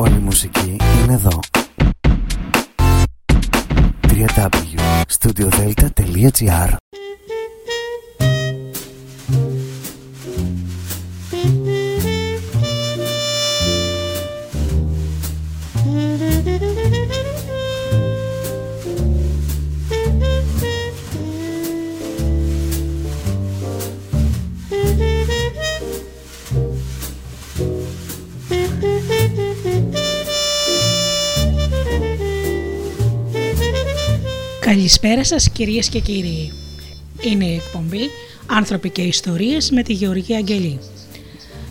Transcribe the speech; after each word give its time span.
Όλη 0.00 0.14
η 0.14 0.18
μουσική 0.18 0.76
είναι 1.02 1.12
εδώ. 1.12 1.40
www.studiodelta.gr 4.08 6.76
Καλησπέρα 34.70 35.24
σας 35.24 35.50
κυρίες 35.50 35.88
και 35.88 36.00
κύριοι. 36.00 36.52
Είναι 37.20 37.44
η 37.44 37.54
εκπομπή 37.54 38.10
«Άνθρωποι 38.46 38.90
και 38.90 39.02
Ιστορίες» 39.02 39.70
με 39.70 39.82
τη 39.82 39.92
Γεωργία 39.92 40.36
Αγγελή. 40.36 40.78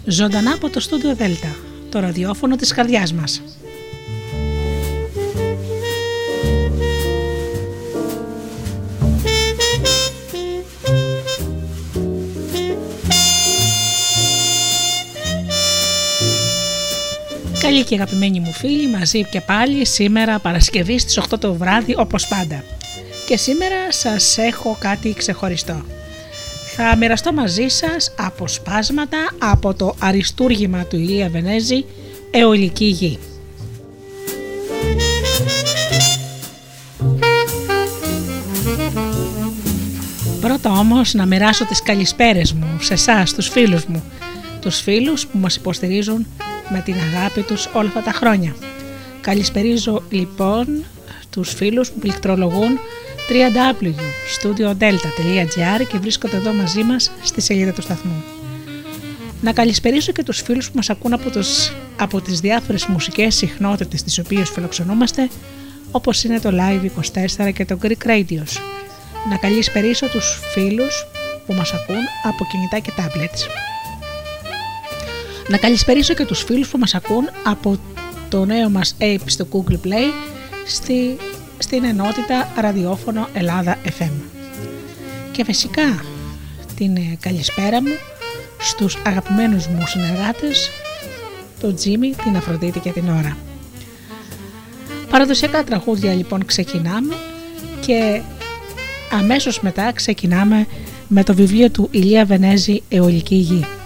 Ζωντανά 0.06 0.52
από 0.52 0.70
το 0.70 0.80
στούντιο 0.80 1.16
Δέλτα, 1.16 1.56
το 1.90 2.00
ραδιόφωνο 2.00 2.56
της 2.56 2.74
καρδιάς 2.74 3.14
μας. 3.14 3.42
Καλή 17.60 17.84
και 17.84 17.96
αγαπημένοι 17.96 18.40
μου 18.40 18.52
φίλοι, 18.52 18.88
μαζί 18.88 19.24
και 19.24 19.42
πάλι 19.42 19.86
σήμερα 19.86 20.40
Παρασκευή 20.40 21.00
στις 21.00 21.18
8 21.18 21.40
το 21.40 21.54
βράδυ 21.54 21.96
όπως 21.98 22.28
πάντα 22.28 22.64
και 23.30 23.38
σήμερα 23.38 23.92
σας 23.92 24.38
έχω 24.38 24.78
κάτι 24.80 25.14
ξεχωριστό. 25.14 25.82
Θα 26.76 26.96
μοιραστώ 26.96 27.34
μαζί 27.34 27.68
σας 27.68 28.14
αποσπάσματα 28.18 29.18
από 29.40 29.74
το 29.74 29.96
αριστούργημα 30.00 30.86
του 30.86 30.96
Ηλία 30.96 31.30
Βενέζη 31.30 31.86
«Εολική 32.32 32.86
γη». 32.86 33.20
Πρώτα 40.42 40.72
όμως 40.72 41.14
να 41.14 41.26
μοιράσω 41.26 41.66
τις 41.66 41.84
καλησπέρες 41.84 42.54
μου 42.54 42.78
σε 42.80 42.94
εσάς, 42.94 43.34
τους 43.34 43.50
φίλους 43.50 43.86
μου, 43.86 44.04
τους 44.62 44.80
φίλους 44.82 45.28
που 45.28 45.38
μας 45.38 45.56
υποστηρίζουν 45.56 46.28
με 46.70 46.82
την 46.86 46.94
αγάπη 46.94 47.42
τους 47.42 47.70
όλα 47.74 47.88
αυτά 47.88 48.02
τα 48.02 48.12
χρόνια. 48.12 48.56
Καλησπερίζω 49.22 50.04
λοιπόν 50.10 50.86
τους 51.30 51.54
φίλους 51.54 51.92
που 51.92 52.00
πληκτρολογούν 52.00 52.80
www.studiodelta.gr 53.30 55.88
και 55.92 55.98
βρίσκονται 55.98 56.36
εδώ 56.36 56.54
μαζί 56.54 56.84
μας 56.84 57.12
στη 57.24 57.42
σελίδα 57.42 57.72
του 57.72 57.82
σταθμού. 57.82 58.24
Να 59.42 59.54
καλησπερίσω 59.54 60.12
και 60.12 60.24
τους 60.24 60.42
φίλους 60.42 60.68
που 60.68 60.74
μας 60.76 60.90
ακούν 60.90 61.14
από, 61.14 61.30
τους, 61.30 61.72
από 62.00 62.22
τις 62.22 62.40
διάφορες 62.40 62.86
μουσικές 62.86 63.36
συχνότητες 63.36 64.04
τις 64.04 64.20
οποίες 64.20 64.50
φιλοξενούμαστε 64.50 65.30
όπως 65.92 66.24
είναι 66.24 66.40
το 66.40 66.50
Live24 66.54 67.54
και 67.54 67.66
το 67.66 67.78
Greek 67.82 68.06
Radios. 68.06 68.58
Να 69.30 69.38
καλησπερίσω 69.38 70.08
τους 70.08 70.40
φίλους 70.54 71.06
που 71.46 71.54
μας 71.54 71.74
ακούν 71.74 72.02
από 72.24 72.46
κινητά 72.52 72.80
και 72.80 72.92
tablets. 72.98 73.48
Να 75.48 75.58
καλησπερίσω 75.58 76.14
και 76.14 76.26
τους 76.26 76.44
φίλους 76.44 76.70
που 76.70 76.78
μας 76.78 76.96
ακούν 76.96 77.30
από 77.44 77.80
το 78.30 78.46
νέο 78.46 78.70
μας 78.70 78.96
app 79.00 79.20
στο 79.26 79.48
Google 79.52 79.80
Play 79.88 80.12
στη 80.70 81.18
στην 81.58 81.84
ενότητα 81.84 82.48
ραδιόφωνο 82.58 83.28
Ελλάδα 83.34 83.78
FM. 84.00 84.12
Και 85.32 85.44
φυσικά 85.44 86.04
την 86.76 86.96
ε, 86.96 87.18
καλησπέρα 87.20 87.82
μου 87.82 87.98
στους 88.60 88.98
αγαπημένους 89.06 89.68
μου 89.68 89.84
συνεργάτες, 89.88 90.70
τον 91.60 91.76
Τζίμι, 91.76 92.10
την 92.24 92.36
Αφροδίτη 92.36 92.80
και 92.80 92.92
την 92.92 93.10
Ώρα. 93.10 93.38
Παραδοσιακά 95.10 95.64
τραγούδια 95.64 96.14
λοιπόν 96.14 96.46
ξεκινάμε 96.46 97.14
και 97.86 98.22
αμέσως 99.12 99.62
μετά 99.62 99.92
ξεκινάμε 99.92 100.68
με 101.08 101.24
το 101.24 101.34
βιβλίο 101.34 101.70
του 101.70 101.88
Ηλία 101.92 102.26
Βενέζη 102.26 102.84
«Αιωλική 102.90 103.36
γη». 103.36 103.79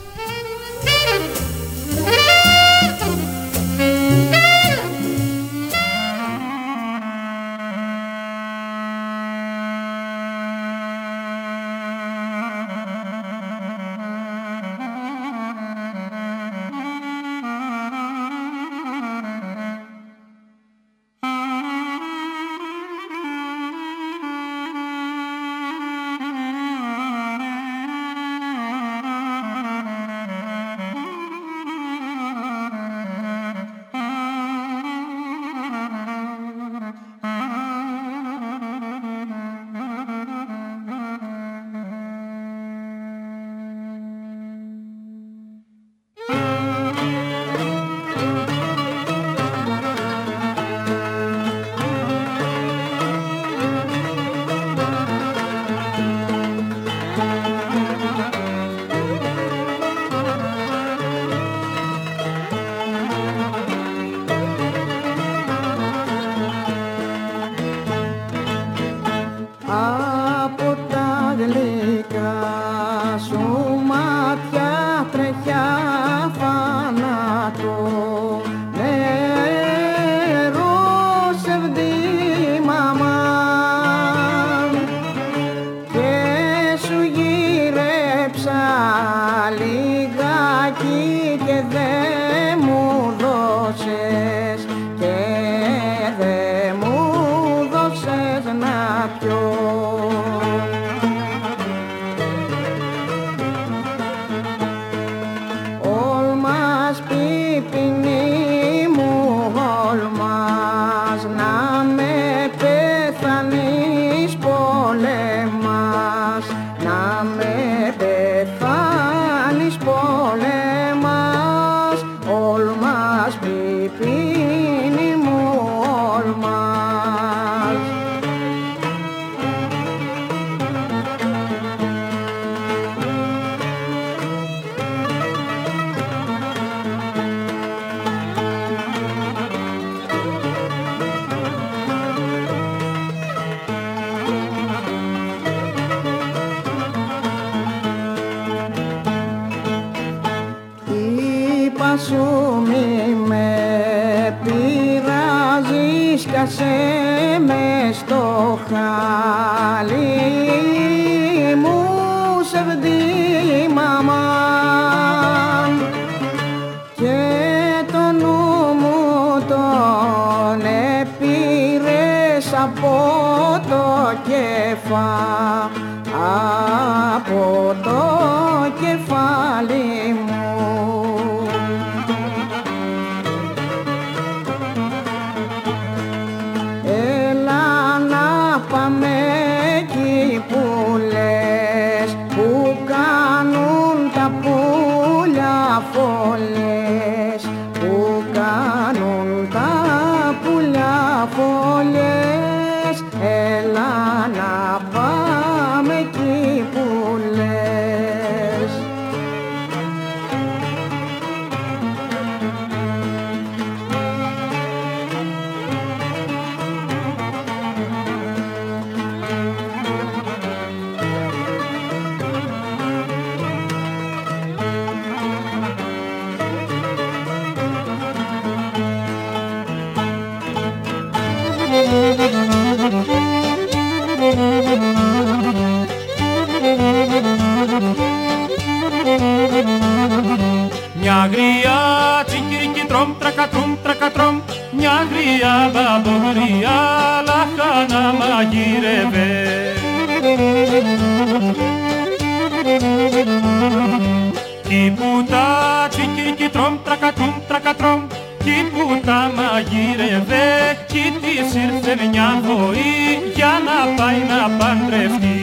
Ήρθε 261.55 262.07
μια 262.09 262.41
βοή 262.43 263.31
για 263.35 263.53
να 263.67 264.03
πάει 264.03 264.21
να 264.31 264.49
παντρευτεί. 264.57 265.37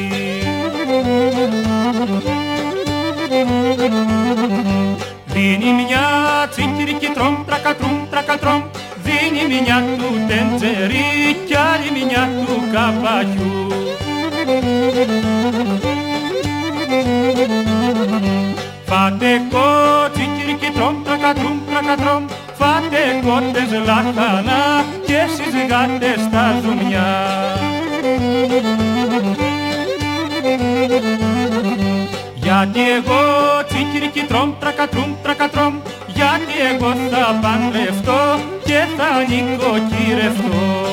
Δίνει 5.27 5.73
μια 5.73 6.07
τσιγκυρική 6.51 7.07
τρομ 7.07 7.45
τρακατρομ 7.47 8.09
τρακατρομ. 8.11 8.63
Δίνει 9.05 9.61
μια 9.63 9.85
του 9.99 10.11
τεντζερί 10.29 11.37
κι 11.47 11.57
άλλη 11.57 12.05
μια 12.05 12.29
του 12.47 12.63
καπαγιού 12.73 13.69
Φάτε 18.87 19.43
κότσι 19.51 20.20
κυρική 20.71 20.79
τρομ 20.79 21.03
τρακατρομ 21.03 21.59
τρακατρομ 21.71 22.25
Φάτε 22.59 23.21
κότες 23.23 23.73
λαχανά 23.85 24.85
και 25.07 25.15
εσείς 25.15 25.55
γάτες 25.71 26.21
στα 26.21 26.61
ζουμιά. 26.63 27.11
Γιατί 32.35 32.81
εγώ 32.91 33.21
τσικυρική 33.69 34.21
τρομ 34.29 34.53
τρακατρομ 34.59 35.15
τρακατρομ 35.23 35.75
Γιατί 36.07 36.55
εγώ 36.75 36.93
θα 37.11 37.39
παντρευτώ 37.43 38.41
και 38.65 38.85
θα 38.97 39.09
νοικοκυρευτώ 39.29 40.89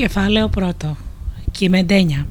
Κεφάλαιο 0.00 0.48
πρώτο. 0.48 0.96
Κυμεντένια. 1.50 2.26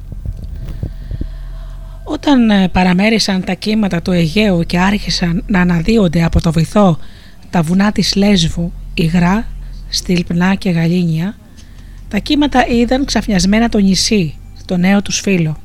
Όταν 2.04 2.50
ε, 2.50 2.68
παραμέρισαν 2.68 3.44
τα 3.44 3.54
κύματα 3.54 4.02
του 4.02 4.10
Αιγαίου 4.10 4.62
και 4.66 4.78
άρχισαν 4.78 5.44
να 5.46 5.60
αναδύονται 5.60 6.24
από 6.24 6.40
το 6.40 6.52
βυθό 6.52 6.98
τα 7.50 7.62
βουνά 7.62 7.92
της 7.92 8.14
Λέσβου, 8.14 8.72
υγρά, 8.94 9.46
στυλπνά 9.88 10.54
και 10.54 10.70
γαλήνια, 10.70 11.36
τα 12.08 12.18
κύματα 12.18 12.66
είδαν 12.66 13.04
ξαφνιασμένα 13.04 13.68
το 13.68 13.78
νησί, 13.78 14.34
το 14.64 14.76
νέο 14.76 15.02
τους 15.02 15.20
φίλο. 15.20 15.56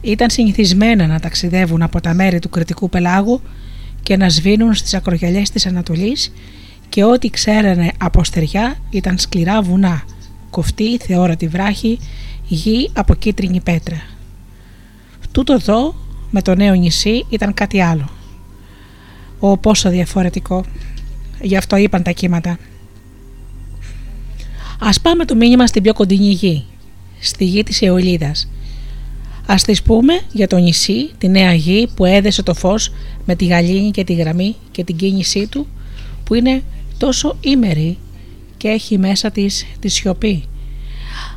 Ήταν 0.00 0.30
συνηθισμένα 0.30 1.06
να 1.06 1.20
ταξιδεύουν 1.20 1.82
από 1.82 2.00
τα 2.00 2.14
μέρη 2.14 2.38
του 2.38 2.48
κριτικού 2.48 2.88
πελάγου 2.88 3.40
και 4.02 4.16
να 4.16 4.28
σβήνουν 4.28 4.74
στις 4.74 4.94
ακρογιαλιές 4.94 5.50
της 5.50 5.66
Ανατολής 5.66 6.32
και 6.88 7.04
ό,τι 7.04 7.30
ξέρανε 7.30 7.90
από 7.98 8.24
στεριά 8.24 8.76
ήταν 8.90 9.18
σκληρά 9.18 9.62
βουνά, 9.62 10.04
κοφτή, 10.52 10.98
θεόρατη 10.98 11.48
βράχη, 11.48 11.98
γη 12.46 12.90
από 12.92 13.14
κίτρινη 13.14 13.60
πέτρα. 13.60 14.02
Τούτο 15.32 15.52
εδώ 15.52 15.94
με 16.30 16.42
το 16.42 16.54
νέο 16.54 16.74
νησί 16.74 17.26
ήταν 17.28 17.54
κάτι 17.54 17.80
άλλο. 17.80 18.08
Ω 19.38 19.56
πόσο 19.56 19.90
διαφορετικό. 19.90 20.64
Γι' 21.40 21.56
αυτό 21.56 21.76
είπαν 21.76 22.02
τα 22.02 22.10
κύματα. 22.10 22.58
Ας 24.80 25.00
πάμε 25.00 25.24
το 25.24 25.34
μήνυμα 25.34 25.66
στην 25.66 25.82
πιο 25.82 25.92
κοντινή 25.92 26.30
γη, 26.30 26.64
στη 27.20 27.44
γη 27.44 27.62
της 27.62 27.82
Αιωλίδας. 27.82 28.48
Ας 29.46 29.62
της 29.62 29.82
πούμε 29.82 30.20
για 30.32 30.46
το 30.46 30.56
νησί, 30.56 31.10
τη 31.18 31.28
νέα 31.28 31.54
γη 31.54 31.88
που 31.94 32.04
έδεσε 32.04 32.42
το 32.42 32.54
φως 32.54 32.92
με 33.26 33.34
τη 33.34 33.44
γαλήνη 33.44 33.90
και 33.90 34.04
τη 34.04 34.14
γραμμή 34.14 34.56
και 34.70 34.84
την 34.84 34.96
κίνησή 34.96 35.46
του 35.46 35.66
που 36.24 36.34
είναι 36.34 36.62
τόσο 36.98 37.36
ήμερη 37.40 37.98
και 38.62 38.68
έχει 38.68 38.98
μέσα 38.98 39.30
της 39.30 39.66
τη 39.80 39.88
σιωπή. 39.88 40.44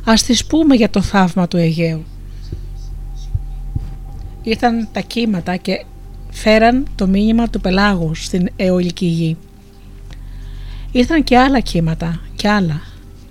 Ας 0.04 0.22
της 0.22 0.46
πούμε 0.46 0.74
για 0.74 0.90
το 0.90 1.02
θαύμα 1.02 1.48
του 1.48 1.56
Αιγαίου. 1.56 2.04
Ήρθαν 4.42 4.88
τα 4.92 5.00
κύματα 5.00 5.56
και 5.56 5.84
φέραν 6.30 6.86
το 6.94 7.06
μήνυμα 7.06 7.48
του 7.48 7.60
πελάγου 7.60 8.14
στην 8.14 8.48
αιωλική 8.56 9.06
γη. 9.06 9.36
Ήρθαν 10.92 11.24
και 11.24 11.38
άλλα 11.38 11.60
κύματα 11.60 12.20
και 12.36 12.48
άλλα, 12.48 12.80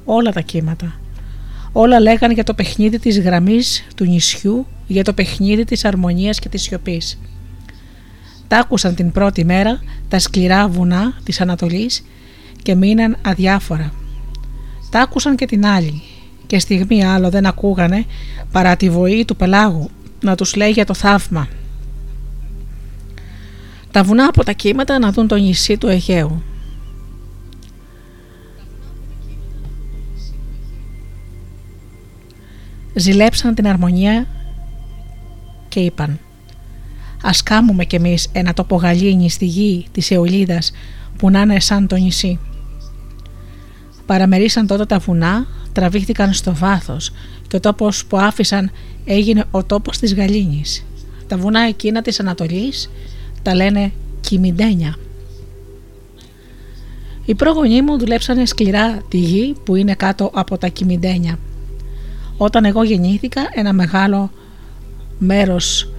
όλα 0.06 0.32
τα 0.32 0.42
κύματα. 0.42 1.00
Όλα 1.72 2.00
λέγαν 2.00 2.32
για 2.32 2.44
το 2.44 2.54
παιχνίδι 2.54 3.00
της 3.00 3.20
γραμμής 3.20 3.88
του 3.96 4.06
νησιού, 4.06 4.66
για 4.88 5.04
το 5.04 5.14
παιχνίδι 5.14 5.64
της 5.64 5.86
αρμονίας 5.86 6.40
και 6.40 6.50
της 6.50 6.62
σιωπής. 6.62 7.20
Τα 8.48 8.58
άκουσαν 8.58 8.96
την 8.96 9.12
πρώτη 9.12 9.46
μέρα 9.46 9.84
τα 10.08 10.20
σκληρά 10.20 10.68
βουνά 10.68 11.14
της 11.24 11.42
Ανατολής 11.42 12.04
και 12.66 12.76
μείναν 12.76 13.18
αδιάφορα. 13.22 13.94
Τα 14.90 15.02
άκουσαν 15.02 15.36
και 15.36 15.46
την 15.46 15.66
άλλη 15.66 16.02
και 16.48 16.60
στιγμή 16.60 17.06
άλλο 17.06 17.30
δεν 17.30 17.46
ακούγανε 17.46 18.06
παρά 18.52 18.76
τη 18.76 18.90
βοή 18.90 19.26
του 19.26 19.36
πελάγου 19.36 19.90
να 20.22 20.36
τους 20.36 20.56
λέει 20.56 20.72
για 20.72 20.86
το 20.86 20.94
θαύμα. 20.94 21.48
Τα 23.92 24.04
βουνά 24.04 24.26
από 24.26 24.44
τα 24.44 24.52
κύματα 24.52 25.00
να 25.00 25.12
δουν 25.12 25.28
το 25.28 25.36
νησί 25.36 25.78
του 25.78 25.88
Αιγαίου. 25.88 26.44
ζηλέψαν 32.94 33.56
την 33.56 33.68
αρμονία 33.68 34.28
και 35.68 35.80
είπαν 35.80 36.20
«Ας 37.24 37.44
κάμουμε 37.44 37.86
κι 37.86 37.96
εμείς 37.96 38.30
ένα 38.32 38.54
τόπο 38.54 38.76
γαλήνη 38.76 39.30
στη 39.30 39.46
γη 39.46 39.86
της 39.92 40.12
Εολίδας 40.12 40.72
που 41.18 41.30
να 41.30 41.42
είναι 41.42 41.60
σαν 41.60 41.88
το 41.88 41.96
νησί». 41.96 42.40
Παραμερίσαν 44.06 44.68
τότε 44.68 44.86
τα 44.86 45.00
βουνά, 45.00 45.48
τραβήχτηκαν 45.72 46.34
στο 46.34 46.56
βάθος 46.56 47.12
και 47.48 47.56
ο 47.56 47.60
τόπος 47.60 48.06
που 48.06 48.18
άφησαν 48.18 48.72
έγινε 49.06 49.46
ο 49.52 49.64
τόπος 49.64 49.98
της 49.98 50.14
γαλήνης. 50.14 50.86
Τα 51.28 51.38
βουνά 51.38 51.60
εκείνα 51.60 52.02
της 52.02 52.20
Ανατολής 52.20 52.90
τα 53.42 53.56
λένε 53.56 53.92
Κιμιντένια. 54.22 54.96
Οι 57.26 57.36
πρόγονοί 57.36 57.82
μου 57.82 57.98
δουλέψανε 58.00 58.46
σκληρά 58.46 59.02
τη 59.10 59.18
γη 59.18 59.56
που 59.64 59.76
είναι 59.76 59.94
κάτω 59.94 60.32
από 60.34 60.58
τα 60.58 60.68
Κιμιντένια. 60.68 61.40
Όταν 62.38 62.66
εγώ 62.66 62.84
γεννήθηκα 62.84 63.42
ένα 63.54 63.74
μεγάλο 63.74 64.32
μέρος 65.18 65.90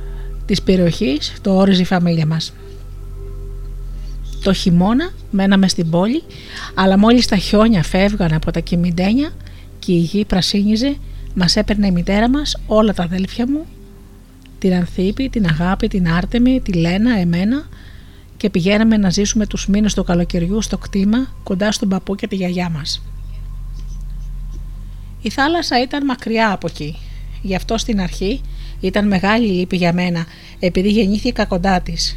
της 0.46 0.62
περιοχής 0.62 1.32
το 1.40 1.56
όριζε 1.56 1.82
η 1.82 1.84
φαμίλια 1.84 2.26
μας. 2.26 2.52
Το 4.46 4.52
χειμώνα 4.52 5.10
μέναμε 5.30 5.68
στην 5.68 5.90
πόλη, 5.90 6.22
αλλά 6.74 6.98
μόλις 6.98 7.26
τα 7.26 7.36
χιόνια 7.36 7.82
φεύγαν 7.82 8.32
από 8.32 8.50
τα 8.50 8.60
Κιμιντένια 8.60 9.30
και 9.78 9.92
η 9.92 9.98
γη 9.98 10.24
πρασίνιζε, 10.24 10.96
μας 11.34 11.56
έπαιρνε 11.56 11.86
η 11.86 11.90
μητέρα 11.90 12.30
μας, 12.30 12.56
όλα 12.66 12.92
τα 12.92 13.02
αδέλφια 13.02 13.46
μου, 13.48 13.66
την 14.58 14.74
Ανθίπη, 14.74 15.28
την 15.28 15.46
Αγάπη, 15.46 15.88
την 15.88 16.08
Άρτεμη, 16.08 16.60
τη 16.60 16.72
Λένα, 16.72 17.18
εμένα 17.18 17.68
και 18.36 18.50
πηγαίναμε 18.50 18.96
να 18.96 19.10
ζήσουμε 19.10 19.46
τους 19.46 19.66
μήνες 19.66 19.94
του 19.94 20.04
καλοκαιριού 20.04 20.62
στο 20.62 20.78
κτήμα 20.78 21.26
κοντά 21.42 21.72
στον 21.72 21.88
παππού 21.88 22.14
και 22.14 22.26
τη 22.26 22.36
γιαγιά 22.36 22.70
μας. 22.70 23.02
Η 25.22 25.30
θάλασσα 25.30 25.82
ήταν 25.82 26.04
μακριά 26.04 26.52
από 26.52 26.66
εκεί, 26.70 26.96
γι' 27.42 27.54
αυτό 27.54 27.78
στην 27.78 28.00
αρχή 28.00 28.40
ήταν 28.80 29.06
μεγάλη 29.06 29.46
λύπη 29.46 29.76
για 29.76 29.92
μένα 29.92 30.26
επειδή 30.58 30.88
γεννήθηκα 30.88 31.44
κοντά 31.44 31.80
της. 31.80 32.16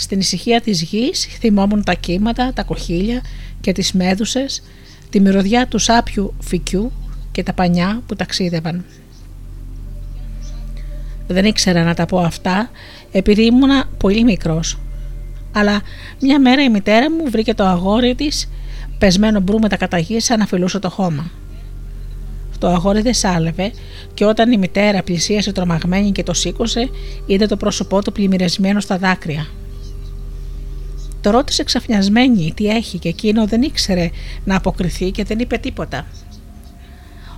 Στην 0.00 0.18
ησυχία 0.18 0.60
της 0.60 0.82
γης 0.82 1.28
θυμόμουν 1.38 1.84
τα 1.84 1.94
κύματα, 1.94 2.52
τα 2.52 2.62
κοχύλια 2.62 3.20
και 3.60 3.72
τις 3.72 3.92
μέδουσες, 3.92 4.62
τη 5.10 5.20
μυρωδιά 5.20 5.66
του 5.66 5.78
σάπιου 5.78 6.34
φυκιού 6.40 6.92
και 7.32 7.42
τα 7.42 7.52
πανιά 7.52 8.02
που 8.06 8.16
ταξίδευαν. 8.16 8.84
Δεν 11.26 11.44
ήξερα 11.44 11.84
να 11.84 11.94
τα 11.94 12.06
πω 12.06 12.18
αυτά 12.18 12.70
επειδή 13.12 13.44
ήμουνα 13.44 13.88
πολύ 13.98 14.24
μικρός. 14.24 14.78
Αλλά 15.52 15.80
μια 16.20 16.40
μέρα 16.40 16.62
η 16.62 16.68
μητέρα 16.68 17.10
μου 17.10 17.30
βρήκε 17.30 17.54
το 17.54 17.64
αγόρι 17.64 18.14
της 18.14 18.48
πεσμένο 18.98 19.40
μπρού 19.40 19.58
με 19.58 19.68
τα 19.68 19.76
καταγής 19.76 20.24
σαν 20.24 20.38
να 20.38 20.46
φιλούσε 20.46 20.78
το 20.78 20.90
χώμα. 20.90 21.30
Το 22.58 22.68
αγόρι 22.68 23.00
δεν 23.00 23.14
σάλευε 23.14 23.72
και 24.14 24.24
όταν 24.24 24.52
η 24.52 24.56
μητέρα 24.56 25.02
πλησίασε 25.02 25.52
τρομαγμένη 25.52 26.12
και 26.12 26.22
το 26.22 26.32
σήκωσε, 26.32 26.88
είδε 27.26 27.46
το 27.46 27.56
πρόσωπό 27.56 28.02
του 28.02 28.12
πλημμυρισμένο 28.12 28.80
στα 28.80 28.98
δάκρυα. 28.98 29.46
Το 31.20 31.30
ρώτησε 31.30 31.64
ξαφνιασμένη 31.64 32.52
τι 32.56 32.68
έχει 32.68 32.98
και 32.98 33.08
εκείνο 33.08 33.46
δεν 33.46 33.62
ήξερε 33.62 34.10
να 34.44 34.56
αποκριθεί 34.56 35.10
και 35.10 35.24
δεν 35.24 35.38
είπε 35.38 35.56
τίποτα. 35.56 36.06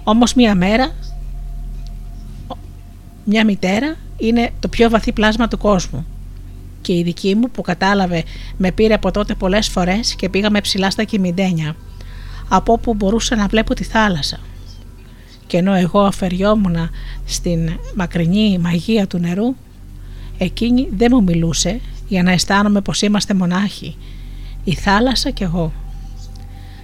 Όμως 0.05 0.35
μία 0.35 0.55
μέρα, 0.55 0.93
μια 3.25 3.45
μητέρα 3.45 3.97
είναι 4.17 4.51
το 4.61 4.69
πιο 4.69 4.91
βαθύ 4.91 5.13
πλάσμα 5.13 5.49
του 5.49 5.59
κόσμου 5.59 6.07
και 6.81 6.93
η 6.93 7.03
δική 7.03 7.35
μου 7.35 7.51
που 7.51 7.63
κατάλαβε 7.63 8.25
με 8.57 8.71
πήρε 8.73 8.95
από 8.95 9.11
τότε 9.11 9.35
πολλές 9.35 9.69
φορές 9.69 10.15
και 10.15 10.29
πήγαμε 10.29 10.61
ψηλά 10.61 10.91
στα 10.91 11.05
κυμιντένια 11.05 11.77
από 12.49 12.73
όπου 12.73 12.95
μπορούσα 12.95 13.37
να 13.37 13.47
βλέπω 13.47 13.75
τη 13.75 13.85
θάλασσα 13.85 14.39
και 15.47 15.57
ενώ 15.57 15.75
εγώ 15.75 16.01
αφαιριόμουν 16.01 16.91
στην 17.25 17.71
μακρινή 17.95 18.59
μαγεία 18.59 19.07
του 19.07 19.19
νερού 19.19 19.55
εκείνη 20.39 20.89
δεν 20.97 21.09
μου 21.13 21.23
μιλούσε 21.23 21.81
για 22.11 22.23
να 22.23 22.31
αισθάνομαι 22.31 22.81
πως 22.81 23.03
είμαστε 23.03 23.35
μονάχοι. 23.35 23.97
Η 24.65 24.75
θάλασσα 24.75 25.31
κι 25.31 25.43
εγώ. 25.43 25.73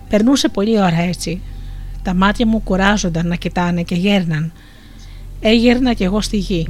Περνούσε 0.09 0.49
πολύ 0.49 0.79
ώρα 0.79 1.01
έτσι. 1.01 1.41
Τα 2.03 2.15
μάτια 2.15 2.47
μου 2.47 2.61
κουράζονταν 2.61 3.27
να 3.27 3.35
κοιτάνε 3.35 3.83
και 3.83 3.95
γέρναν. 3.95 4.53
Έγερνα 5.41 5.93
κι 5.93 6.05
εγώ 6.05 6.21
στη 6.21 6.37
γη. 6.37 6.69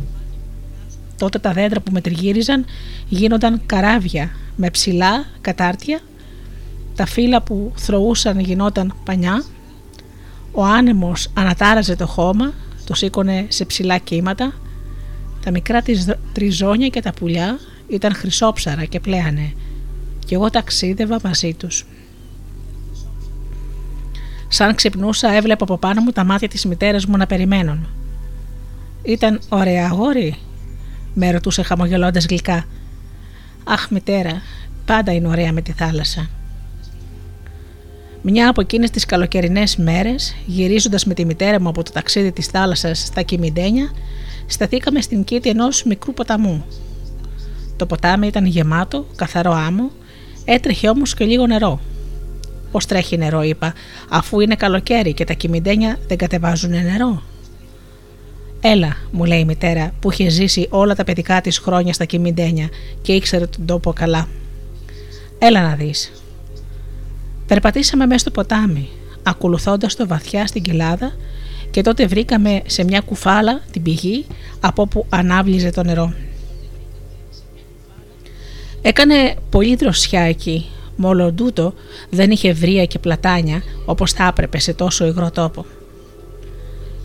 Τότε 1.18 1.38
τα 1.38 1.52
δέντρα 1.52 1.80
που 1.80 1.92
με 1.92 2.00
τριγύριζαν 2.00 2.64
γίνονταν 3.08 3.60
καράβια 3.66 4.30
με 4.56 4.70
ψηλά 4.70 5.24
κατάρτια. 5.40 6.00
Τα 6.94 7.06
φύλλα 7.06 7.42
που 7.42 7.72
θροούσαν 7.76 8.38
γινόταν 8.40 8.94
πανιά. 9.04 9.44
Ο 10.52 10.64
άνεμος 10.64 11.30
ανατάραζε 11.34 11.96
το 11.96 12.06
χώμα, 12.06 12.52
το 12.86 12.94
σήκωνε 12.94 13.46
σε 13.48 13.64
ψηλά 13.64 13.98
κύματα, 13.98 14.52
τα 15.44 15.50
μικρά 15.50 15.82
της 15.82 16.08
τριζόνια 16.32 16.88
και 16.88 17.02
τα 17.02 17.12
πουλιά 17.12 17.58
ήταν 17.88 18.14
χρυσόψαρα 18.14 18.84
και 18.84 19.00
πλέανε 19.00 19.52
και 20.26 20.34
εγώ 20.34 20.50
ταξίδευα 20.50 21.20
μαζί 21.22 21.54
τους. 21.54 21.86
Σαν 24.48 24.74
ξυπνούσα 24.74 25.32
έβλεπα 25.32 25.64
από 25.64 25.78
πάνω 25.78 26.00
μου 26.00 26.10
τα 26.10 26.24
μάτια 26.24 26.48
της 26.48 26.64
μητέρας 26.64 27.06
μου 27.06 27.16
να 27.16 27.26
περιμένουν. 27.26 27.88
«Ήταν 29.02 29.40
ωραία 29.48 29.86
αγόρι» 29.86 30.36
με 31.14 31.30
ρωτούσε 31.30 31.62
χαμογελώντας 31.62 32.26
γλυκά. 32.26 32.64
«Αχ 33.64 33.90
μητέρα, 33.90 34.42
πάντα 34.84 35.12
είναι 35.12 35.28
ωραία 35.28 35.52
με 35.52 35.60
τη 35.60 35.72
θάλασσα». 35.72 36.30
Μια 38.22 38.48
από 38.48 38.60
εκείνες 38.60 38.90
τις 38.90 39.04
καλοκαιρινές 39.04 39.76
μέρες, 39.76 40.36
γυρίζοντας 40.46 41.04
με 41.04 41.14
τη 41.14 41.24
μητέρα 41.24 41.60
μου 41.60 41.68
από 41.68 41.82
το 41.82 41.90
ταξίδι 41.90 42.32
της 42.32 42.46
θάλασσας 42.46 42.98
στα 42.98 43.22
Κιμιντένια, 43.22 43.90
σταθήκαμε 44.46 45.00
στην 45.00 45.24
κήτη 45.24 45.48
ενός 45.48 45.84
μικρού 45.84 46.12
ποταμού. 46.12 46.64
Το 47.76 47.86
ποτάμι 47.86 48.26
ήταν 48.26 48.46
γεμάτο, 48.46 49.06
καθαρό 49.16 49.52
άμμο, 49.52 49.90
έτρεχε 50.44 50.88
όμως 50.88 51.14
και 51.14 51.24
λίγο 51.24 51.46
νερό. 51.46 51.80
Πώς 52.70 52.86
τρέχει 52.86 53.16
νερό, 53.16 53.42
είπα, 53.42 53.74
αφού 54.08 54.40
είναι 54.40 54.54
καλοκαίρι 54.54 55.12
και 55.12 55.24
τα 55.24 55.32
Κιμιντένια 55.32 55.98
δεν 56.08 56.16
κατεβάζουν 56.16 56.70
νερό. 56.70 57.22
Έλα, 58.60 58.96
μου 59.10 59.24
λέει 59.24 59.38
η 59.38 59.44
μητέρα 59.44 59.92
που 60.00 60.12
είχε 60.12 60.28
ζήσει 60.28 60.66
όλα 60.70 60.94
τα 60.94 61.04
παιδικά 61.04 61.40
της 61.40 61.58
χρόνια 61.58 61.92
στα 61.92 62.04
Κιμιντένια 62.04 62.68
και 63.02 63.12
ήξερε 63.12 63.46
τον 63.46 63.66
τόπο 63.66 63.92
καλά. 63.92 64.28
Έλα 65.38 65.62
να 65.62 65.74
δεις, 65.74 66.12
Περπατήσαμε 67.46 68.06
μέσα 68.06 68.18
στο 68.18 68.30
ποτάμι, 68.30 68.88
ακολουθώντας 69.22 69.96
το 69.96 70.06
βαθιά 70.06 70.46
στην 70.46 70.62
κοιλάδα 70.62 71.12
και 71.70 71.82
τότε 71.82 72.06
βρήκαμε 72.06 72.62
σε 72.66 72.84
μια 72.84 73.00
κουφάλα 73.00 73.60
την 73.70 73.82
πηγή 73.82 74.26
από 74.60 74.82
όπου 74.82 75.06
ανάβλιζε 75.08 75.70
το 75.70 75.82
νερό. 75.82 76.14
Έκανε 78.86 79.34
πολύ 79.50 79.76
δροσιά 79.76 80.20
εκεί, 80.20 80.66
μόλον 80.96 81.36
τούτο 81.36 81.74
δεν 82.10 82.30
είχε 82.30 82.52
βρία 82.52 82.84
και 82.84 82.98
πλατάνια 82.98 83.62
όπως 83.84 84.12
θα 84.12 84.26
έπρεπε 84.26 84.58
σε 84.58 84.74
τόσο 84.74 85.06
υγρό 85.06 85.30
τόπο. 85.30 85.64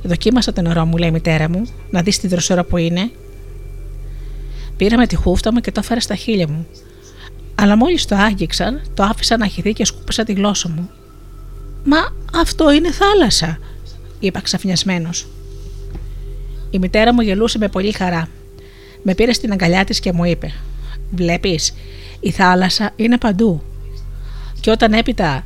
Δοκίμασα 0.04 0.54
το 0.54 0.62
νερό 0.62 0.86
μου, 0.86 0.98
λέει 0.98 1.10
η 1.10 1.12
μητέρα 1.12 1.50
μου, 1.50 1.66
να 1.90 2.02
δεις 2.02 2.20
τη 2.20 2.28
δροσέρα 2.28 2.64
που 2.64 2.78
είναι. 2.78 3.12
Πήραμε 4.78 5.08
τη 5.08 5.16
χούφτα 5.16 5.54
μου 5.54 5.60
και 5.60 5.72
το 5.72 5.80
έφερα 5.84 6.00
στα 6.00 6.16
χείλια 6.16 6.48
μου 6.48 6.68
αλλά 7.62 7.76
μόλις 7.76 8.06
το 8.06 8.16
άγγιξαν, 8.16 8.82
το 8.94 9.04
άφησα 9.04 9.38
να 9.38 9.48
χυθεί 9.48 9.74
και 9.74 9.86
σκούπισα 9.86 10.24
τη 10.24 10.34
γλώσσα 10.34 10.70
μου. 10.70 10.90
Μα 11.84 11.98
αυτό 12.40 12.72
είναι 12.72 12.92
θάλασσα, 12.92 13.60
είπα 14.20 14.42
ξαφνιασμένος. 14.42 15.28
Η 16.70 16.80
μητέρα 16.80 17.14
μου 17.14 17.22
γελούσε 17.22 17.58
με 17.58 17.68
πολύ 17.68 17.92
χαρά. 17.92 18.28
Με 19.04 19.16
πήρε 19.16 19.34
στην 19.34 19.52
αγκαλιά 19.52 19.86
της 19.86 20.00
και 20.00 20.12
μου 20.12 20.24
είπε: 20.24 20.54
Βλέπεις, 21.12 21.74
η 22.20 22.32
θάλασσα 22.32 22.92
είναι 22.96 23.18
παντού. 23.18 23.62
Και 24.60 24.72
όταν 24.72 24.94
έπειτα 24.94 25.46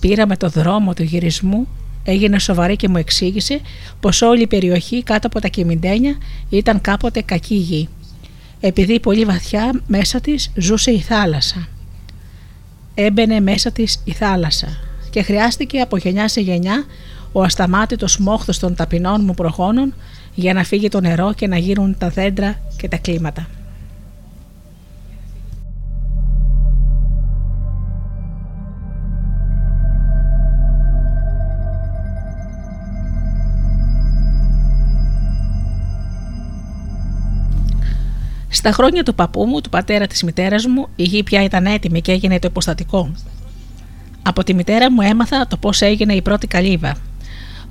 πήραμε 0.00 0.36
το 0.36 0.48
δρόμο 0.48 0.94
του 0.94 1.02
γυρισμού, 1.02 1.68
έγινε 2.04 2.38
σοβαρή 2.38 2.76
και 2.76 2.88
μου 2.88 2.96
εξήγησε 2.96 3.60
πως 4.00 4.22
όλη 4.22 4.42
η 4.42 4.46
περιοχή 4.46 5.02
κάτω 5.02 5.26
από 5.26 5.40
τα 5.40 5.48
Κιμιντένια 5.48 6.16
ήταν 6.48 6.80
κάποτε 6.80 7.20
κακή 7.20 7.54
γη 7.54 7.88
επειδή 8.60 9.00
πολύ 9.00 9.24
βαθιά 9.24 9.80
μέσα 9.86 10.20
της 10.20 10.50
ζούσε 10.54 10.90
η 10.90 11.00
θάλασσα. 11.00 11.68
Έμπαινε 12.94 13.40
μέσα 13.40 13.70
της 13.70 14.00
η 14.04 14.12
θάλασσα 14.12 14.68
και 15.10 15.22
χρειάστηκε 15.22 15.80
από 15.80 15.96
γενιά 15.96 16.28
σε 16.28 16.40
γενιά 16.40 16.84
ο 17.32 17.42
ασταμάτητος 17.42 18.18
μόχθος 18.18 18.58
των 18.58 18.74
ταπεινών 18.74 19.24
μου 19.24 19.34
προχώνων 19.34 19.94
για 20.34 20.54
να 20.54 20.64
φύγει 20.64 20.88
το 20.88 21.00
νερό 21.00 21.32
και 21.32 21.46
να 21.46 21.56
γίνουν 21.58 21.98
τα 21.98 22.08
δέντρα 22.08 22.60
και 22.76 22.88
τα 22.88 22.96
κλίματα. 22.96 23.48
Στα 38.56 38.72
χρόνια 38.72 39.02
του 39.02 39.14
παππού 39.14 39.44
μου, 39.44 39.60
του 39.60 39.68
πατέρα 39.68 40.06
της 40.06 40.22
μητέρας 40.22 40.66
μου, 40.66 40.88
η 40.96 41.02
γη 41.02 41.22
πια 41.22 41.42
ήταν 41.42 41.66
έτοιμη 41.66 42.00
και 42.00 42.12
έγινε 42.12 42.38
το 42.38 42.48
υποστατικό. 42.50 43.12
Από 44.22 44.44
τη 44.44 44.54
μητέρα 44.54 44.92
μου 44.92 45.00
έμαθα 45.00 45.46
το 45.46 45.56
πώς 45.56 45.80
έγινε 45.80 46.14
η 46.14 46.22
πρώτη 46.22 46.46
καλύβα. 46.46 46.96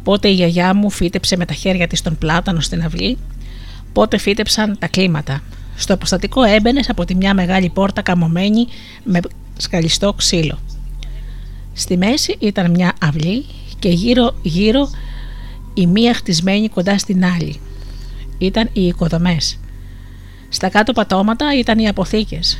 Πότε 0.04 0.28
η 0.28 0.34
γιαγιά 0.34 0.74
μου 0.74 0.90
φύτεψε 0.90 1.38
με 1.38 1.46
τα 1.46 1.54
χέρια 1.54 1.88
της 1.88 2.02
τον 2.02 2.18
πλάτανο 2.18 2.60
στην 2.60 2.84
αυλή, 2.84 3.18
πότε 3.94 4.18
φύτεψαν 4.18 4.78
τα 4.80 4.88
κλίματα. 4.88 5.42
Στο 5.76 5.94
αποστατικό 5.94 6.44
έμπαινε 6.44 6.80
από 6.88 7.06
τη 7.06 7.16
μια 7.16 7.34
μεγάλη 7.34 7.70
πόρτα 7.70 8.02
καμωμένη 8.02 8.68
με 9.04 9.20
σκαλιστό 9.58 10.14
ξύλο. 10.14 10.60
Στη 11.74 11.98
μέση 11.98 12.36
ήταν 12.40 12.72
μια 12.72 12.94
αυλή 13.02 13.46
και 13.80 13.90
γύρω 13.90 14.36
γύρω 14.42 14.90
η 15.74 15.88
μία 15.88 16.14
χτισμένη 16.14 16.70
κοντά 16.70 16.98
στην 16.98 17.26
άλλη. 17.26 17.60
Ήταν 18.38 18.70
οι 18.74 18.86
οικοδομές. 18.86 19.60
Στα 20.56 20.70
κάτω 20.70 20.94
πατώματα 20.94 21.58
ήταν 21.58 21.80
οι 21.80 21.88
αποθήκες 21.88 22.60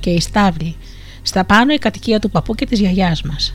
και 0.00 0.10
οι 0.10 0.20
στάβλοι. 0.20 0.76
Στα 1.22 1.44
πάνω 1.44 1.72
η 1.72 1.78
κατοικία 1.78 2.18
του 2.18 2.30
παππού 2.30 2.54
και 2.54 2.66
της 2.66 2.80
γιαγιάς 2.80 3.22
μας. 3.22 3.54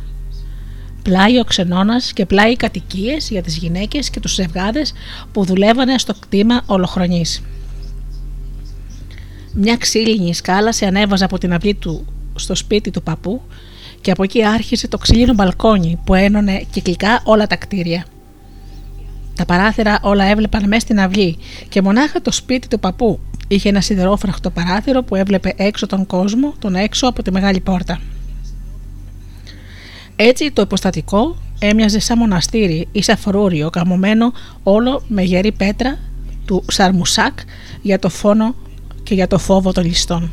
Πλάι 1.03 1.39
ο 1.39 1.43
ξενώνας 1.43 2.13
και 2.13 2.25
πλάι 2.25 2.55
κατοικίες 2.55 3.29
για 3.29 3.41
τις 3.41 3.57
γυναίκες 3.57 4.09
και 4.09 4.19
τους 4.19 4.33
ζευγάδες 4.33 4.93
που 5.31 5.43
δουλεύανε 5.45 5.97
στο 5.97 6.13
κτήμα 6.13 6.61
ολοχρονής. 6.65 7.41
Μια 9.53 9.77
ξύλινη 9.77 10.33
σκάλα 10.33 10.71
σε 10.71 10.85
ανέβαζε 10.85 11.25
από 11.25 11.37
την 11.37 11.53
αυλή 11.53 11.73
του 11.73 12.05
στο 12.35 12.55
σπίτι 12.55 12.91
του 12.91 13.03
παππού 13.03 13.41
και 14.01 14.11
από 14.11 14.23
εκεί 14.23 14.45
άρχισε 14.45 14.87
το 14.87 14.97
ξύλινο 14.97 15.33
μπαλκόνι 15.33 15.99
που 16.03 16.13
ένωνε 16.13 16.65
κυκλικά 16.71 17.21
όλα 17.23 17.47
τα 17.47 17.55
κτίρια. 17.55 18.05
Τα 19.35 19.45
παράθυρα 19.45 19.99
όλα 20.01 20.23
έβλεπαν 20.23 20.67
μέσα 20.67 20.81
στην 20.81 20.99
αυλή 20.99 21.37
και 21.69 21.81
μονάχα 21.81 22.21
το 22.21 22.31
σπίτι 22.31 22.67
του 22.67 22.79
παππού 22.79 23.19
είχε 23.55 23.69
ένα 23.69 23.81
σιδερόφραχτο 23.81 24.49
παράθυρο 24.49 25.03
που 25.03 25.15
έβλεπε 25.15 25.53
έξω 25.55 25.87
τον 25.87 26.05
κόσμο, 26.05 26.53
τον 26.59 26.75
έξω 26.75 27.07
από 27.07 27.23
τη 27.23 27.31
μεγάλη 27.31 27.59
πόρτα. 27.59 27.99
Έτσι 30.15 30.51
το 30.51 30.61
υποστατικό 30.61 31.35
έμοιαζε 31.59 31.99
σαν 31.99 32.17
μοναστήρι 32.17 32.87
ή 32.91 33.01
σαν 33.01 33.17
φρούριο 33.17 33.69
καμωμένο 33.69 34.31
όλο 34.63 35.03
με 35.07 35.21
γερή 35.21 35.51
πέτρα 35.51 35.97
του 36.45 36.63
Σαρμουσάκ 36.67 37.39
για 37.81 37.99
το 37.99 38.09
φόνο 38.09 38.55
και 39.03 39.13
για 39.13 39.27
το 39.27 39.37
φόβο 39.37 39.71
των 39.71 39.85
ληστών. 39.85 40.31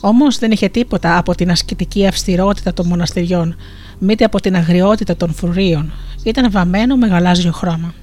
Όμως 0.00 0.38
δεν 0.38 0.50
είχε 0.50 0.68
τίποτα 0.68 1.18
από 1.18 1.34
την 1.34 1.50
ασκητική 1.50 2.06
αυστηρότητα 2.06 2.72
των 2.72 2.86
μοναστηριών, 2.86 3.56
μήτε 3.98 4.24
από 4.24 4.40
την 4.40 4.56
αγριότητα 4.56 5.16
των 5.16 5.34
φρουρίων. 5.34 5.92
Ήταν 6.22 6.50
βαμμένο 6.50 6.96
με 6.96 7.06
γαλάζιο 7.06 7.52
χρώμα. 7.52 7.94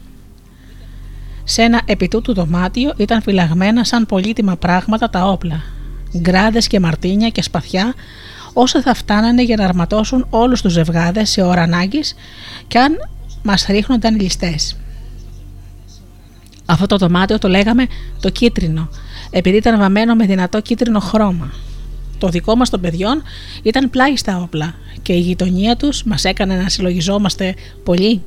Σε 1.43 1.61
ένα 1.61 1.81
επιτούτου 1.85 2.33
δωμάτιο 2.33 2.93
ήταν 2.97 3.21
φυλαγμένα 3.21 3.83
σαν 3.83 4.05
πολύτιμα 4.05 4.55
πράγματα 4.55 5.09
τα 5.09 5.25
όπλα. 5.25 5.63
Γκράδες 6.17 6.67
και 6.67 6.79
μαρτίνια 6.79 7.29
και 7.29 7.41
σπαθιά 7.41 7.93
όσα 8.53 8.81
θα 8.81 8.93
φτάνανε 8.93 9.43
για 9.43 9.55
να 9.55 9.63
αρματώσουν 9.63 10.27
όλους 10.29 10.61
τους 10.61 10.73
ζευγάδες 10.73 11.29
σε 11.29 11.41
ώρα 11.41 11.61
ανάγκης 11.61 12.15
και 12.67 12.79
αν 12.79 12.97
μας 13.43 13.65
ρίχνονταν 13.69 14.19
ληστές. 14.19 14.77
Αυτό 16.65 16.85
το 16.85 16.97
δωμάτιο 16.97 17.39
το 17.39 17.47
λέγαμε 17.47 17.87
το 18.19 18.29
κίτρινο, 18.29 18.89
επειδή 19.29 19.57
ήταν 19.57 19.79
βαμμένο 19.79 20.15
με 20.15 20.25
δυνατό 20.25 20.61
κίτρινο 20.61 20.99
χρώμα. 20.99 21.51
Το 22.17 22.29
δικό 22.29 22.55
μας 22.55 22.69
των 22.69 22.81
παιδιών 22.81 23.23
ήταν 23.63 23.89
πλάι 23.89 24.15
στα 24.17 24.37
όπλα 24.37 24.73
και 25.01 25.13
η 25.13 25.19
γειτονία 25.19 25.75
τους 25.75 26.03
μας 26.03 26.23
έκανε 26.23 26.55
να 26.55 26.69
συλλογιζόμαστε 26.69 27.55
πολύ. 27.83 28.21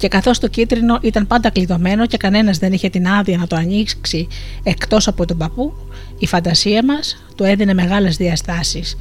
Και 0.00 0.08
καθώς 0.08 0.38
το 0.38 0.48
κίτρινο 0.48 0.98
ήταν 1.02 1.26
πάντα 1.26 1.50
κλειδωμένο 1.50 2.06
και 2.06 2.16
κανένας 2.16 2.58
δεν 2.58 2.72
είχε 2.72 2.88
την 2.88 3.08
άδεια 3.08 3.38
να 3.38 3.46
το 3.46 3.56
ανοίξει 3.56 4.28
εκτός 4.62 5.08
από 5.08 5.26
τον 5.26 5.36
παππού, 5.36 5.72
η 6.18 6.26
φαντασία 6.26 6.84
μας 6.84 7.24
του 7.34 7.44
έδινε 7.44 7.74
μεγάλες 7.74 8.16
διαστάσεις. 8.16 8.96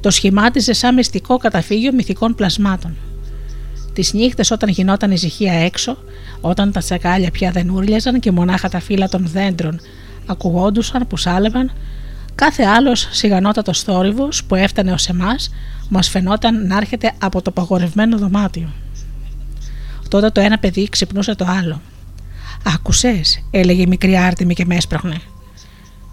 Το 0.00 0.10
σχημάτιζε 0.10 0.72
σαν 0.72 0.94
μυστικό 0.94 1.36
καταφύγιο 1.36 1.92
μυθικών 1.92 2.34
πλασμάτων. 2.34 2.96
Τις 3.92 4.12
νύχτες 4.12 4.50
όταν 4.50 4.68
γινόταν 4.68 5.10
ησυχία 5.10 5.52
έξω, 5.52 5.96
όταν 6.40 6.72
τα 6.72 6.80
τσακάλια 6.80 7.30
πια 7.30 7.50
δεν 7.50 7.70
ούρλιαζαν 7.70 8.20
και 8.20 8.30
μονάχα 8.30 8.68
τα 8.68 8.80
φύλλα 8.80 9.08
των 9.08 9.26
δέντρων 9.26 9.80
ακουγόντουσαν 10.26 11.06
που 11.06 11.16
σάλευαν, 11.16 11.72
κάθε 12.34 12.64
άλλος 12.64 13.08
σιγανότατος 13.10 13.82
θόρυβος 13.82 14.44
που 14.44 14.54
έφτανε 14.54 14.92
ως 14.92 15.08
εμάς 15.08 15.50
μας 15.88 16.08
φαινόταν 16.08 16.66
να 16.66 16.76
έρχεται 16.76 17.12
από 17.18 17.42
το 17.42 17.50
παγορευμένο 17.50 18.18
δωμάτιο. 18.18 18.68
Τότε 20.10 20.30
το 20.30 20.40
ένα 20.40 20.58
παιδί 20.58 20.88
ξυπνούσε 20.88 21.34
το 21.34 21.44
άλλο. 21.48 21.80
Άκουσες, 22.64 23.44
έλεγε 23.50 23.82
η 23.82 23.86
μικρή 23.86 24.16
Άρτιμη 24.16 24.54
και 24.54 24.64
με 24.64 24.74
έσπρωχνε. 24.74 25.20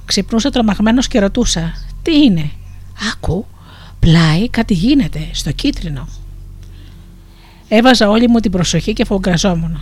Ξυπνούσα 0.05 0.49
τρομαγμένος 0.49 1.07
και 1.07 1.19
ρωτούσα: 1.19 1.73
Τι 2.01 2.23
είναι, 2.23 2.51
Άκου, 3.11 3.45
πλάι 3.99 4.49
κάτι 4.49 4.73
γίνεται, 4.73 5.27
στο 5.31 5.51
κίτρινο. 5.51 6.07
Έβαζα 7.67 8.09
όλη 8.09 8.27
μου 8.27 8.39
την 8.39 8.51
προσοχή 8.51 8.93
και 8.93 9.05
φογκραζόμουν. 9.05 9.79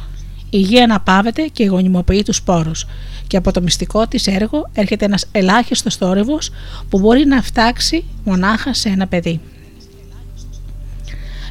Η 0.49 0.57
γη 0.57 0.79
αναπαύεται 0.79 1.41
και 1.41 1.65
γονιμοποιεί 1.65 2.23
τους 2.23 2.35
σπόρους, 2.35 2.85
και 3.27 3.37
από 3.37 3.51
το 3.51 3.61
μυστικό 3.61 4.07
της 4.07 4.27
έργο 4.27 4.69
έρχεται 4.73 5.05
ένας 5.05 5.25
ελάχιστος 5.31 5.95
θόρυβος 5.95 6.49
που 6.89 6.99
μπορεί 6.99 7.25
να 7.25 7.41
φτάξει 7.41 8.03
μονάχα 8.23 8.73
σε 8.73 8.89
ένα 8.89 9.07
παιδί. 9.07 9.39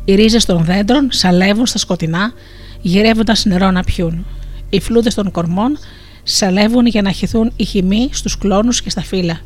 Οι 0.04 0.14
ρίζες 0.14 0.44
των 0.44 0.64
δέντρων 0.64 1.08
σαλεύουν 1.10 1.66
στα 1.66 1.78
σκοτεινά, 1.78 2.32
γυρεύοντας 2.80 3.44
νερό 3.44 3.70
να 3.70 3.82
πιούν. 3.82 4.26
Οι 4.70 4.80
φλούδες 4.80 5.14
των 5.14 5.30
κορμών 5.30 5.78
σαλεύουν 6.22 6.86
για 6.86 7.02
να 7.02 7.10
χυθούν 7.10 7.52
οι 7.56 7.64
χυμοί 7.64 8.08
στους 8.12 8.38
κλόνους 8.38 8.82
και 8.82 8.90
στα 8.90 9.02
φύλλα. 9.02 9.40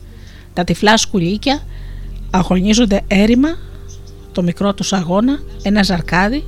Τα 0.53 0.65
τυφλά 0.65 0.97
σκουλίκια 0.97 1.63
αγωνίζονται 2.31 3.01
έρημα 3.07 3.49
το 4.33 4.43
μικρό 4.43 4.75
τους 4.75 4.93
αγώνα, 4.93 5.39
ένα 5.63 5.83
ζαρκάδι 5.83 6.45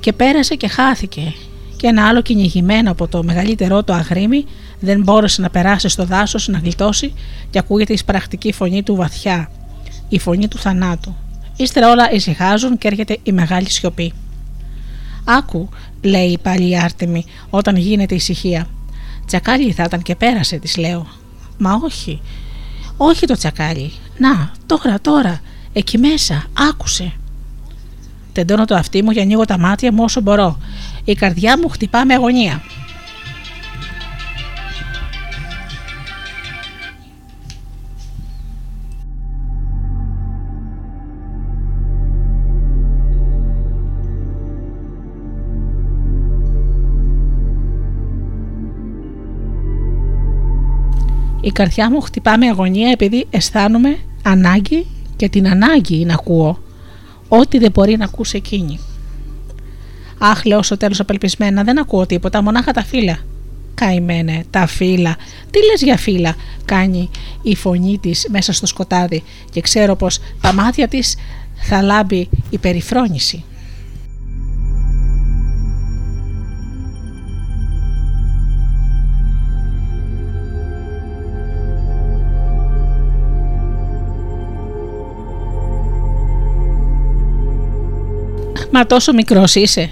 και 0.00 0.12
πέρασε 0.12 0.54
και 0.54 0.68
χάθηκε 0.68 1.32
και 1.76 1.86
ένα 1.86 2.08
άλλο 2.08 2.22
κυνηγημένο 2.22 2.90
από 2.90 3.08
το 3.08 3.22
μεγαλύτερό 3.22 3.82
το 3.82 3.92
αγρίμι 3.92 4.44
δεν 4.80 5.02
μπόρεσε 5.02 5.40
να 5.40 5.50
περάσει 5.50 5.88
στο 5.88 6.04
δάσος 6.04 6.48
να 6.48 6.58
γλιτώσει 6.58 7.12
και 7.50 7.58
ακούγεται 7.58 7.92
η 7.92 7.96
σπρακτική 7.96 8.52
φωνή 8.52 8.82
του 8.82 8.94
βαθιά, 8.94 9.50
η 10.08 10.18
φωνή 10.18 10.48
του 10.48 10.58
θανάτου. 10.58 11.16
Ύστερα 11.56 11.90
όλα 11.90 12.12
ησυχάζουν 12.12 12.78
και 12.78 12.88
έρχεται 12.88 13.18
η 13.22 13.32
μεγάλη 13.32 13.70
σιωπή. 13.70 14.12
Άκου, 15.24 15.68
λέει 16.02 16.38
πάλι 16.42 16.68
η 16.68 16.78
Άρτεμη, 16.78 17.24
όταν 17.50 17.76
γίνεται 17.76 18.14
ησυχία. 18.14 18.66
Τσακάλι 19.26 19.72
θα 19.72 19.82
ήταν 19.82 20.02
και 20.02 20.14
πέρασε, 20.14 20.56
της 20.56 20.76
λέω. 20.76 21.06
Μα 21.58 21.80
όχι, 21.84 22.20
όχι 22.96 23.26
το 23.26 23.36
τσακάλι. 23.36 23.92
Να, 24.18 24.50
τώρα, 24.66 25.00
τώρα, 25.00 25.40
εκεί 25.72 25.98
μέσα, 25.98 26.44
άκουσε. 26.70 27.12
Τεντώνω 28.32 28.64
το 28.64 28.74
αυτί 28.74 29.02
μου 29.02 29.10
και 29.10 29.20
ανοίγω 29.20 29.44
τα 29.44 29.58
μάτια 29.58 29.92
μου 29.92 30.04
όσο 30.04 30.20
μπορώ. 30.20 30.58
Η 31.04 31.14
καρδιά 31.14 31.58
μου 31.58 31.68
χτυπά 31.68 32.04
με 32.04 32.14
αγωνία. 32.14 32.62
Η 51.44 51.50
καρδιά 51.52 51.90
μου 51.90 52.00
χτυπά 52.00 52.38
με 52.38 52.46
αγωνία 52.48 52.90
επειδή 52.90 53.26
αισθάνομαι 53.30 53.98
ανάγκη 54.22 54.86
και 55.16 55.28
την 55.28 55.48
ανάγκη 55.48 56.04
να 56.04 56.14
ακούω 56.14 56.58
ό,τι 57.28 57.58
δεν 57.58 57.70
μπορεί 57.70 57.96
να 57.96 58.04
ακούσει 58.04 58.36
εκείνη. 58.36 58.78
Αχ, 60.18 60.44
λέω 60.44 60.62
στο 60.62 60.76
τέλος 60.76 61.00
απελπισμένα, 61.00 61.62
δεν 61.62 61.78
ακούω 61.78 62.06
τίποτα, 62.06 62.42
μονάχα 62.42 62.72
τα 62.72 62.84
φύλλα. 62.84 63.18
Καημένε, 63.74 64.44
τα 64.50 64.66
φύλλα. 64.66 65.16
Τι 65.50 65.58
λες 65.70 65.82
για 65.82 65.96
φύλλα, 65.96 66.34
κάνει 66.64 67.10
η 67.42 67.54
φωνή 67.54 67.98
της 67.98 68.26
μέσα 68.30 68.52
στο 68.52 68.66
σκοτάδι 68.66 69.22
και 69.50 69.60
ξέρω 69.60 69.96
πως 69.96 70.18
τα 70.40 70.52
μάτια 70.52 70.88
της 70.88 71.16
θα 71.54 71.82
λάμπει 71.82 72.28
η 72.50 72.58
περιφρόνηση. 72.58 73.44
Μα 88.76 88.86
τόσο 88.86 89.12
μικρός 89.12 89.54
είσαι. 89.54 89.90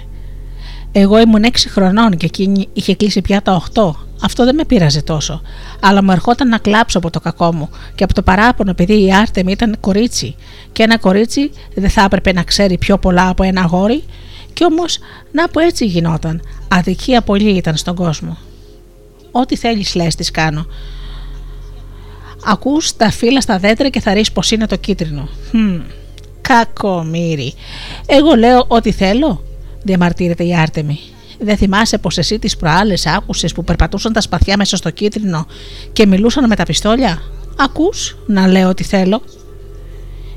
Εγώ 0.91 1.19
ήμουν 1.19 1.43
6 1.43 1.49
χρονών 1.69 2.17
και 2.17 2.25
εκείνη 2.25 2.67
είχε 2.73 2.95
κλείσει 2.95 3.21
πια 3.21 3.41
τα 3.41 3.63
8. 3.73 3.91
Αυτό 4.21 4.45
δεν 4.45 4.55
με 4.55 4.65
πείραζε 4.65 5.01
τόσο. 5.01 5.41
Αλλά 5.79 6.03
μου 6.03 6.11
ερχόταν 6.11 6.47
να 6.47 6.57
κλάψω 6.57 6.97
από 6.97 7.09
το 7.09 7.19
κακό 7.19 7.53
μου 7.53 7.69
και 7.95 8.03
από 8.03 8.13
το 8.13 8.21
παράπονο 8.21 8.69
επειδή 8.69 9.05
η 9.05 9.13
Άρτεμ 9.13 9.47
ήταν 9.47 9.77
κορίτσι. 9.79 10.35
Και 10.71 10.83
ένα 10.83 10.97
κορίτσι 10.97 11.51
δεν 11.75 11.89
θα 11.89 12.03
έπρεπε 12.03 12.33
να 12.33 12.43
ξέρει 12.43 12.77
πιο 12.77 12.97
πολλά 12.97 13.29
από 13.29 13.43
ένα 13.43 13.61
αγόρι. 13.61 14.03
Κι 14.53 14.65
όμως 14.65 14.99
να 15.31 15.49
που 15.49 15.59
έτσι 15.59 15.85
γινόταν. 15.85 16.41
Αδικία 16.67 17.21
πολύ 17.21 17.55
ήταν 17.55 17.75
στον 17.75 17.95
κόσμο. 17.95 18.37
Ό,τι 19.31 19.55
θέλεις, 19.55 19.95
λες, 19.95 20.15
της 20.15 20.31
κάνω. 20.31 20.65
Ακούς 22.45 22.95
τα 22.97 23.11
φύλλα 23.11 23.41
στα 23.41 23.57
δέντρα 23.57 23.89
και 23.89 23.99
θα 23.99 24.13
ρίξει 24.13 24.31
πως 24.31 24.51
είναι 24.51 24.67
το 24.67 24.75
κίτρινο. 24.75 25.27
Hm, 25.53 25.81
Κακομύρι. 26.47 27.53
Εγώ 28.05 28.35
λέω 28.35 28.65
ό,τι 28.67 28.91
θέλω. 28.91 29.43
διαμαρτύρεται 29.83 30.43
η 30.43 30.55
Άρτεμη. 30.55 30.99
Δεν 31.39 31.57
θυμάσαι 31.57 31.97
πως 31.97 32.17
εσύ 32.17 32.39
τις 32.39 32.57
προάλλες 32.57 33.05
άκουσες 33.05 33.53
που 33.53 33.63
περπατούσαν 33.63 34.13
τα 34.13 34.21
σπαθιά 34.21 34.57
μέσα 34.57 34.77
στο 34.77 34.89
κίτρινο 34.89 35.45
και 35.93 36.05
μιλούσαν 36.05 36.47
με 36.47 36.55
τα 36.55 36.63
πιστόλια; 36.63 37.21
Ακούς 37.57 38.17
να 38.27 38.47
λέω 38.47 38.69
ό,τι 38.69 38.83
θέλω; 38.83 39.21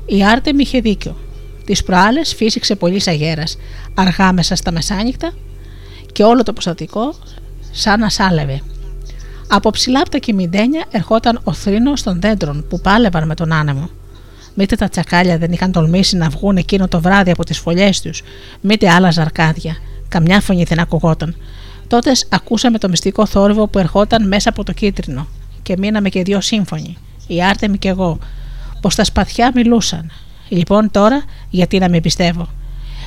Η 0.05 0.25
Άρτεμη 0.25 0.61
είχε 0.61 0.79
δίκιο. 0.79 1.15
Τις 1.65 1.83
προάλλες 1.83 2.33
φύσηξε 2.33 2.75
πολύ 2.75 3.01
αγέρα, 3.05 3.43
αργά 3.93 4.33
μέσα 4.33 4.55
στα 4.55 4.71
μεσάνυχτα 4.71 5.33
και 6.11 6.23
όλο 6.23 6.43
το 6.43 6.53
προστατικό 6.53 7.13
σαν 7.71 7.99
να 7.99 8.09
σάλευε. 8.09 8.61
Από 9.47 9.69
ψηλά 9.69 9.99
από 9.99 10.09
τα 10.09 10.17
κυμιντένια 10.17 10.85
ερχόταν 10.91 11.39
ο 11.43 11.53
θρήνος 11.53 12.03
των 12.03 12.21
δέντρων 12.21 12.65
που 12.69 12.79
πάλευαν 12.79 13.27
με 13.27 13.35
τον 13.35 13.53
άνεμο. 13.53 13.89
Μήτε 14.59 14.75
τα 14.75 14.89
τσακάλια 14.89 15.37
δεν 15.37 15.51
είχαν 15.51 15.71
τολμήσει 15.71 16.17
να 16.17 16.29
βγουν 16.29 16.57
εκείνο 16.57 16.87
το 16.87 17.01
βράδυ 17.01 17.31
από 17.31 17.43
τις 17.43 17.57
φωλιές 17.59 18.01
τους, 18.01 18.21
μήτε 18.61 18.89
άλλα 18.89 19.11
ζαρκάδια. 19.11 19.75
Καμιά 20.07 20.41
φωνή 20.41 20.63
δεν 20.63 20.79
ακουγόταν. 20.79 21.35
Τότε 21.87 22.11
ακούσαμε 22.29 22.77
το 22.77 22.89
μυστικό 22.89 23.25
θόρυβο 23.25 23.67
που 23.67 23.79
ερχόταν 23.79 24.27
μέσα 24.27 24.49
από 24.49 24.63
το 24.63 24.73
κίτρινο 24.73 25.27
και 25.63 25.75
μείναμε 25.77 26.09
και 26.09 26.23
δύο 26.23 26.41
σύμφωνοι, 26.41 26.97
η 27.27 27.43
Άρτεμι 27.43 27.77
και 27.77 27.87
εγώ, 27.87 28.19
πως 28.81 28.95
τα 28.95 29.03
σπαθιά 29.03 29.51
μιλούσαν. 29.55 30.11
Λοιπόν 30.49 30.91
τώρα, 30.91 31.23
γιατί 31.49 31.79
να 31.79 31.89
μην 31.89 32.01
πιστεύω; 32.01 32.47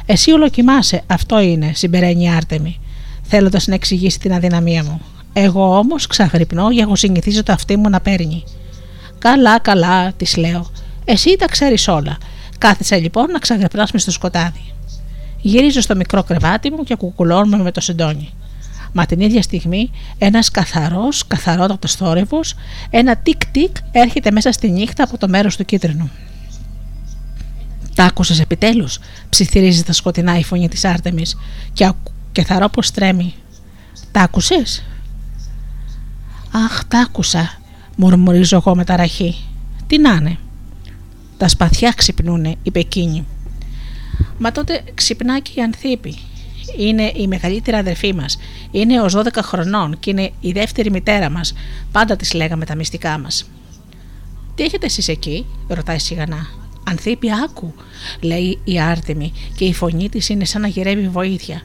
Εσύ 0.07 0.33
ολοκοιμάσαι, 0.33 1.03
αυτό 1.07 1.41
είναι, 1.41 1.71
συμπεραίνει 1.75 2.25
η 2.25 2.29
Άρτεμι, 2.29 2.79
θέλοντας 3.23 3.67
να 3.67 3.75
εξηγήσει 3.75 4.19
την 4.19 4.33
αδυναμία 4.33 4.85
μου. 4.85 5.01
Εγώ 5.33 5.79
όμως 5.79 6.07
ξαγρυπνώ 6.07 6.73
και 6.73 6.81
έχω 6.81 6.97
συνηθίσει 6.97 7.43
το 7.43 7.53
αυτί 7.53 7.77
μου 7.77 7.89
να 7.89 8.01
παίρνει. 8.01 8.45
Καλά, 9.19 9.59
καλά, 9.59 10.13
της 10.13 10.37
λέω. 10.37 10.71
Εσύ 11.13 11.37
τα 11.37 11.47
ξέρεις 11.47 11.89
όλα. 11.89 12.19
Κάθισα 12.59 12.97
λοιπόν 12.97 13.31
να 13.31 13.39
ξαγρυπνάς 13.39 13.91
στο 13.95 14.11
σκοτάδι. 14.11 14.73
Γυρίζω 15.41 15.81
στο 15.81 15.97
μικρό 15.97 16.23
κρεβάτι 16.23 16.71
μου 16.71 16.85
και 16.85 16.95
κουκουλώνουμε 16.95 17.63
με 17.63 17.71
το 17.71 17.81
συντόνι. 17.81 18.31
Μα 18.93 19.07
την 19.07 19.21
ίδια 19.21 19.43
στιγμή 19.43 19.91
ένας 20.19 20.51
καθαρός, 20.51 21.27
καθαρότατος 21.27 21.95
θόρυβος, 21.95 22.55
ένα 22.91 23.17
τικ-τικ 23.17 23.77
έρχεται 23.93 24.31
μέσα 24.31 24.53
στη 24.53 24.71
νύχτα 24.71 25.05
από 25.05 25.19
το 25.19 25.29
μέρος 25.29 25.57
του 25.57 25.65
κίτρινου. 25.65 26.11
Τα 27.95 28.05
άκουσες 28.05 28.41
επιτέλους, 28.41 28.99
ψιθυρίζει 29.29 29.83
τα 29.83 29.93
σκοτεινά 29.93 30.39
η 30.39 30.45
φωνή 30.45 30.69
της 30.69 30.85
Άρτεμης 30.85 31.37
και, 31.73 31.93
και 32.33 32.45
θαρώ 32.45 32.69
πως 32.69 32.91
τρέμει. 32.91 33.35
Τα 34.13 34.21
άκουσες; 34.21 34.85
Αχ, 36.51 36.85
τα 36.89 36.99
άκουσα, 36.99 37.59
μουρμουρίζω 37.97 38.57
εγώ 38.57 38.75
με 38.75 38.85
ταραχή. 38.85 39.45
Τι 39.87 39.99
να 39.99 40.13
είναι. 40.13 40.39
Τα 41.41 41.49
σπαθιά 41.49 41.93
ξυπνούνε, 41.97 42.55
είπε 42.63 42.79
εκείνη. 42.79 43.27
Μα 44.39 44.53
τότε 44.53 44.83
ξυπνά 44.95 45.41
και 45.41 45.51
η 45.55 45.63
Ανθίπη. 45.63 46.19
Είναι 46.79 47.13
η 47.17 47.27
μεγαλύτερη 47.27 47.77
αδερφή 47.77 48.15
μας. 48.15 48.39
Είναι 48.71 49.01
ως 49.01 49.17
12 49.17 49.23
χρονών 49.43 49.99
και 49.99 50.11
είναι 50.11 50.31
η 50.41 50.53
δεύτερη 50.53 50.91
μητέρα 50.91 51.31
μας. 51.31 51.55
Πάντα 51.93 52.17
της 52.17 52.33
λέγαμε 52.33 52.65
τα 52.65 52.75
μυστικά 52.75 53.19
μας. 53.19 53.51
Τι 54.55 54.63
έχετε 54.63 54.87
εσείς 54.87 55.09
εκεί, 55.09 55.47
ρωτάει 55.69 55.99
σιγανά. 55.99 56.47
Ανθίπη, 56.85 57.29
άκου, 57.45 57.75
λέει 58.21 58.59
η 58.65 58.81
Άρτεμη 58.81 59.33
και 59.55 59.65
η 59.65 59.75
φωνή 59.75 60.09
της 60.09 60.29
είναι 60.29 60.45
σαν 60.45 60.61
να 60.61 60.69
γυρεύει 60.69 61.09
βοήθεια. 61.09 61.63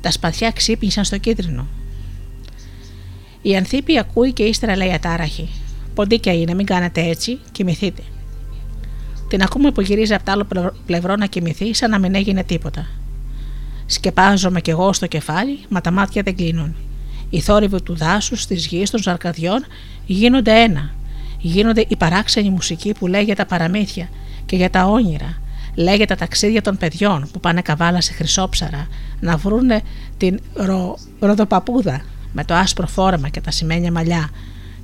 Τα 0.00 0.10
σπαθιά 0.10 0.50
ξύπνησαν 0.50 1.04
στο 1.04 1.18
κίτρινο. 1.18 1.66
Η 3.42 3.56
Ανθίπη 3.56 3.98
ακούει 3.98 4.32
και 4.32 4.42
ύστερα 4.42 4.76
λέει 4.76 4.92
ατάραχη. 4.92 5.48
Ποντίκια 5.94 6.32
είναι, 6.32 6.54
μην 6.54 6.66
κάνετε 6.66 7.00
έτσι, 7.00 7.38
κοιμηθείτε. 7.52 8.02
Την 9.34 9.42
ακούμε 9.42 9.70
που 9.70 9.80
γυρίζει 9.80 10.14
από 10.14 10.24
το 10.24 10.32
άλλο 10.32 10.72
πλευρό 10.86 11.16
να 11.16 11.26
κοιμηθεί 11.26 11.74
σαν 11.74 11.90
να 11.90 11.98
μην 11.98 12.14
έγινε 12.14 12.44
τίποτα. 12.44 12.86
Σκεπάζομαι 13.86 14.60
κι 14.60 14.70
εγώ 14.70 14.92
στο 14.92 15.06
κεφάλι, 15.06 15.58
μα 15.68 15.80
τα 15.80 15.90
μάτια 15.90 16.22
δεν 16.22 16.36
κλείνουν. 16.36 16.74
Οι 17.30 17.40
θόρυβοι 17.40 17.82
του 17.82 17.96
δάσους, 17.96 18.46
της 18.46 18.66
γης, 18.66 18.90
των 18.90 19.02
ζαρκαδιών 19.02 19.64
γίνονται 20.06 20.62
ένα. 20.62 20.90
Γίνονται 21.38 21.84
η 21.88 21.96
παράξενη 21.96 22.50
μουσική 22.50 22.94
που 22.98 23.06
λέει 23.06 23.22
για 23.22 23.34
τα 23.34 23.46
παραμύθια 23.46 24.08
και 24.46 24.56
για 24.56 24.70
τα 24.70 24.84
όνειρα. 24.84 25.38
Λέει 25.74 25.96
για 25.96 26.06
τα 26.06 26.16
ταξίδια 26.16 26.62
των 26.62 26.76
παιδιών 26.76 27.28
που 27.32 27.40
πάνε 27.40 27.62
καβάλα 27.62 28.00
σε 28.00 28.12
χρυσόψαρα 28.12 28.86
να 29.20 29.36
βρούνε 29.36 29.82
την 30.16 30.40
ρο... 30.54 30.98
ροδοπαπούδα 31.18 32.04
με 32.32 32.44
το 32.44 32.54
άσπρο 32.54 32.86
φόρεμα 32.86 33.28
και 33.28 33.40
τα 33.40 33.50
σημαίνια 33.50 33.92
μαλλιά 33.92 34.30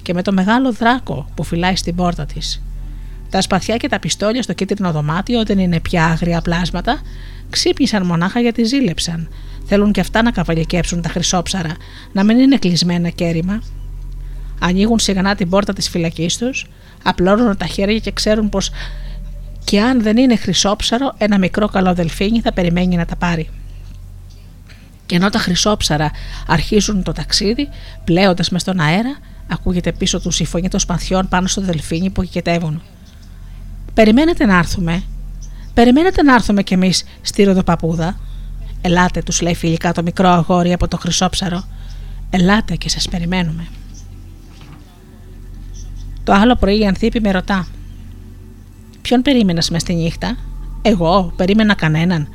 και 0.03 0.15
με 0.15 0.23
το 0.23 0.33
μεγάλο 0.33 0.73
δράκο 0.73 1.29
που 1.35 1.45
φυλάει 1.45 1.77
στην 1.77 1.95
πόρτα 1.95 2.27
της. 2.27 2.63
Τα 3.31 3.41
σπαθιά 3.41 3.77
και 3.77 3.89
τα 3.89 3.99
πιστόλια 3.99 4.43
στο 4.43 4.53
κίτρινο 4.53 4.93
δωμάτιο 4.93 5.45
δεν 5.45 5.59
είναι 5.59 5.81
πια 5.81 6.05
άγρια 6.05 6.41
πλάσματα, 6.41 7.01
ξύπνησαν 7.51 8.07
μονάχα 8.07 8.41
γιατί 8.41 8.65
ζήλεψαν. 8.65 9.29
Θέλουν 9.65 9.93
και 9.93 10.01
αυτά 10.01 10.23
να 10.23 10.31
καβαλικέψουν 10.31 11.03
τα 11.03 11.09
χρυσόψαρα, 11.09 11.77
να 12.13 12.25
μην 12.25 12.39
είναι 12.39 12.57
κλεισμένα 12.57 13.09
κέρημα. 13.09 13.63
Ανοίγουν 14.61 14.99
σιγανά 14.99 15.35
την 15.35 15.49
πόρτα 15.49 15.73
της 15.73 15.89
φυλακής 15.89 16.37
τους, 16.37 16.67
απλώνουν 17.03 17.57
τα 17.57 17.67
χέρια 17.67 17.99
και 17.99 18.13
ξέρουν 18.13 18.49
πως 18.49 18.71
και 19.65 19.81
αν 19.81 20.03
δεν 20.03 20.17
είναι 20.17 20.37
χρυσόψαρο, 20.37 21.15
ένα 21.19 21.39
μικρό 21.39 21.69
καλό 21.69 21.95
δελφίνι 21.95 22.41
θα 22.41 22.53
περιμένει 22.53 22.97
να 22.97 23.05
τα 23.05 23.17
πάρει. 23.17 23.49
Και 25.07 25.17
ενώ 25.17 25.31
τα 25.31 25.39
χρυσόψαρα 25.39 26.11
αρχίζουν 26.47 27.03
το 27.03 27.13
ταξίδι, 27.13 27.69
πλέοντας 28.05 28.51
μες 28.51 28.61
στον 28.61 28.81
αέρα, 28.81 29.19
ακούγεται 29.47 29.93
πίσω 29.93 30.21
τους 30.21 30.41
η 30.41 30.45
φωνή 30.45 30.69
των 30.69 30.81
σπαθιών 30.81 31.29
πάνω 31.29 31.47
στο 31.47 31.61
δελφίνι 31.61 32.11
που 32.11 32.23
γηκετεύουν. 32.23 32.83
Περιμένετε 34.01 34.47
να 34.47 34.59
έρθουμε. 34.59 35.03
Περιμένετε 35.75 36.23
να 36.23 36.35
έρθουμε 36.35 36.63
κι 36.63 36.75
εμείς 36.75 37.05
στη 37.21 37.43
Ροδοπαπούδα. 37.43 38.17
Ελάτε, 38.81 39.23
τους 39.23 39.41
λέει 39.41 39.55
φιλικά 39.55 39.93
το 39.93 40.03
μικρό 40.03 40.29
αγόρι 40.29 40.73
από 40.73 40.89
το 40.89 40.97
χρυσόψαρο. 40.97 41.65
Ελάτε 42.31 42.77
και 42.77 42.89
σας 42.89 43.09
περιμένουμε. 43.09 43.67
Το 46.25 46.33
άλλο 46.33 46.57
πρωί 46.57 46.81
η 46.81 46.87
Ανθίπη 46.87 47.21
με 47.21 47.31
ρωτά. 47.31 47.69
Ποιον 49.03 49.23
περίμενα 49.23 49.63
μες 49.71 49.81
στη 49.81 49.95
νύχτα, 49.95 50.37
Εγώ, 50.83 51.33
περίμενα 51.37 51.75
κανέναν. 51.75 52.29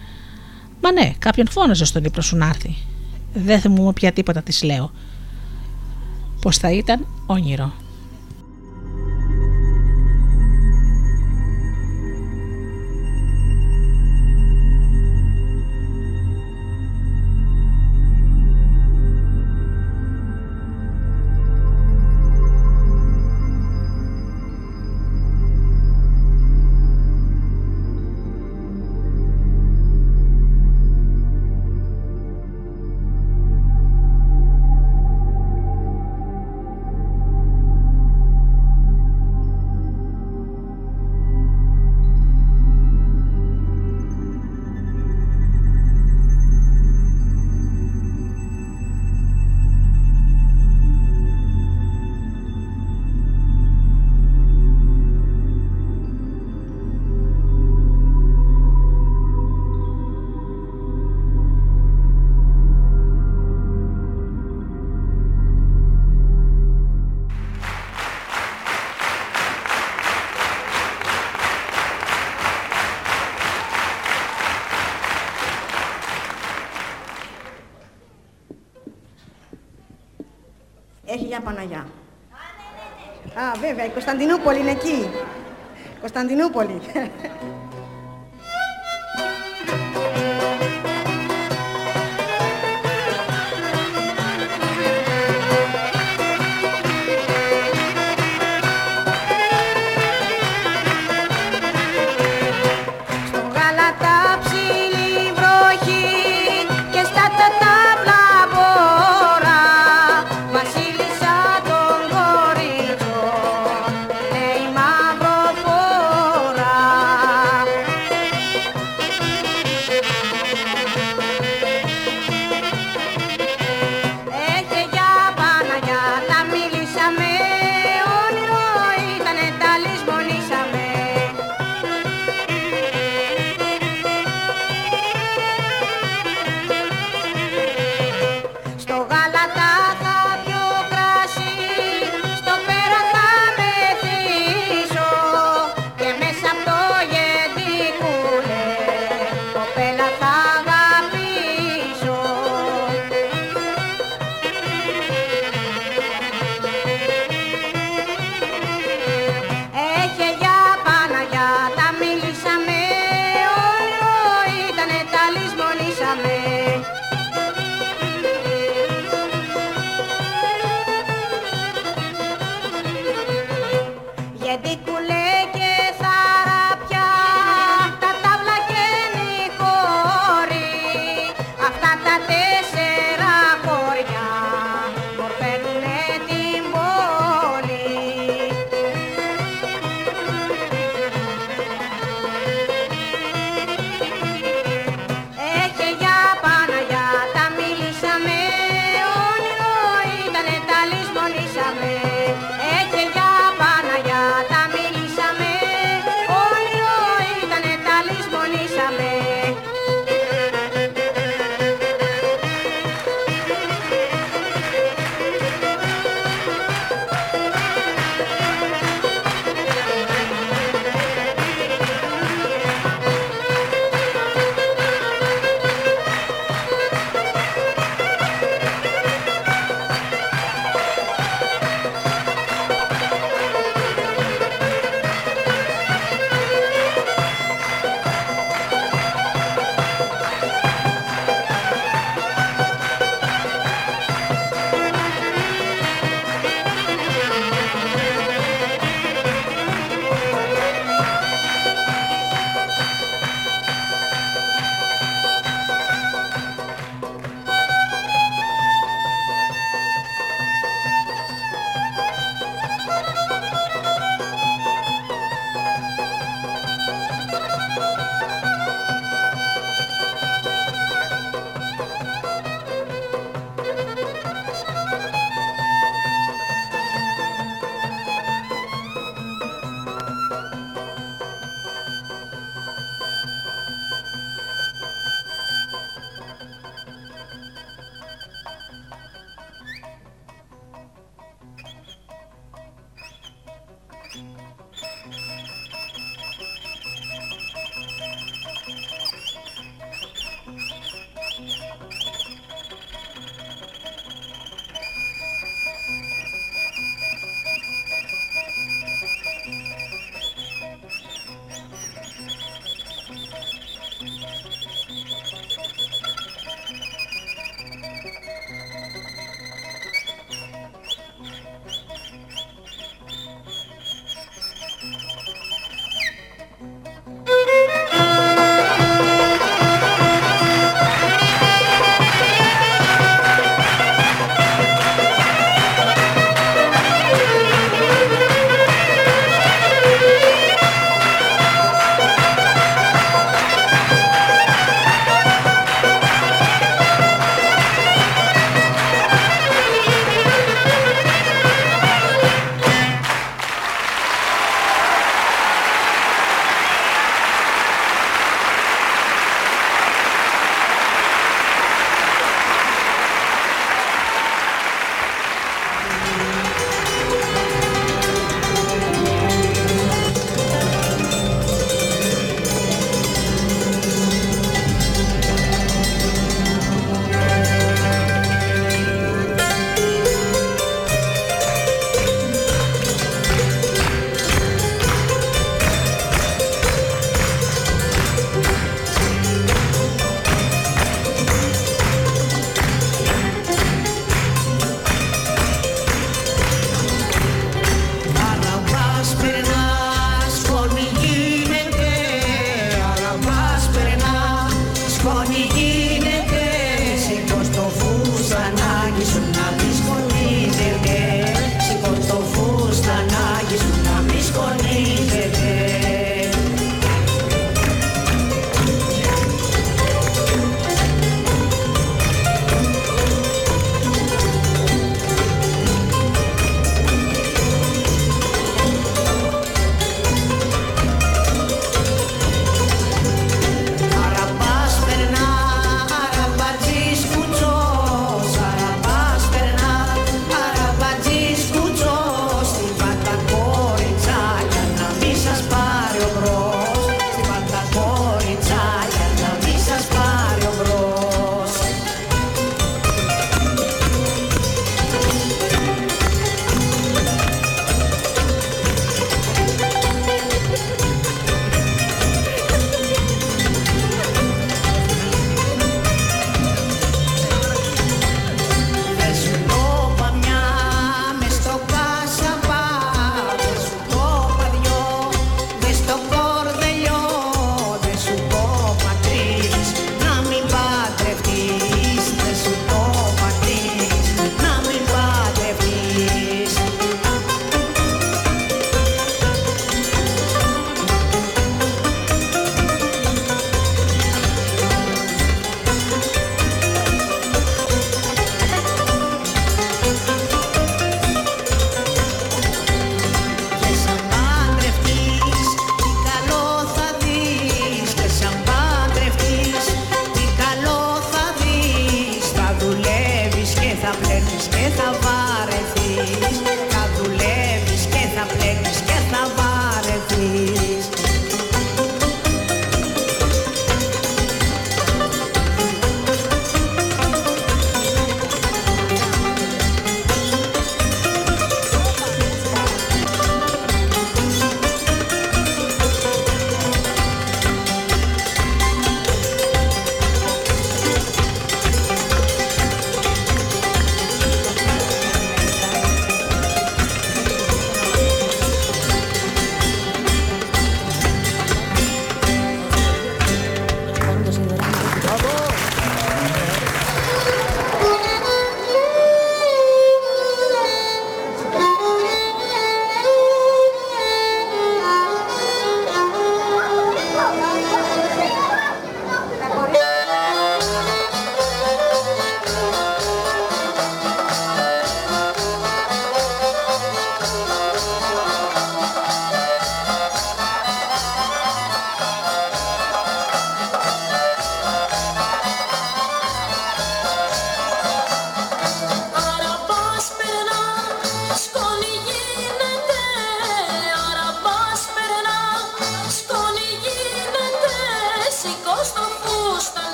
Μα 0.81 0.91
ναι, 0.91 1.13
κάποιον 1.19 1.47
φώναζε 1.49 1.85
στον 1.85 2.03
ύπνο 2.03 2.21
σου 2.21 2.37
να 2.37 2.47
έρθει. 2.47 2.75
Δεν 3.33 3.59
θυμούμαι 3.59 3.93
πια 3.93 4.11
τίποτα, 4.11 4.41
της 4.41 4.63
λέω. 4.63 4.91
Πω 6.41 6.51
θα 6.51 6.71
ήταν 6.71 7.07
όνειρο. 7.25 7.73
Βέβαια, 83.59 83.85
η 83.85 83.89
Κωνσταντινούπολη 83.89 84.59
είναι 84.59 84.71
εκεί. 84.71 85.09
Κωνσταντινούπολη. 85.99 86.81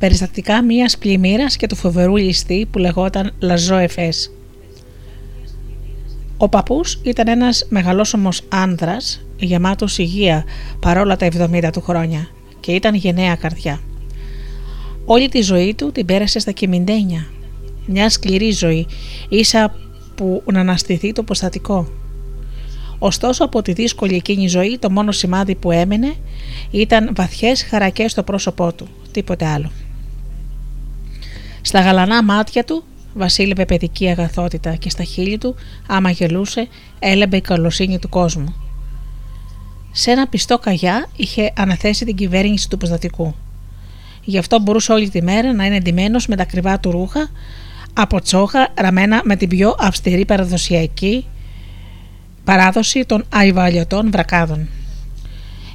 Περιστατικά 0.00 0.62
μια 0.62 0.90
πλημμύρας 0.98 1.56
και 1.56 1.66
του 1.66 1.76
φοβερού 1.76 2.16
ληστή 2.16 2.66
που 2.70 2.78
λεγόταν 2.78 3.32
Λαζό 3.38 3.76
Εφές. 3.76 4.32
Ο 6.36 6.48
παππούς 6.48 7.00
ήταν 7.02 7.28
ένας 7.28 7.66
μεγαλόσωμος 7.68 8.42
άνδρας, 8.48 9.20
γεμάτος 9.36 9.98
υγεία 9.98 10.44
παρόλα 10.80 11.16
τα 11.16 11.26
70 11.26 11.70
του 11.72 11.80
χρόνια 11.80 12.28
και 12.60 12.72
ήταν 12.72 12.94
γενναία 12.94 13.34
καρδιά. 13.34 13.80
Όλη 15.04 15.28
τη 15.28 15.40
ζωή 15.40 15.74
του 15.74 15.92
την 15.92 16.06
πέρασε 16.06 16.38
στα 16.38 16.50
κυμιντένια. 16.50 17.26
Μια 17.86 18.10
σκληρή 18.10 18.50
ζωή, 18.50 18.86
ίσα 19.28 19.74
που 20.14 20.42
να 20.52 20.60
αναστηθεί 20.60 21.12
το 21.12 21.22
προστατικό. 21.22 21.88
Ωστόσο 22.98 23.44
από 23.44 23.62
τη 23.62 23.72
δύσκολη 23.72 24.14
εκείνη 24.14 24.48
ζωή 24.48 24.78
το 24.78 24.90
μόνο 24.90 25.12
σημάδι 25.12 25.54
που 25.54 25.70
έμενε 25.70 26.14
ήταν 26.70 27.12
βαθιές 27.16 27.62
χαρακές 27.62 28.10
στο 28.10 28.22
πρόσωπό 28.22 28.72
του, 28.72 28.86
τίποτε 29.12 29.46
άλλο. 29.46 29.70
Στα 31.62 31.80
γαλανά 31.80 32.22
μάτια 32.22 32.64
του 32.64 32.84
βασίλευε 33.14 33.64
παιδική 33.64 34.08
αγαθότητα 34.08 34.74
και 34.74 34.90
στα 34.90 35.04
χείλη 35.04 35.38
του, 35.38 35.54
άμα 35.86 36.10
γελούσε, 36.10 36.68
έλεμπε 36.98 37.36
η 37.36 37.40
καλοσύνη 37.40 37.98
του 37.98 38.08
κόσμου. 38.08 38.54
Σε 39.92 40.10
ένα 40.10 40.26
πιστό 40.26 40.58
καγιά 40.58 41.08
είχε 41.16 41.52
αναθέσει 41.56 42.04
την 42.04 42.16
κυβέρνηση 42.16 42.68
του 42.68 42.76
προστατικού. 42.76 43.34
Γι' 44.24 44.38
αυτό 44.38 44.60
μπορούσε 44.60 44.92
όλη 44.92 45.08
τη 45.08 45.22
μέρα 45.22 45.52
να 45.52 45.64
είναι 45.64 45.76
εντυμένος 45.76 46.26
με 46.26 46.36
τα 46.36 46.44
κρυβά 46.44 46.80
του 46.80 46.90
ρούχα 46.90 47.30
από 47.92 48.20
τσόχα 48.20 48.68
ραμμένα 48.74 49.20
με 49.24 49.36
την 49.36 49.48
πιο 49.48 49.74
αυστηρή 49.78 50.24
παραδοσιακή 50.24 51.26
παράδοση 52.44 53.04
των 53.04 53.24
αϊβαλιωτών 53.28 54.10
βρακάδων. 54.10 54.68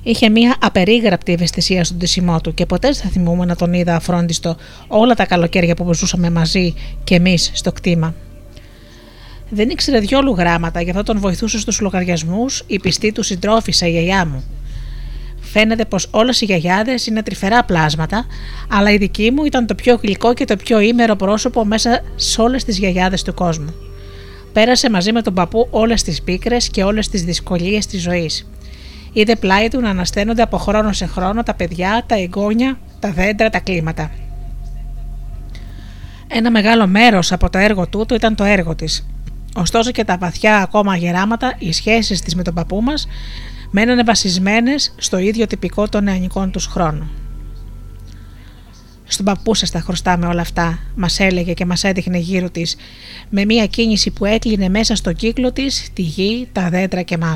Είχε 0.08 0.30
μια 0.30 0.56
απερίγραπτη 0.62 1.32
ευαισθησία 1.32 1.84
στον 1.84 1.98
τυσιμό 1.98 2.42
του 2.42 2.54
και 2.54 2.66
ποτέ 2.66 2.88
δεν 2.88 2.98
θα 2.98 3.10
θυμούμε 3.10 3.46
να 3.46 3.56
τον 3.56 3.74
είδα 3.74 3.96
αφρόντιστο 3.96 4.56
όλα 4.88 5.14
τα 5.14 5.26
καλοκαίρια 5.26 5.76
που 5.76 5.94
ζούσαμε 5.94 6.30
μαζί 6.30 6.74
και 7.04 7.16
εμείς 7.16 7.52
στο 7.54 7.72
κτήμα. 7.72 8.14
Δεν 9.50 9.70
ήξερε 9.70 10.00
διόλου 10.00 10.36
γράμματα, 10.38 10.82
γι' 10.82 10.90
αυτό 10.90 11.04
τον 11.04 11.20
βοηθούσε 11.20 11.60
στους 11.60 11.80
λογαριασμούς 11.80 12.64
η 12.68 12.80
πιστή 12.80 13.12
του 13.12 13.24
συντρόφισσα 13.24 13.88
η 13.88 13.92
γιαγιά 13.92 14.26
μου. 14.26 14.44
Φαίνεται 15.40 15.86
πως 15.86 16.08
όλες 16.12 16.42
οι 16.42 16.46
γιαγιάδες 16.46 17.08
είναι 17.08 17.24
τρυφερά 17.24 17.64
πλάσματα, 17.64 18.26
αλλά 18.70 18.92
η 18.92 18.98
δική 18.98 19.32
μου 19.32 19.46
ήταν 19.46 19.66
το 19.66 19.76
πιο 19.76 20.00
γλυκό 20.02 20.34
και 20.34 20.46
το 20.46 20.56
πιο 20.56 20.80
ήμερο 20.80 21.16
πρόσωπο 21.16 21.66
μέσα 21.66 22.04
σε 22.16 22.42
όλες 22.42 22.64
τις 22.64 22.78
γιαγιάδες 22.78 23.24
του 23.24 23.34
κόσμου. 23.34 23.74
Πέρασε 24.54 24.90
μαζί 24.90 25.12
με 25.12 25.22
τον 25.22 25.34
παππού 25.34 25.68
όλες 25.72 26.04
τις 26.04 26.22
πίκρες 26.22 26.70
και 26.70 26.84
όλες 26.84 27.10
τις 27.10 27.24
δυσκολίες 27.24 27.86
της 27.86 28.02
ζωής. 28.02 28.48
Είδε 29.18 29.36
πλάι 29.36 29.68
του 29.68 29.80
να 29.82 29.90
ανασταίνονται 29.90 30.42
από 30.42 30.58
χρόνο 30.58 30.94
σε 30.94 31.06
χρόνο 31.06 31.44
τα 31.44 31.54
παιδιά, 31.54 32.04
τα 32.06 32.16
εγγόνια, 32.16 32.78
τα 33.00 33.12
δέντρα, 33.12 33.50
τα 33.50 33.60
κλίματα. 33.60 34.12
Ένα 36.28 36.52
μεγάλο 36.52 36.88
μέρος 36.88 37.32
από 37.32 37.50
το 37.50 37.58
έργο 37.58 37.88
τούτο 37.88 38.16
ήταν 38.16 38.36
το 38.36 38.44
έργο 38.44 38.76
της. 38.76 39.08
Ωστόσο 39.56 39.92
και 39.92 40.04
τα 40.04 40.18
βαθιά 40.18 40.58
ακόμα 40.58 40.96
γεράματα, 40.96 41.56
οι 41.58 41.72
σχέσεις 41.72 42.22
της 42.22 42.36
με 42.36 42.44
τον 42.44 42.54
παππού 42.54 42.82
μας, 42.82 43.08
μένανε 43.72 44.04
βασισμένες 44.04 44.94
στο 44.98 45.18
ίδιο 45.18 45.48
τυπικό 45.48 45.90
των 45.90 46.04
νεανικών 46.04 46.52
τους 46.52 46.66
χρόνου. 46.66 47.10
Στον 49.06 49.26
παππού 49.26 49.54
σας 49.54 49.72
τα 49.72 49.80
χρωστάμε 49.80 50.28
όλα 50.28 50.42
αυτά, 50.42 50.80
μας 50.96 51.20
έλεγε 51.20 51.54
και 51.54 51.66
μας 51.66 51.84
έδειχνε 51.84 52.18
γύρω 52.18 52.50
της, 52.50 52.76
με 53.30 53.46
μια 53.46 53.66
κίνηση 53.66 54.12
που 54.12 54.26
έκλεινε 54.26 54.70
μέσα 54.70 54.96
στο 54.96 55.14
κύκλο 55.14 55.52
της 55.52 55.90
τη 55.94 56.02
γη, 56.02 56.48
τα 56.52 56.70
δέντρα 56.70 57.02
και 57.02 57.14
εμά. 57.14 57.34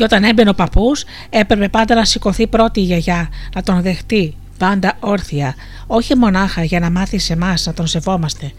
Και 0.00 0.06
όταν 0.06 0.24
έμπαινε 0.24 0.50
ο 0.50 0.54
παππούς, 0.54 1.04
έπρεπε 1.30 1.68
πάντα 1.68 1.94
να 1.94 2.04
σηκωθεί 2.04 2.46
πρώτη 2.46 2.80
η 2.80 2.82
γιαγιά, 2.82 3.28
να 3.54 3.62
τον 3.62 3.82
δεχτεί, 3.82 4.34
πάντα 4.58 4.96
όρθια, 5.00 5.54
όχι 5.86 6.16
μονάχα 6.16 6.64
για 6.64 6.80
να 6.80 6.90
μάθει 6.90 7.18
σε 7.18 7.32
εμάς 7.32 7.66
να 7.66 7.74
τον 7.74 7.86
σεβόμαστε, 7.86 8.52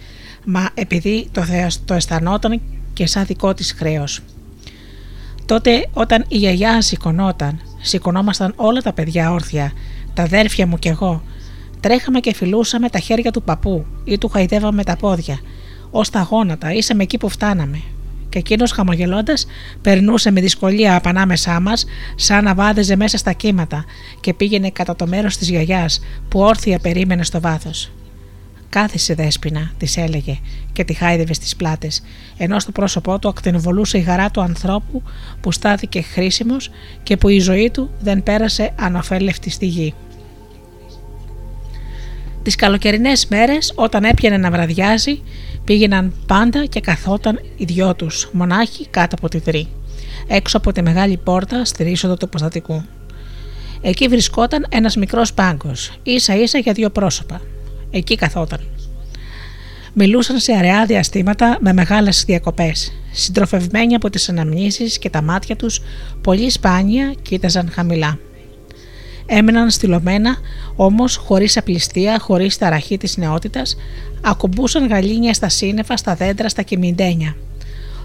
μα 0.45 0.69
επειδή 0.73 1.27
το, 1.31 1.45
το 1.85 1.93
αισθανόταν 1.93 2.61
και 2.93 3.05
σαν 3.05 3.25
δικό 3.25 3.53
της 3.53 3.71
χρέος. 3.71 4.19
Τότε 5.45 5.87
όταν 5.93 6.25
η 6.27 6.37
γιαγιά 6.37 6.81
σηκωνόταν, 6.81 7.59
σηκωνόμασταν 7.81 8.53
όλα 8.55 8.81
τα 8.81 8.93
παιδιά 8.93 9.31
όρθια, 9.31 9.71
τα 10.13 10.23
αδέρφια 10.23 10.67
μου 10.67 10.77
κι 10.77 10.87
εγώ. 10.87 11.23
Τρέχαμε 11.79 12.19
και 12.19 12.33
φιλούσαμε 12.33 12.89
τα 12.89 12.99
χέρια 12.99 13.31
του 13.31 13.43
παππού 13.43 13.85
ή 14.03 14.17
του 14.17 14.29
χαϊδεύαμε 14.29 14.83
τα 14.83 14.95
πόδια. 14.95 15.39
Ω 15.91 16.01
τα 16.01 16.21
γόνατα, 16.21 16.73
ήσαμε 16.73 17.03
εκεί 17.03 17.17
που 17.17 17.29
φτάναμε. 17.29 17.81
Και 18.31 18.39
εκείνος 18.39 18.71
χαμογελώντας 18.71 19.45
περνούσε 19.81 20.31
με 20.31 20.41
δυσκολία 20.41 20.95
από 20.95 21.09
ανάμεσά 21.09 21.59
μας, 21.59 21.85
σαν 22.15 22.43
να 22.43 22.55
βάδιζε 22.55 22.95
μέσα 22.95 23.17
στα 23.17 23.31
κύματα 23.31 23.85
και 24.19 24.33
πήγαινε 24.33 24.69
κατά 24.69 24.95
το 24.95 25.07
μέρος 25.07 25.37
της 25.37 25.49
γιαγιάς 25.49 26.01
που 26.29 26.39
όρθια 26.39 26.79
περίμενε 26.79 27.23
στο 27.23 27.39
βάθος. 27.39 27.91
Κάθισε 28.69 29.13
δέσπινα, 29.13 29.71
της 29.77 29.97
έλεγε 29.97 30.37
και 30.73 30.83
τη 30.83 30.93
χάιδευε 30.93 31.33
στις 31.33 31.55
πλάτες, 31.55 32.03
ενώ 32.37 32.59
στο 32.59 32.71
πρόσωπό 32.71 33.19
του 33.19 33.27
ακτινοβολούσε 33.27 33.97
η 33.97 34.01
χαρά 34.01 34.31
του 34.31 34.41
ανθρώπου 34.41 35.03
που 35.41 35.51
στάθηκε 35.51 36.01
χρήσιμος 36.01 36.69
και 37.03 37.17
που 37.17 37.29
η 37.29 37.39
ζωή 37.39 37.69
του 37.69 37.89
δεν 37.99 38.23
πέρασε 38.23 38.73
ανοφέλευτη 38.79 39.49
στη 39.49 39.65
γη. 39.65 39.93
Τις 42.43 42.55
καλοκαιρινές 42.55 43.27
μέρες, 43.27 43.73
όταν 43.75 44.03
έπιανε 44.03 44.37
να 44.37 44.51
βραδιάζει, 44.51 45.21
πήγαιναν 45.65 46.13
πάντα 46.25 46.65
και 46.65 46.79
καθόταν 46.79 47.39
οι 47.57 47.63
δυο 47.63 47.95
τους, 47.95 48.29
μονάχοι 48.31 48.87
κάτω 48.87 49.15
από 49.17 49.29
τη 49.29 49.37
δρύ, 49.37 49.67
έξω 50.27 50.57
από 50.57 50.71
τη 50.71 50.81
μεγάλη 50.81 51.17
πόρτα 51.17 51.65
στη 51.65 51.83
ρίσοδο 51.83 52.17
του 52.17 52.29
προστατικού. 52.29 52.83
Εκεί 53.81 54.07
βρισκόταν 54.07 54.65
ένας 54.69 54.95
μικρός 54.95 55.33
πάγκος, 55.33 55.91
ίσα 56.03 56.35
ίσα 56.35 56.57
για 56.57 56.73
δύο 56.73 56.89
πρόσωπα. 56.89 57.41
Εκεί 57.91 58.15
καθόταν. 58.15 58.59
Μιλούσαν 59.93 60.39
σε 60.39 60.53
αραιά 60.53 60.85
διαστήματα 60.85 61.57
με 61.61 61.73
μεγάλες 61.73 62.23
διακοπές. 62.27 62.93
Συντροφευμένοι 63.11 63.95
από 63.95 64.09
τις 64.09 64.29
αναμνήσεις 64.29 64.97
και 64.97 65.09
τα 65.09 65.21
μάτια 65.21 65.55
τους, 65.55 65.81
πολύ 66.21 66.49
σπάνια 66.49 67.15
κοίταζαν 67.21 67.69
χαμηλά. 67.71 68.17
Έμεναν 69.33 69.69
στυλωμένα, 69.69 70.37
όμως 70.75 71.15
χωρίς 71.15 71.57
απληστία, 71.57 72.19
χωρίς 72.19 72.57
ταραχή 72.57 72.97
της 72.97 73.17
νεότητας, 73.17 73.77
ακουμπούσαν 74.21 74.87
γαλήνια 74.87 75.33
στα 75.33 75.49
σύννεφα, 75.49 75.97
στα 75.97 76.15
δέντρα, 76.15 76.49
στα 76.49 76.61
κυμιντένια. 76.61 77.35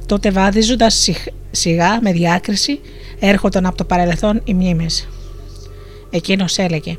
Τότε 0.07 0.31
βάδιζοντας 0.31 1.09
σιγά 1.51 2.01
με 2.03 2.13
διάκριση 2.13 2.81
έρχονταν 3.19 3.67
από 3.67 3.77
το 3.77 3.85
παρελθόν 3.85 4.41
οι 4.45 4.55
μνήμες. 4.55 5.09
Εκείνος 6.11 6.59
έλεγε 6.59 6.97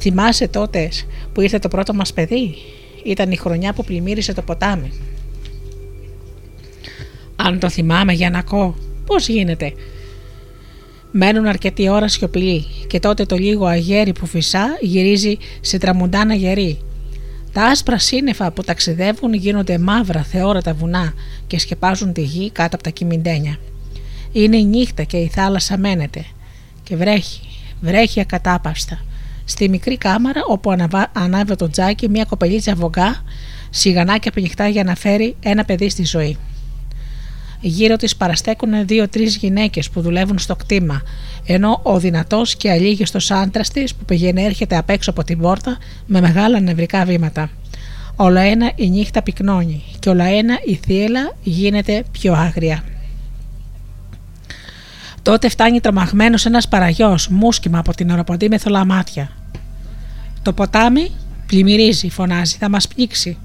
«Θυμάσαι 0.00 0.48
τότες 0.48 1.06
που 1.32 1.40
ήρθε 1.40 1.58
το 1.58 1.68
πρώτο 1.68 1.94
μας 1.94 2.12
παιδί» 2.12 2.54
ήταν 3.04 3.30
η 3.30 3.36
χρονιά 3.36 3.72
που 3.72 3.84
πλημμύρισε 3.84 4.32
το 4.32 4.42
ποτάμι. 4.42 4.92
Αν 7.36 7.58
το 7.58 7.70
θυμάμαι 7.70 8.12
για 8.12 8.30
να 8.30 8.42
κώ, 8.42 8.74
πώς 9.06 9.28
γίνεται. 9.28 9.72
Μένουν 11.18 11.46
αρκετή 11.46 11.88
ώρα 11.88 12.08
σιωπηλοί 12.08 12.64
και 12.86 13.00
τότε 13.00 13.24
το 13.24 13.36
λίγο 13.36 13.66
αγέρι 13.66 14.12
που 14.12 14.26
φυσά 14.26 14.78
γυρίζει 14.80 15.36
σε 15.60 15.78
τραμουντάνα 15.78 16.34
γερή. 16.34 16.78
Τα 17.52 17.64
άσπρα 17.64 17.98
σύννεφα 17.98 18.50
που 18.50 18.62
ταξιδεύουν 18.62 19.32
γίνονται 19.32 19.78
μαύρα 19.78 20.22
θεόρατα 20.22 20.74
βουνά 20.74 21.12
και 21.46 21.58
σκεπάζουν 21.58 22.12
τη 22.12 22.22
γη 22.22 22.50
κάτω 22.50 22.74
από 22.74 22.84
τα 22.84 22.90
κυμιντένια. 22.90 23.56
Είναι 24.32 24.56
η 24.56 24.64
νύχτα 24.64 25.02
και 25.02 25.16
η 25.16 25.28
θάλασσα 25.28 25.78
μένεται 25.78 26.24
και 26.82 26.96
βρέχει, 26.96 27.40
βρέχει 27.80 28.20
ακατάπαστα 28.20 29.00
στη 29.44 29.68
μικρή 29.68 29.96
κάμαρα 29.96 30.40
όπου 30.46 30.74
ανάβει 31.12 31.56
το 31.56 31.70
τζάκι 31.70 32.08
μια 32.08 32.24
κοπελίτσα 32.24 32.74
βογκά, 32.74 33.22
σιγανάκια 33.70 34.30
πνιχτά 34.30 34.68
για 34.68 34.84
να 34.84 34.94
φέρει 34.94 35.36
ένα 35.40 35.64
παιδί 35.64 35.88
στη 35.88 36.04
ζωή. 36.04 36.36
Γύρω 37.60 37.96
της 37.96 38.16
παραστέκουν 38.16 38.86
δύο-τρεις 38.86 39.36
γυναίκες 39.36 39.90
που 39.90 40.00
δουλεύουν 40.00 40.38
στο 40.38 40.56
κτήμα, 40.56 41.02
ενώ 41.46 41.80
ο 41.82 41.98
δυνατός 41.98 42.56
και 42.56 42.70
αλήγιστος 42.70 43.30
άντρας 43.30 43.68
της 43.68 43.94
που 43.94 44.04
πηγαίνει 44.04 44.44
έρχεται 44.44 44.76
απ' 44.76 44.90
έξω 44.90 45.10
από 45.10 45.24
την 45.24 45.38
πόρτα 45.38 45.78
με 46.06 46.20
μεγάλα 46.20 46.60
νευρικά 46.60 47.04
βήματα. 47.04 47.50
Όλο 48.16 48.38
ένα 48.38 48.72
η 48.74 48.90
νύχτα 48.90 49.22
πυκνώνει 49.22 49.82
και 49.98 50.08
όλο 50.08 50.22
ένα 50.22 50.58
η 50.64 50.80
θύελα 50.86 51.36
γίνεται 51.42 52.04
πιο 52.12 52.32
άγρια. 52.32 52.84
Τότε 55.22 55.48
φτάνει 55.48 55.80
τρομαγμένος 55.80 56.46
ένας 56.46 56.68
παραγιός, 56.68 57.28
μουσκιμα 57.28 57.78
από 57.78 57.94
την 57.94 58.10
αεροποντή 58.10 58.48
με 58.48 58.58
θολά 58.58 58.84
μάτια. 58.84 59.30
Το 60.42 60.52
ποτάμι 60.52 61.10
πλημμυρίζει, 61.46 62.10
φωνάζει, 62.10 62.56
θα 62.56 62.68
μας 62.68 62.88
πνίξει. 62.88 63.38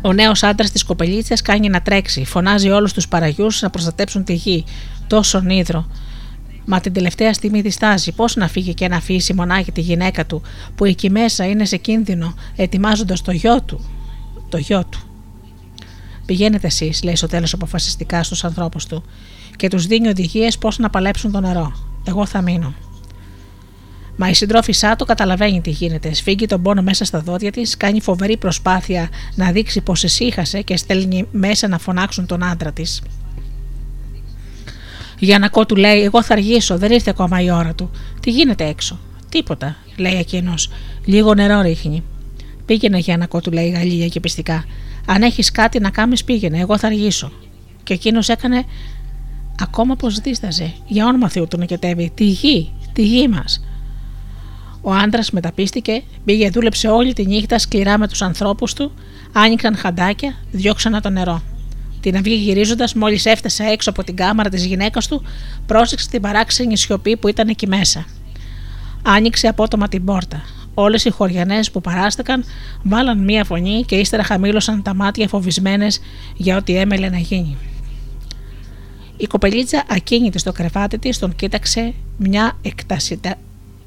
Ο 0.00 0.12
νέος 0.12 0.42
άντρας 0.42 0.70
της 0.70 0.82
κοπελίτσα 0.84 1.34
κάνει 1.42 1.68
να 1.68 1.82
τρέξει, 1.82 2.24
φωνάζει 2.24 2.68
όλους 2.70 2.92
τους 2.92 3.08
παραγιούς 3.08 3.62
να 3.62 3.70
προστατέψουν 3.70 4.24
τη 4.24 4.34
γη. 4.34 4.64
Τόσο 5.06 5.40
νύδρο. 5.40 5.86
Μα 6.64 6.80
την 6.80 6.92
τελευταία 6.92 7.32
στιγμή 7.32 7.60
διστάζει. 7.60 8.12
Πώς 8.12 8.36
να 8.36 8.48
φύγει 8.48 8.74
και 8.74 8.88
να 8.88 8.96
αφήσει 8.96 9.34
μονάχη 9.34 9.72
τη 9.72 9.80
γυναίκα 9.80 10.26
του, 10.26 10.42
που 10.74 10.84
εκεί 10.84 11.10
μέσα 11.10 11.46
είναι 11.46 11.64
σε 11.64 11.76
κίνδυνο, 11.76 12.34
ετοιμάζοντας 12.56 13.22
το 13.22 13.32
γιο 13.32 13.62
του. 13.62 13.80
Το 14.48 14.58
γιο 14.58 14.84
του. 14.84 14.98
Πηγαίνετε 16.26 16.66
εσείς, 16.66 17.02
λέει 17.02 17.16
στο 17.16 17.26
τέλος 17.26 17.52
αποφασιστικά 17.52 18.22
στους 18.22 18.44
ανθρώπους 18.44 18.86
του, 18.86 19.02
και 19.56 19.68
τους 19.68 19.86
δίνει 19.86 20.08
οδηγίες 20.08 20.58
πώς 20.58 20.78
να 20.78 20.90
παλέψουν 20.90 21.32
το 21.32 21.40
νερό. 21.40 21.72
Εγώ 22.04 22.26
θα 22.26 22.40
μείνω. 22.40 22.74
Μα 24.20 24.28
η 24.28 24.34
συντρόφισά 24.34 24.96
του 24.96 25.04
καταλαβαίνει 25.04 25.60
τι 25.60 25.70
γίνεται. 25.70 26.14
Σφίγγει 26.14 26.46
τον 26.46 26.62
πόνο 26.62 26.82
μέσα 26.82 27.04
στα 27.04 27.20
δόντια 27.20 27.52
της, 27.52 27.76
κάνει 27.76 28.00
φοβερή 28.00 28.36
προσπάθεια 28.36 29.08
να 29.34 29.52
δείξει 29.52 29.80
πως 29.80 30.04
εσύχασε 30.04 30.62
και 30.62 30.76
στέλνει 30.76 31.26
μέσα 31.30 31.68
να 31.68 31.78
φωνάξουν 31.78 32.26
τον 32.26 32.42
άντρα 32.42 32.72
της. 32.72 33.02
Για 35.18 35.38
να 35.38 35.50
του 35.50 35.76
λέει: 35.76 36.02
Εγώ 36.02 36.22
θα 36.22 36.34
αργήσω, 36.34 36.78
δεν 36.78 36.92
ήρθε 36.92 37.10
ακόμα 37.10 37.40
η 37.40 37.50
ώρα 37.50 37.74
του. 37.74 37.90
Τι 38.20 38.30
γίνεται 38.30 38.64
έξω; 38.64 38.98
Τίποτα, 39.28 39.76
λέει 39.96 40.16
εκείνος. 40.18 40.70
Λίγο 41.04 41.34
νερό 41.34 41.60
ρίχνει. 41.60 42.02
Πήγαινε 42.66 42.98
για 42.98 43.16
να 43.16 43.28
του 43.28 43.50
λέει 43.50 43.66
η 43.66 43.70
Γαλλία 43.70 44.08
και 44.08 44.20
πιστικά. 44.20 44.64
Αν 45.06 45.22
έχεις 45.22 45.50
κάτι 45.50 45.78
να 45.80 45.90
κάνεις, 45.90 46.24
πήγαινε. 46.24 46.58
Εγώ 46.58 46.78
θα 46.78 46.86
αργήσω. 46.86 47.32
Και 47.82 47.94
εκείνος 47.94 48.28
έκανε 48.28 48.64
ακόμα 49.60 49.96
πως 49.96 50.18
δίσταζε. 50.18 50.72
Για 50.86 51.06
όνομα 51.06 51.28
Θεού 51.28 51.46
τον 51.46 51.60
εκετεύει. 51.60 52.10
Τη 52.14 52.24
γη, 52.24 52.72
τη 52.92 53.02
γη 53.02 53.28
μας. 53.28 53.62
Ο 54.80 54.92
άντρας 54.92 55.30
μεταπίστηκε, 55.30 56.02
πήγε, 56.24 56.50
δούλεψε 56.50 56.88
όλη 56.88 57.12
τη 57.12 57.26
νύχτα 57.26 57.58
σκληρά 57.58 57.98
με 57.98 58.08
τους 58.08 58.22
ανθρώπους 58.22 58.72
του, 58.72 58.92
άνοιξαν 59.32 59.76
χαντάκια, 59.76 60.34
διώξαν 60.50 61.00
το 61.02 61.10
νερό. 61.10 61.42
Την 62.00 62.16
αυγή 62.16 62.34
γυρίζοντας, 62.34 62.94
μόλις 62.94 63.26
έφτασε 63.26 63.64
έξω 63.64 63.90
από 63.90 64.04
την 64.04 64.16
κάμαρα 64.16 64.48
της 64.48 64.64
γυναίκας 64.64 65.08
του, 65.08 65.22
πρόσεξε 65.66 66.08
την 66.08 66.20
παράξενη 66.20 66.76
σιωπή 66.76 67.16
που 67.16 67.28
ήταν 67.28 67.48
εκεί 67.48 67.66
μέσα. 67.66 68.06
Άνοιξε 69.02 69.48
απότομα 69.48 69.88
την 69.88 70.04
πόρτα. 70.04 70.42
Όλες 70.74 71.04
οι 71.04 71.10
χωριανές 71.10 71.70
που 71.70 71.80
παράστηκαν 71.80 72.44
βάλαν 72.82 73.24
μία 73.24 73.44
φωνή 73.44 73.84
και 73.86 73.96
ύστερα 73.96 74.22
χαμήλωσαν 74.22 74.82
τα 74.82 74.94
μάτια 74.94 75.28
φοβισμένες 75.28 76.00
για 76.36 76.56
ό,τι 76.56 76.76
έμελε 76.76 77.08
να 77.08 77.18
γίνει. 77.18 77.56
Η 79.16 79.26
κοπελίτσα 79.26 79.84
ακίνητη 79.90 80.38
στο 80.38 80.52
κρεβάτι 80.52 80.98
της 80.98 81.18
τον 81.18 81.36
κοίταξε 81.36 81.94
μια 82.16 82.58
εκτασιτα... 82.62 83.34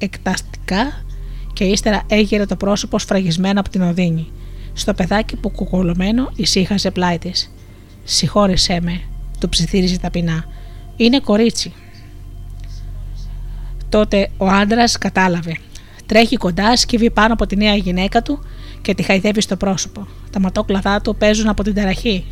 εκταστικά 0.01 1.03
και 1.53 1.63
ύστερα 1.63 2.03
έγειρε 2.07 2.45
το 2.45 2.55
πρόσωπο 2.55 2.99
σφραγισμένο 2.99 3.59
από 3.59 3.69
την 3.69 3.81
οδύνη. 3.81 4.27
Στο 4.73 4.93
παιδάκι 4.93 5.35
που 5.35 5.49
κουκουλωμένο 5.49 6.31
ησύχασε 6.35 6.91
πλάι 6.91 7.17
της. 7.17 7.53
Συγχώρεσέ 8.03 8.79
με, 8.81 9.01
του 9.39 9.49
ψιθύριζε 9.49 9.99
ταπεινά. 9.99 10.45
Είναι 10.95 11.19
κορίτσι. 11.19 11.73
Τότε 13.89 14.29
ο 14.37 14.47
άντρας 14.47 14.97
κατάλαβε. 14.97 15.57
Τρέχει 16.05 16.35
κοντά, 16.35 16.77
σκύβει 16.77 17.11
πάνω 17.11 17.33
από 17.33 17.45
τη 17.45 17.55
νέα 17.55 17.75
γυναίκα 17.75 18.21
του 18.21 18.39
και 18.81 18.95
τη 18.95 19.03
χαϊδεύει 19.03 19.41
στο 19.41 19.55
πρόσωπο. 19.57 20.07
Τα 20.31 20.39
ματόκλαδά 20.39 21.01
του 21.01 21.15
παίζουν 21.15 21.49
από 21.49 21.63
την 21.63 21.73
ταραχή. 21.73 22.25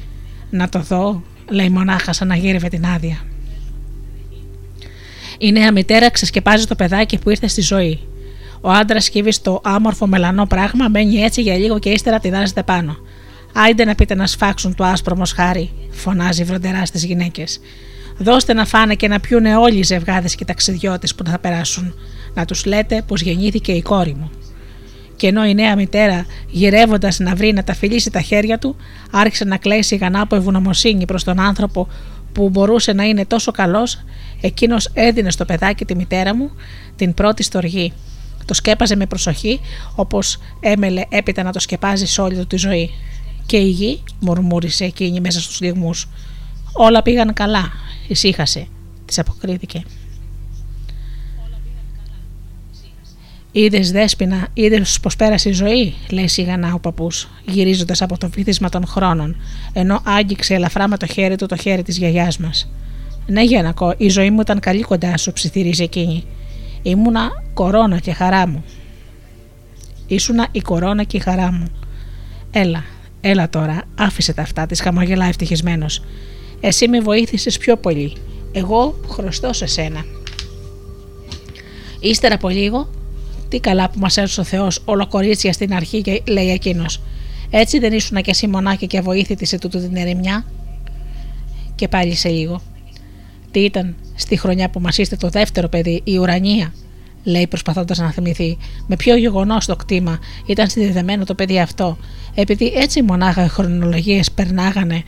Να 0.49 0.69
το 0.69 0.79
δω, 0.79 1.23
λέει 1.49 1.69
μονάχα 1.69 2.13
σαν 2.13 2.27
να 2.27 2.35
γύρευε 2.35 2.67
την 2.67 2.85
άδεια. 2.85 3.17
Η 5.41 5.51
νέα 5.51 5.71
μητέρα 5.71 6.09
ξεσκεπάζει 6.09 6.65
το 6.65 6.75
παιδάκι 6.75 7.17
που 7.17 7.29
ήρθε 7.29 7.47
στη 7.47 7.61
ζωή. 7.61 7.99
Ο 8.61 8.69
άντρας 8.69 9.03
σκύβει 9.03 9.31
στο 9.31 9.61
άμορφο 9.63 10.07
μελανό 10.07 10.45
πράγμα, 10.45 10.87
μένει 10.87 11.15
έτσι 11.15 11.41
για 11.41 11.57
λίγο 11.57 11.79
και 11.79 11.89
ύστερα 11.89 12.19
τεινάζεται 12.19 12.63
πάνω. 12.63 12.97
Άιντε 13.53 13.85
να 13.85 13.95
πείτε 13.95 14.15
να 14.15 14.27
σφάξουν 14.27 14.75
το 14.75 14.83
άσπρο 14.83 15.15
μοσχάρι, 15.15 15.71
φωνάζει 15.89 16.43
βροντερά 16.43 16.85
στις 16.85 17.03
γυναίκες. 17.03 17.59
Δώστε 18.17 18.53
να 18.53 18.65
φάνε 18.65 18.95
και 18.95 19.07
να 19.07 19.19
πιούνε 19.19 19.55
όλοι 19.55 19.77
οι 19.77 19.83
ζευγάδες 19.83 20.35
και 20.35 20.43
οι 20.43 20.45
ταξιδιώτες 20.45 21.15
που 21.15 21.23
θα 21.25 21.39
περάσουν. 21.39 21.93
Να 22.33 22.45
τους 22.45 22.65
λέτε 22.65 23.03
πως 23.07 23.21
γεννήθηκε 23.21 23.71
η 23.71 23.81
κόρη 23.81 24.15
μου. 24.19 24.29
Και 25.15 25.27
ενώ 25.27 25.45
η 25.45 25.53
νέα 25.53 25.75
μητέρα, 25.75 26.25
γυρεύοντας 26.47 27.19
να 27.19 27.35
βρει 27.35 27.53
να 27.53 27.63
τα 27.63 27.73
φιλήσει 27.73 28.11
τα 28.11 28.21
χέρια 28.21 28.57
του, 28.57 28.75
άρχισε 29.11 29.45
να 29.45 29.57
κλαίσει 29.57 29.95
γανά 29.95 30.21
από 30.21 30.35
ευγνωμοσύνη 30.35 31.05
προς 31.05 31.23
τον 31.23 31.39
άνθρωπο 31.39 31.87
που 32.31 32.49
μπορούσε 32.49 32.93
να 32.93 33.03
είναι 33.03 33.25
τόσο 33.25 33.51
καλός, 33.51 34.03
εκείνος 34.41 34.89
έδινε 34.93 35.31
στο 35.31 35.45
παιδάκι 35.45 35.85
τη 35.85 35.95
μητέρα 35.95 36.35
μου 36.35 36.51
την 36.95 37.13
πρώτη 37.13 37.43
στοργή. 37.43 37.93
Το 38.45 38.53
σκέπαζε 38.53 38.95
με 38.95 39.05
προσοχή, 39.05 39.59
όπως 39.95 40.37
έμελε 40.59 41.05
έπειτα 41.09 41.43
να 41.43 41.51
το 41.51 41.59
σκεπάζει 41.59 42.05
σε 42.05 42.21
όλη 42.21 42.35
του 42.35 42.47
τη 42.47 42.57
ζωή. 42.57 42.89
Και 43.45 43.57
η 43.57 43.69
γη, 43.69 44.03
μουρμούρισε 44.19 44.85
εκείνη 44.85 45.19
μέσα 45.19 45.41
στους 45.41 45.61
λιγμούς. 45.61 46.07
Όλα 46.73 47.01
πήγαν 47.01 47.33
καλά, 47.33 47.71
ησύχασε, 48.07 48.67
της 49.05 49.19
αποκρίθηκε. 49.19 49.83
Είδες 53.51 53.91
δέσπινα, 53.91 54.47
είδες 54.53 54.99
πως 55.01 55.15
πέρασε 55.15 55.49
η 55.49 55.51
ζωή, 55.51 55.93
λέει 56.09 56.27
σιγανά 56.27 56.73
ο 56.73 56.79
παππούς, 56.79 57.29
γυρίζοντας 57.45 58.01
από 58.01 58.17
το 58.17 58.29
βύθισμα 58.29 58.69
των 58.69 58.85
χρόνων, 58.85 59.35
ενώ 59.73 60.01
άγγιξε 60.03 60.53
ελαφρά 60.53 60.87
με 60.87 60.97
το 60.97 61.05
χέρι 61.05 61.35
του 61.35 61.45
το 61.45 61.55
χέρι 61.55 61.83
της 61.83 61.97
γιαγιάς 61.97 62.37
μας. 62.37 62.69
Ναι, 63.29 63.43
Γιάννακο, 63.43 63.93
η 63.97 64.09
ζωή 64.09 64.29
μου 64.29 64.41
ήταν 64.41 64.59
καλή 64.59 64.81
κοντά 64.81 65.17
σου, 65.17 65.33
ψιθυρίζει 65.33 65.83
εκείνη. 65.83 66.23
Ήμουνα 66.81 67.43
κορώνα 67.53 67.99
και 67.99 68.13
χαρά 68.13 68.47
μου. 68.47 68.63
Ήσουνα 70.07 70.47
η 70.51 70.59
κορώνα 70.59 71.03
και 71.03 71.17
η 71.17 71.19
χαρά 71.19 71.51
μου. 71.51 71.67
Έλα, 72.51 72.83
έλα 73.21 73.49
τώρα, 73.49 73.81
άφησε 73.95 74.33
τα 74.33 74.41
αυτά, 74.41 74.65
της 74.65 74.81
χαμογελά 74.81 75.25
ευτυχισμένος. 75.25 76.03
Εσύ 76.59 76.87
με 76.87 76.99
βοήθησες 76.99 77.57
πιο 77.57 77.77
πολύ. 77.77 78.13
Εγώ 78.51 78.99
χρωστώ 79.09 79.53
σε 79.53 79.65
σένα. 79.65 80.05
Ύστερα 81.99 82.35
από 82.35 82.49
λίγο, 82.49 82.89
τι 83.49 83.59
καλά 83.59 83.89
που 83.89 83.99
μας 83.99 84.17
έδωσε 84.17 84.41
ο 84.41 84.43
Θεός, 84.43 84.81
όλο 84.85 85.07
κορίτσια 85.07 85.53
στην 85.53 85.73
αρχή, 85.73 86.01
και 86.01 86.21
λέει 86.27 86.49
εκείνος. 86.49 87.01
Έτσι 87.49 87.79
δεν 87.79 87.93
ήσουν 87.93 88.21
και 88.21 88.29
εσύ 88.29 88.47
μονάχη 88.47 88.87
και 88.87 89.01
βοήθητη 89.01 89.45
σε 89.45 89.57
τούτο 89.57 89.79
την 89.79 89.95
ερημιά. 89.95 90.45
Και 91.75 91.87
πάλι 91.87 92.15
σε 92.15 92.29
λίγο. 92.29 92.61
Τι 93.51 93.59
ήταν 93.59 93.95
στη 94.15 94.37
χρονιά 94.37 94.69
που 94.69 94.79
μας 94.79 94.97
είστε 94.97 95.15
το 95.15 95.29
δεύτερο 95.29 95.67
παιδί, 95.67 96.01
η 96.03 96.17
ουρανία, 96.17 96.73
λέει 97.23 97.47
προσπαθώντας 97.47 97.97
να 97.97 98.11
θυμηθεί. 98.11 98.57
Με 98.87 98.95
ποιο 98.95 99.15
γεγονός 99.15 99.65
το 99.65 99.75
κτήμα 99.75 100.19
ήταν 100.45 100.69
συνδεδεμένο 100.69 101.25
το 101.25 101.35
παιδί 101.35 101.59
αυτό, 101.59 101.97
επειδή 102.35 102.73
έτσι 102.75 103.01
μονάχα 103.01 103.45
οι 103.45 103.47
χρονολογίες 103.47 104.31
περνάγανε 104.31 105.03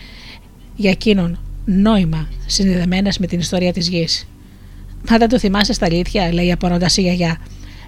για 0.76 0.90
εκείνον 0.90 1.40
νόημα 1.66 2.28
συνδεδεμένες 2.46 3.18
με 3.18 3.28
την 3.28 3.40
ιστορία 3.40 3.74
της 3.74 3.88
γης. 3.88 4.28
Μα 5.10 5.18
δεν 5.18 5.30
το 5.30 5.40
θυμάσαι 5.40 5.74
στα 5.74 5.86
αλήθεια, 5.86 6.34
λέει 6.34 6.52
απορώντας 6.52 6.98
η 6.98 7.02
γιαγιά. 7.02 7.38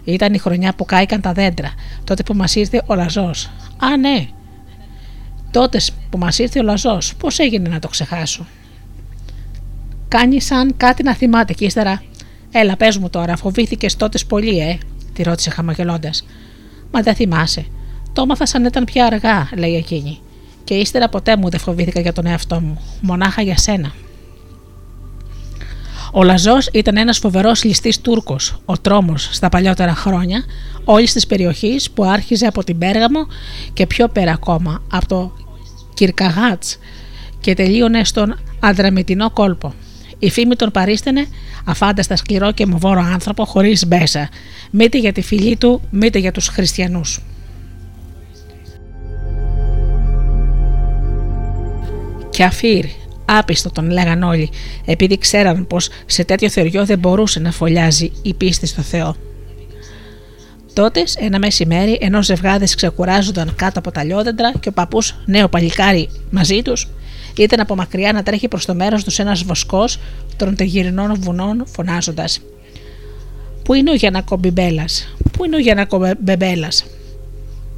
Ήταν 0.04 0.34
η 0.34 0.38
χρονιά 0.38 0.74
που 0.76 0.86
κάηκαν 0.86 1.22
τα 1.22 1.34
δέντρα, 1.34 1.74
τότε 2.04 2.24
που 2.24 2.34
μας 2.34 2.56
ήρθε 2.56 2.84
ο 2.86 2.96
λαζός. 2.96 3.52
Α, 3.78 3.98
ναι. 3.98 4.28
Τότες 5.52 5.92
που 6.10 6.18
μας 6.18 6.40
ήρθε 6.40 6.60
ο 6.60 6.64
λαζός, 6.64 7.16
πώς 7.16 7.40
έγινε 7.40 7.70
να 7.70 7.80
το 7.80 7.88
ξεχάσω; 7.88 8.46
Κάνει 10.18 10.42
σαν 10.42 10.74
κάτι 10.78 11.04
να 11.04 11.16
θυμάται 11.16 11.54
και 11.54 11.66
ύστερα. 11.66 12.04
Έλα, 12.52 12.78
πες 12.78 12.98
μου 12.98 13.10
τώρα, 13.10 13.36
φοβήθηκες 13.36 13.96
τότε 13.96 14.20
πολύ, 14.28 14.60
ε, 14.60 14.78
τη 15.14 15.24
ρώτησε 15.24 15.50
χαμογελώντας. 15.50 16.26
Μα 16.92 17.02
δεν 17.02 17.16
θυμάσαι. 17.16 17.66
Το 18.14 18.22
έμαθα 18.22 18.46
σαν 18.46 18.66
ήταν 18.66 18.84
πια 18.84 19.06
αργά, 19.06 19.50
λέει 19.58 19.76
εκείνη. 19.76 20.20
Και 20.64 20.74
ύστερα 20.74 21.10
ποτέ 21.10 21.38
μου 21.38 21.50
δεν 21.50 21.60
φοβήθηκα 21.60 22.00
για 22.00 22.14
τον 22.14 22.26
εαυτό 22.26 22.60
μου. 22.60 22.82
Μονάχα 23.02 23.42
για 23.42 23.58
σένα. 23.58 23.92
Ο 26.12 26.24
Λαζός 26.24 26.70
ήταν 26.74 26.98
ένας 26.98 27.18
φοβερός 27.18 27.64
ληστής 27.64 28.02
Τούρκος, 28.02 28.62
ο 28.66 28.78
τρόμος 28.78 29.30
στα 29.32 29.50
παλιότερα 29.50 29.96
χρόνια 29.96 30.44
όλης 30.84 31.14
της 31.14 31.28
περιοχής 31.28 31.92
που 31.92 32.04
άρχιζε 32.04 32.46
από 32.46 32.64
την 32.64 32.78
Πέργαμο 32.78 33.28
και 33.74 33.88
πιο 33.88 34.08
πέρα 34.08 34.32
ακόμα 34.32 34.84
από 34.92 35.08
το 35.08 35.34
Κυρκαγάτς 35.94 36.78
και 37.40 37.54
τελείωνε 37.54 38.04
στον 38.04 38.40
Αδραμητινό 38.60 39.30
κόλπο. 39.32 39.74
Η 40.24 40.30
φήμη 40.30 40.56
τον 40.56 40.72
παρίστενε 40.72 41.28
αφάνταστα 41.66 42.16
σκληρό 42.16 42.52
και 42.52 42.66
μοβόρο 42.66 43.00
άνθρωπο 43.00 43.46
χωρίς 43.46 43.88
μπέσα, 43.88 44.30
μήτε 44.72 44.98
για 44.98 45.12
τη 45.12 45.22
φυλή 45.22 45.58
του, 45.58 45.82
μήτε 45.90 46.20
για 46.20 46.32
τους 46.32 46.48
χριστιανούς. 46.48 47.22
Και 52.30 52.44
αφήρ, 52.44 52.86
Άπιστο 53.26 53.70
τον 53.70 53.90
λέγαν 53.90 54.24
όλοι, 54.24 54.50
επειδή 54.86 55.18
ξέραν 55.18 55.68
πως 55.68 55.90
σε 56.06 56.24
τέτοιο 56.24 56.50
θεριό 56.50 56.86
δεν 56.86 57.00
μπορούσε 57.00 57.40
να 57.40 57.52
φωλιάζει 57.52 58.12
η 58.22 58.34
πίστη 58.34 58.68
στο 58.68 58.82
Θεό. 58.82 59.16
Τότες, 60.74 61.16
ένα 61.16 61.40
μεσημέρι, 61.40 61.98
ενώ 62.02 62.24
ζευγάδες 62.24 62.76
ξεκουράζονταν 62.76 63.54
κάτω 63.56 63.80
από 63.80 63.92
τα 63.92 64.04
λιόδεντρα 64.04 64.54
και 64.60 64.70
ο 64.70 64.72
παππούς, 64.72 65.16
νέο 65.26 65.48
παλικάρι 65.48 66.10
μαζί 66.30 66.62
τους, 66.62 66.88
ήταν 67.42 67.60
από 67.60 67.76
μακριά 67.76 68.14
να 68.14 68.24
τρέχει 68.24 68.48
προς 68.48 68.66
το 68.66 68.76
μέρος 68.76 69.04
τους 69.04 69.20
ένας 69.20 69.44
βοσκός 69.44 70.00
των 70.38 70.56
τεγυρινών 70.56 71.16
βουνών, 71.20 71.64
φωνάζοντας: 71.68 72.42
Πού 73.64 73.74
είναι 73.74 73.92
ο 73.92 73.96
Γιανακό 73.96 74.38
Μπιμπέλας, 74.38 75.16
Πού 75.38 75.46
είναι 75.46 75.56
ο 75.56 75.60
Γιανακό 75.60 76.14
Μπεμπέλας, 76.20 76.86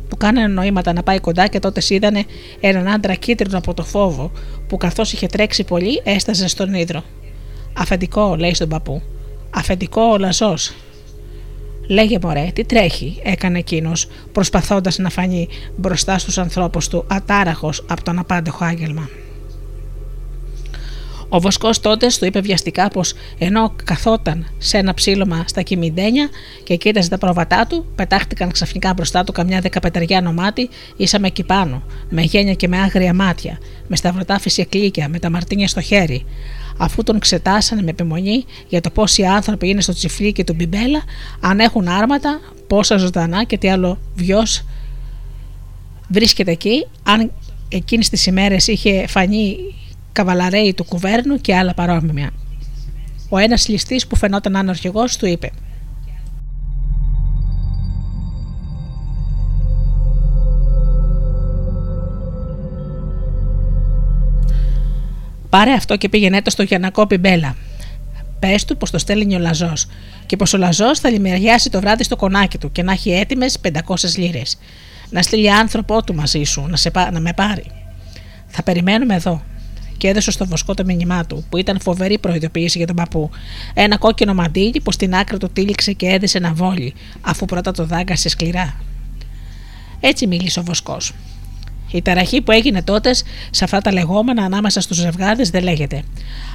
που 0.09 0.17
κάνανε 0.17 0.47
νοήματα 0.47 0.93
να 0.93 1.03
πάει 1.03 1.19
κοντά 1.19 1.47
και 1.47 1.59
τότε 1.59 1.81
είδανε 1.87 2.23
έναν 2.59 2.87
άντρα 2.87 3.13
κίτρινο 3.13 3.57
από 3.57 3.73
το 3.73 3.83
φόβο 3.83 4.31
που 4.67 4.77
καθώς 4.77 5.13
είχε 5.13 5.27
τρέξει 5.27 5.63
πολύ 5.63 6.01
έσταζε 6.03 6.47
στον 6.47 6.73
ύδρο. 6.73 7.03
Αφεντικό, 7.73 8.35
λέει 8.35 8.53
στον 8.53 8.69
παππού. 8.69 9.01
Αφεντικό 9.49 10.01
ο 10.01 10.17
λαζό. 10.17 10.53
Λέγε 11.87 12.17
μωρέ, 12.21 12.51
τι 12.53 12.65
τρέχει, 12.65 13.19
έκανε 13.23 13.57
εκείνος, 13.57 14.07
προσπαθώντας 14.31 14.97
να 14.97 15.09
φανεί 15.09 15.47
μπροστά 15.75 16.17
στους 16.17 16.37
ανθρώπους 16.37 16.87
του 16.87 17.05
ατάραχος 17.07 17.85
από 17.87 18.03
τον 18.03 18.19
απάντεχο 18.19 18.65
άγγελμα. 18.65 19.09
Ο 21.29 21.39
Βοσκός 21.39 21.79
τότε 21.79 22.07
του 22.19 22.25
είπε 22.25 22.39
βιαστικά 22.39 22.87
πως 22.87 23.13
ενώ 23.37 23.73
καθόταν 23.83 24.45
σε 24.57 24.77
ένα 24.77 24.93
ψήλωμα 24.93 25.43
στα 25.47 25.61
κυμιντένια 25.61 26.29
και 26.63 26.75
κοίταζε 26.75 27.09
τα 27.09 27.17
πρόβατά 27.17 27.65
του, 27.69 27.85
πετάχτηκαν 27.95 28.51
ξαφνικά 28.51 28.93
μπροστά 28.93 29.23
του 29.23 29.31
καμιά 29.31 29.61
δεκαπεταριά 29.61 30.21
νομάτι, 30.21 30.69
ήσαμε 30.97 31.27
εκεί 31.27 31.43
πάνω, 31.43 31.83
με 32.09 32.21
γένια 32.21 32.53
και 32.53 32.67
με 32.67 32.77
άγρια 32.77 33.13
μάτια, 33.13 33.57
με 33.87 33.95
σταυρωτά 33.95 34.39
φυσικλίκια, 34.39 35.09
με 35.09 35.19
τα 35.19 35.29
μαρτίνια 35.29 35.67
στο 35.67 35.81
χέρι. 35.81 36.25
Αφού 36.77 37.03
τον 37.03 37.19
ξετάσανε 37.19 37.81
με 37.81 37.89
επιμονή 37.89 38.45
για 38.67 38.81
το 38.81 38.89
πόσοι 38.89 39.23
άνθρωποι 39.23 39.69
είναι 39.69 39.81
στο 39.81 39.93
τσιφλίκι 39.93 40.43
του 40.43 40.53
Μπιμπέλα, 40.53 41.03
αν 41.39 41.59
έχουν 41.59 41.87
άρματα, 41.87 42.39
πόσα 42.67 42.97
ζωντανά 42.97 43.43
και 43.43 43.57
τι 43.57 43.69
άλλο 43.69 43.99
βιός 44.15 44.63
βρίσκεται 46.07 46.51
εκεί, 46.51 46.87
αν 47.03 47.31
εκείνες 47.69 48.09
τις 48.09 48.25
ημέρες 48.25 48.67
είχε 48.67 49.07
φανεί 49.07 49.57
καβαλαρέι 50.15 50.73
του 50.73 50.83
κουβέρνου 50.83 51.37
και 51.41 51.55
άλλα 51.55 51.73
παρόμοια. 51.73 52.31
Ο 53.29 53.37
ένας 53.37 53.67
ληστής 53.67 54.07
που 54.07 54.15
φαινόταν 54.15 54.51
να 54.51 54.59
είναι 54.59 54.69
αρχηγός 54.69 55.17
του 55.17 55.25
είπε 55.25 55.51
Πάρε 65.49 65.71
αυτό 65.71 65.97
και 65.97 66.09
πήγαινε 66.09 66.41
το 66.41 66.49
στο 66.49 66.63
Γιανακό 66.63 67.07
Πιμπέλα. 67.07 67.55
Πες 68.39 68.65
του 68.65 68.77
πως 68.77 68.91
το 68.91 68.97
στέλνει 68.97 69.35
ο 69.35 69.39
Λαζός 69.39 69.87
και 70.25 70.35
πως 70.35 70.53
ο 70.53 70.57
Λαζός 70.57 70.99
θα 70.99 71.09
λιμεριάσει 71.09 71.69
το 71.69 71.79
βράδυ 71.79 72.03
στο 72.03 72.15
κονάκι 72.15 72.57
του 72.57 72.71
και 72.71 72.83
να 72.83 72.91
έχει 72.91 73.11
έτοιμες 73.11 73.57
500 73.61 73.71
λίρες. 74.15 74.57
Να 75.09 75.21
στείλει 75.21 75.51
άνθρωπό 75.51 76.03
του 76.03 76.15
μαζί 76.15 76.43
σου 76.43 76.65
να, 76.69 76.75
σε, 76.75 76.91
να 77.11 77.19
με 77.19 77.33
πάρει. 77.33 77.63
Θα 78.47 78.63
περιμένουμε 78.63 79.15
εδώ 79.15 79.41
και 79.97 80.07
έδωσε 80.07 80.31
στο 80.31 80.45
βοσκό 80.45 80.73
το 80.73 80.85
μήνυμά 80.85 81.25
του, 81.25 81.45
που 81.49 81.57
ήταν 81.57 81.79
φοβερή 81.79 82.17
προειδοποίηση 82.17 82.77
για 82.77 82.87
τον 82.87 82.95
παππού. 82.95 83.29
Ένα 83.73 83.97
κόκκινο 83.97 84.33
μαντίλι 84.33 84.81
που 84.83 84.91
στην 84.91 85.15
άκρη 85.15 85.37
του 85.37 85.49
τύλιξε 85.53 85.91
και 85.91 86.07
έδεσε 86.07 86.37
ένα 86.37 86.53
βόλι, 86.53 86.93
αφού 87.21 87.45
πρώτα 87.45 87.71
το 87.71 87.85
δάγκασε 87.85 88.29
σκληρά. 88.29 88.75
Έτσι 89.99 90.27
μίλησε 90.27 90.59
ο 90.59 90.63
βοσκός. 90.63 91.13
Η 91.91 92.01
ταραχή 92.01 92.41
που 92.41 92.51
έγινε 92.51 92.81
τότε 92.81 93.13
σε 93.49 93.63
αυτά 93.63 93.81
τα 93.81 93.91
λεγόμενα 93.91 94.43
ανάμεσα 94.43 94.81
στους 94.81 94.97
ζευγάδες 94.97 95.49
δεν 95.49 95.63
λέγεται. 95.63 96.03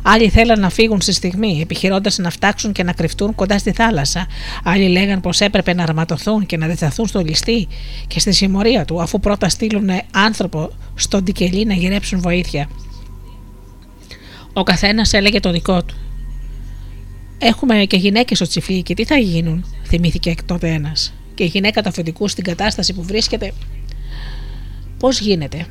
Άλλοι 0.03 0.29
θέλαν 0.29 0.61
να 0.61 0.71
φύγουν 0.71 1.01
στη 1.01 1.13
στιγμή, 1.13 1.61
επιχειρώντας 1.63 2.19
να 2.19 2.31
φτάξουν 2.31 2.73
και 2.73 2.83
να 2.83 2.93
κρυφτούν 2.93 3.35
κοντά 3.35 3.59
στη 3.59 3.73
θάλασσα. 3.73 4.27
Άλλοι 4.65 4.89
λέγαν 4.89 5.21
πως 5.21 5.41
έπρεπε 5.41 5.75
να 5.75 5.83
αρματωθούν 5.83 6.47
και 6.47 6.57
να 6.57 6.67
δεθαθούν 6.67 7.07
στο 7.07 7.21
ληστή 7.21 7.69
και 8.07 8.21
στη 8.21 8.33
συμμορία 8.33 8.85
του, 8.85 9.03
αφού 9.03 9.21
πρώτα 9.21 9.49
στείλουν 9.49 9.91
άνθρωπο 10.11 10.71
στον 10.95 11.25
Τικελή 11.25 11.65
να 11.65 11.75
γυρέψουν 11.75 12.21
βοήθεια. 12.21 12.69
Ο 14.53 14.63
καθένας 14.63 15.13
έλεγε 15.13 15.41
το 15.41 15.51
δικό 15.51 15.85
του. 15.85 15.95
Έχουμε 17.39 17.85
και 17.85 17.97
γυναίκες 17.97 18.37
στο 18.37 18.47
τσιφλί 18.47 18.83
τι 18.83 19.05
θα 19.05 19.17
γίνουν, 19.17 19.65
θυμήθηκε 19.87 20.35
τότε 20.47 20.69
ένας. 20.69 21.13
Και 21.35 21.45
η 21.45 21.47
γυναίκα 21.47 21.83
του 21.83 21.89
αφεντικού 21.89 22.29
στην 22.29 22.45
κατάσταση 22.45 22.93
που 22.93 23.03
βρίσκεται. 23.03 23.53
Πώς 24.99 25.21
γίνεται, 25.21 25.67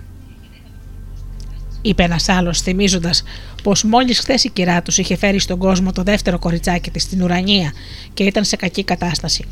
είπε 1.82 2.04
ένας 2.04 2.30
άλλος, 2.30 2.62
θυμίζοντας 2.62 3.24
πως 3.64 3.84
μόλις 3.84 4.20
χθες 4.20 4.44
η 4.44 4.50
κυρά 4.50 4.82
τους 4.82 4.98
είχε 4.98 5.16
φέρει 5.16 5.40
στον 5.40 5.60
κόσμο 5.60 5.92
το 5.92 6.04
δεύτερο 6.04 6.40
κοριτσάκι 6.40 6.92
της 6.92 7.04
στην 7.04 7.22
ουρανία 7.22 7.74
και 8.14 8.24
ήταν 8.24 8.44
σε 8.44 8.56
κακή 8.56 8.84
κατάσταση. 8.84 9.46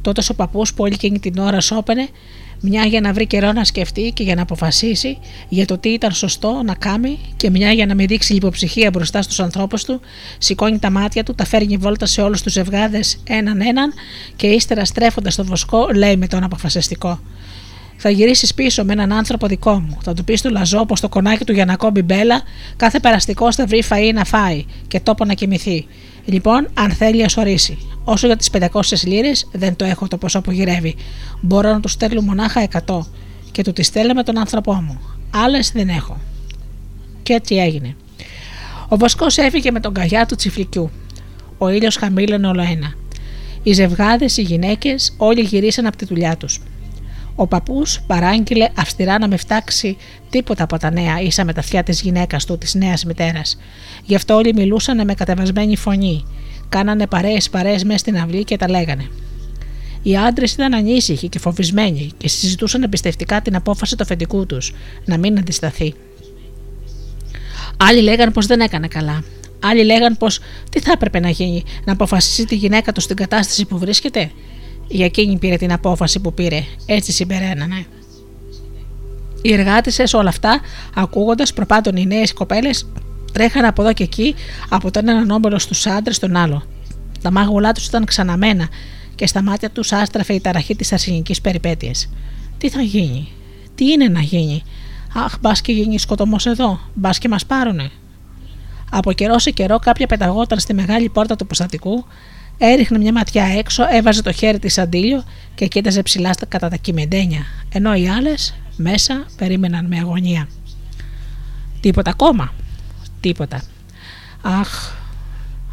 Τότε 0.00 0.22
ο 0.30 0.34
παππούς 0.34 0.74
που 0.74 0.82
όλη 0.82 0.92
εκείνη 0.92 1.18
την 1.18 1.38
ώρα 1.38 1.60
σώπαινε 1.60 2.08
μια 2.68 2.84
για 2.84 3.00
να 3.00 3.12
βρει 3.12 3.26
καιρό 3.26 3.52
να 3.52 3.64
σκεφτεί 3.64 4.10
και 4.14 4.22
για 4.22 4.34
να 4.34 4.42
αποφασίσει 4.42 5.18
για 5.48 5.66
το 5.66 5.78
τι 5.78 5.88
ήταν 5.88 6.12
σωστό 6.12 6.62
να 6.64 6.74
κάνει 6.74 7.18
και 7.36 7.50
μια 7.50 7.72
για 7.72 7.86
να 7.86 7.94
μην 7.94 8.06
δείξει 8.06 8.32
λιποψυχία 8.32 8.90
μπροστά 8.90 9.22
στους 9.22 9.40
ανθρώπους 9.40 9.84
του, 9.84 10.00
σηκώνει 10.38 10.78
τα 10.78 10.90
μάτια 10.90 11.22
του, 11.22 11.34
τα 11.34 11.44
φέρνει 11.44 11.76
βόλτα 11.76 12.06
σε 12.06 12.22
όλους 12.22 12.42
τους 12.42 12.52
ζευγάδες 12.52 13.20
έναν 13.24 13.60
έναν 13.60 13.92
και 14.36 14.46
ύστερα 14.46 14.84
στρέφοντας 14.84 15.34
το 15.34 15.44
βοσκό 15.44 15.88
λέει 15.94 16.16
με 16.16 16.26
τον 16.26 16.42
αποφασιστικό 16.42 17.20
θα 17.96 18.10
γυρίσεις 18.10 18.54
πίσω 18.54 18.84
με 18.84 18.92
έναν 18.92 19.12
άνθρωπο 19.12 19.46
δικό 19.46 19.80
μου. 19.80 19.98
Θα 20.02 20.14
του 20.14 20.24
πεις 20.24 20.42
του 20.42 20.50
Λαζό 20.50 20.84
πως 20.84 21.00
το 21.00 21.08
κονάκι 21.08 21.44
του 21.44 21.52
για 21.52 21.64
να 21.64 21.76
κόμπει 21.76 22.02
μπέλα, 22.02 22.42
κάθε 22.76 23.00
περαστικός 23.00 23.56
θα 23.56 23.66
βρει 23.66 23.82
φαΐ 23.88 24.10
να 24.14 24.24
φάει 24.24 24.64
και 24.88 25.00
τόπο 25.00 25.24
να 25.24 25.34
κοιμηθεί. 25.34 25.86
Λοιπόν, 26.24 26.68
αν 26.74 26.90
θέλει, 26.90 27.24
ας 27.24 27.36
ορίσει. 27.36 27.78
Όσο 28.08 28.26
για 28.26 28.36
τις 28.36 28.50
500 28.50 29.06
λίρες, 29.06 29.48
δεν 29.52 29.76
το 29.76 29.84
έχω 29.84 30.08
το 30.08 30.16
ποσό 30.18 30.40
που 30.40 30.50
γυρεύει. 30.50 30.96
Μπορώ 31.40 31.72
να 31.72 31.80
του 31.80 31.88
στέλνω 31.88 32.20
μονάχα 32.20 32.68
100 32.86 32.98
και 33.52 33.62
του 33.62 33.72
της 33.72 33.86
στέλνω 33.86 34.12
με 34.14 34.22
τον 34.22 34.38
άνθρωπό 34.38 34.72
μου. 34.74 35.00
Άλλες 35.30 35.72
δεν 35.72 35.88
έχω. 35.88 36.20
Και 37.22 37.32
έτσι 37.32 37.54
έγινε. 37.54 37.96
Ο 38.88 38.96
Βοσκός 38.96 39.36
έφυγε 39.36 39.70
με 39.70 39.80
τον 39.80 39.94
καγιά 39.94 40.26
του 40.26 40.34
τσιφλικιού. 40.34 40.90
Ο 41.58 41.68
ήλιος 41.68 41.96
χαμήλωνε 41.96 42.46
όλο 42.46 42.62
ένα. 42.62 42.94
Οι 43.62 43.72
ζευγάδες, 43.72 44.36
οι 44.36 44.42
γυναίκες, 44.42 45.14
όλοι 45.16 45.40
γυρίσαν 45.40 45.86
από 45.86 45.96
τη 45.96 46.04
δουλειά 46.04 46.36
τους. 46.36 46.60
Ο 47.34 47.46
παππούς 47.46 48.00
παράγγειλε 48.06 48.68
αυστηρά 48.76 49.18
να 49.18 49.28
με 49.28 49.36
φτάξει 49.36 49.96
τίποτα 50.30 50.62
από 50.62 50.78
τα 50.78 50.90
νέα 50.90 51.20
ίσα 51.20 51.44
με 51.44 51.52
τα 51.52 51.60
αυτιά 51.60 51.82
της 51.82 52.00
γυναίκας 52.00 52.44
του, 52.44 52.58
της 52.58 52.74
νέας 52.74 53.04
μητέρας. 53.04 53.58
Γι' 54.04 54.14
αυτό 54.14 54.34
όλοι 54.34 54.52
μιλούσαν 54.54 55.04
με 55.04 55.14
κατεβασμένη 55.14 55.76
φωνή. 55.76 56.24
Κάνανε 56.68 57.06
παρέες 57.06 57.50
παρέες 57.50 57.84
μέσα 57.84 57.98
στην 57.98 58.16
αυλή 58.16 58.44
και 58.44 58.56
τα 58.56 58.70
λέγανε. 58.70 59.08
Οι 60.02 60.16
άντρες 60.16 60.52
ήταν 60.52 60.74
ανήσυχοι 60.74 61.28
και 61.28 61.38
φοβισμένοι 61.38 62.10
και 62.16 62.28
συζητούσαν 62.28 62.82
εμπιστευτικά 62.82 63.42
την 63.42 63.56
απόφαση 63.56 63.96
του 63.96 64.02
αφεντικού 64.02 64.46
τους 64.46 64.72
να 65.04 65.18
μην 65.18 65.38
αντισταθεί. 65.38 65.94
Άλλοι 67.76 68.00
λέγαν 68.00 68.32
πως 68.32 68.46
δεν 68.46 68.60
έκανε 68.60 68.88
καλά. 68.88 69.24
Άλλοι 69.60 69.84
λέγαν 69.84 70.16
πως 70.16 70.40
τι 70.70 70.80
θα 70.80 70.92
έπρεπε 70.92 71.20
να 71.20 71.28
γίνει, 71.28 71.64
να 71.84 71.92
αποφασίσει 71.92 72.44
τη 72.44 72.54
γυναίκα 72.54 72.92
του 72.92 73.00
στην 73.00 73.16
κατάσταση 73.16 73.64
που 73.64 73.78
βρίσκεται. 73.78 74.30
Για 74.88 75.04
εκείνη 75.04 75.38
πήρε 75.38 75.56
την 75.56 75.72
απόφαση 75.72 76.20
που 76.20 76.34
πήρε. 76.34 76.64
Έτσι 76.86 77.12
συμπεραίνανε. 77.12 77.86
Οι 79.42 79.52
εργάτησε 79.52 80.04
όλα 80.12 80.28
αυτά, 80.28 80.60
ακούγοντας 80.94 81.52
προπάντων 81.52 81.96
οι 81.96 82.06
νέες 82.06 82.32
κοπέλες, 82.32 82.86
τρέχαν 83.36 83.64
από 83.64 83.82
εδώ 83.82 83.92
και 83.92 84.02
εκεί, 84.02 84.34
από 84.68 84.90
τον 84.90 85.08
έναν 85.08 85.30
όμπολο 85.30 85.58
στους 85.58 85.86
άντρες 85.86 86.16
στον 86.16 86.36
άλλο. 86.36 86.62
Τα 87.22 87.30
μάγουλά 87.30 87.72
τους 87.72 87.86
ήταν 87.86 88.04
ξαναμένα 88.04 88.68
και 89.14 89.26
στα 89.26 89.42
μάτια 89.42 89.70
τους 89.70 89.92
άστραφε 89.92 90.32
η 90.32 90.40
ταραχή 90.40 90.76
της 90.76 90.92
αρσενικής 90.92 91.40
περιπέτειας. 91.40 92.08
Τι 92.58 92.68
θα 92.68 92.82
γίνει, 92.82 93.28
τι 93.74 93.90
είναι 93.92 94.08
να 94.08 94.20
γίνει; 94.20 94.62
Αχ, 95.14 95.34
μπας 95.40 95.60
και 95.60 95.72
γίνει 95.72 95.98
σκοτωμός 95.98 96.46
εδώ, 96.46 96.80
μπας 96.94 97.18
και 97.18 97.28
μας 97.28 97.46
πάρουνε. 97.46 97.90
Από 98.90 99.12
καιρό 99.12 99.38
σε 99.38 99.50
καιρό 99.50 99.78
κάποια 99.78 100.06
πεταγόταν 100.06 100.58
στη 100.58 100.74
μεγάλη 100.74 101.08
πόρτα 101.08 101.36
του 101.36 101.46
προστατικού, 101.46 102.04
Έριχνε 102.58 102.98
μια 102.98 103.12
ματιά 103.12 103.44
έξω, 103.44 103.84
έβαζε 103.90 104.22
το 104.22 104.32
χέρι 104.32 104.58
της 104.58 104.78
αντίλιο 104.78 105.22
και 105.54 105.66
κοίταζε 105.66 106.02
ψηλά 106.02 106.32
στα 106.32 106.46
κατά 106.46 106.68
τα 106.68 106.76
κυμεντένια, 106.76 107.40
ενώ 107.72 107.94
οι 107.94 108.08
άλλες 108.08 108.54
μέσα 108.76 109.26
περίμεναν 109.36 109.86
με 109.86 109.98
αγωνία. 109.98 110.48
Τίποτα 111.80 112.10
ακόμα. 112.10 112.52
Τίποτα. 113.20 113.62
Αχ, 114.42 114.92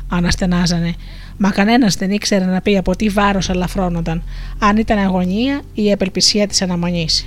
αναστενάζανε. 0.09 0.93
Μα 1.37 1.51
κανένας 1.51 1.95
δεν 1.95 2.11
ήξερε 2.11 2.45
να 2.45 2.61
πει 2.61 2.77
από 2.77 2.95
τι 2.95 3.09
βάρος 3.09 3.49
αλαφρώνονταν, 3.49 4.23
αν 4.59 4.77
ήταν 4.77 4.97
αγωνία 4.97 5.61
ή 5.73 5.83
η 5.83 5.91
απελπισία 5.91 6.47
της 6.47 6.61
αναμονής. 6.61 7.25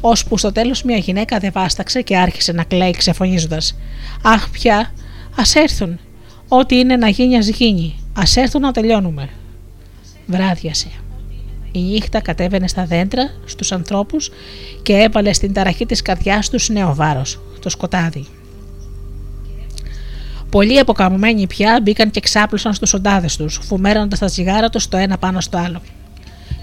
Ώσπου 0.00 0.38
στο 0.38 0.52
τέλος 0.52 0.82
μια 0.82 0.96
γυναίκα 0.96 1.38
δεν 1.38 1.52
βάσταξε 1.52 2.02
και 2.02 2.16
άρχισε 2.16 2.52
να 2.52 2.64
κλαίει 2.64 2.90
ξεφωνίζοντας. 2.90 3.76
Αχ, 4.22 4.50
πια, 4.50 4.92
ας 5.36 5.54
έρθουν. 5.54 5.98
Ό,τι 6.48 6.78
είναι 6.78 6.96
να 6.96 7.08
γίνει, 7.08 7.36
ας 7.36 7.48
γίνει. 7.48 7.94
Α 8.12 8.22
έρθουν 8.34 8.60
να 8.60 8.72
τελειώνουμε. 8.72 9.28
Βράδιασε. 10.26 10.88
Η 11.72 11.80
νύχτα 11.80 12.20
κατέβαινε 12.20 12.68
στα 12.68 12.84
δέντρα, 12.84 13.30
στους 13.44 13.72
ανθρώπους 13.72 14.30
και 14.82 14.92
έβαλε 14.92 15.32
στην 15.32 15.52
ταραχή 15.52 15.86
της 15.86 16.02
καρδιάς 16.02 16.50
τους 16.50 16.68
νέο 16.68 16.94
βάρος, 16.94 17.40
το 17.60 17.68
σκοτάδι. 17.68 18.26
Πολλοί 20.54 20.78
αποκαμωμένοι 20.78 21.46
πια 21.46 21.80
μπήκαν 21.82 22.10
και 22.10 22.20
ξάπλωσαν 22.20 22.74
στους 22.74 22.94
οντάδες 22.94 23.36
τους, 23.36 23.60
φουμέροντας 23.62 24.18
τα 24.18 24.26
τσιγάρα 24.26 24.70
τους 24.70 24.88
το 24.88 24.96
ένα 24.96 25.18
πάνω 25.18 25.40
στο 25.40 25.58
άλλο. 25.58 25.80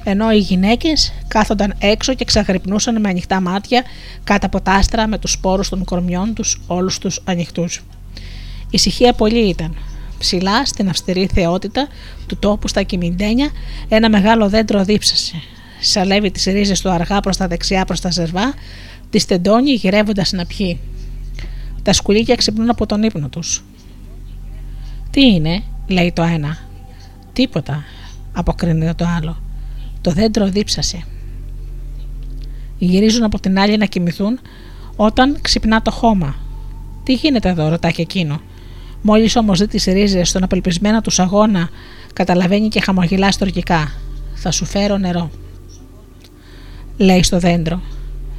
Ενώ 0.03 0.31
οι 0.31 0.37
γυναίκες 0.37 1.13
κάθονταν 1.27 1.73
έξω 1.79 2.13
και 2.13 2.25
ξαγρυπνούσαν 2.25 2.99
με 2.99 3.09
ανοιχτά 3.09 3.41
μάτια 3.41 3.83
κάτω 4.23 4.45
από 4.45 4.61
τα 4.61 4.71
άστρα 4.71 5.07
με 5.07 5.17
τους 5.17 5.31
σπόρους 5.31 5.69
των 5.69 5.83
κορμιών 5.83 6.33
τους 6.33 6.61
όλους 6.67 6.97
τους 6.97 7.21
ανοιχτούς. 7.23 7.83
Ησυχία 8.69 9.13
πολύ 9.13 9.49
ήταν, 9.49 9.75
Ψηλά 10.17 10.65
στην 10.65 10.89
αυστηρή 10.89 11.29
θεότητα 11.33 11.87
του 12.27 12.37
τόπου 12.37 12.67
στα 12.67 12.83
κυμιντένια 12.83 13.49
ένα 13.89 14.09
μεγάλο 14.09 14.49
δέντρο 14.49 14.83
δίψασε. 14.83 15.35
Σαλεύει 15.79 16.31
τις 16.31 16.43
ρίζες 16.43 16.81
του 16.81 16.89
αργά 16.89 17.19
προς 17.19 17.37
τα 17.37 17.47
δεξιά 17.47 17.85
προς 17.85 17.99
τα 17.99 18.11
ζερβά, 18.11 18.53
τη 19.09 19.25
τεντώνει 19.25 19.71
γυρεύοντας 19.71 20.31
να 20.31 20.45
πιει. 20.45 20.79
Τα 21.83 21.93
σκουλίκια 21.93 22.35
ξυπνούν 22.35 22.69
από 22.69 22.85
τον 22.85 23.03
ύπνο 23.03 23.29
τους. 23.29 23.63
«Τι 25.11 25.21
είναι» 25.21 25.63
λέει 25.87 26.11
το 26.11 26.23
ένα. 26.23 26.57
«Τίποτα» 27.33 27.83
αποκρίνεται 28.33 28.93
το 28.93 29.05
άλλο. 29.17 29.37
Το 30.01 30.11
δέντρο 30.11 30.47
δίψασε. 30.49 31.03
Γυρίζουν 32.77 33.23
από 33.23 33.39
την 33.39 33.59
άλλη 33.59 33.77
να 33.77 33.85
κοιμηθούν 33.85 34.39
όταν 34.95 35.37
ξυπνά 35.41 35.81
το 35.81 35.91
χώμα. 35.91 36.35
Τι 37.03 37.13
γίνεται 37.13 37.49
εδώ, 37.49 37.69
ρωτά 37.69 37.91
και 37.91 38.01
εκείνο. 38.01 38.41
Μόλις 39.01 39.35
όμως 39.35 39.59
δει 39.59 39.67
τις 39.67 39.85
ρίζες 39.85 40.29
στον 40.29 40.43
απελπισμένο 40.43 41.01
τους 41.01 41.19
αγώνα, 41.19 41.69
καταλαβαίνει 42.13 42.67
και 42.67 42.81
χαμογελά 42.81 43.31
στοργικά. 43.31 43.91
Θα 44.33 44.51
σου 44.51 44.65
φέρω 44.65 44.97
νερό. 44.97 45.31
Λέει 46.97 47.23
στο 47.23 47.39
δέντρο. 47.39 47.81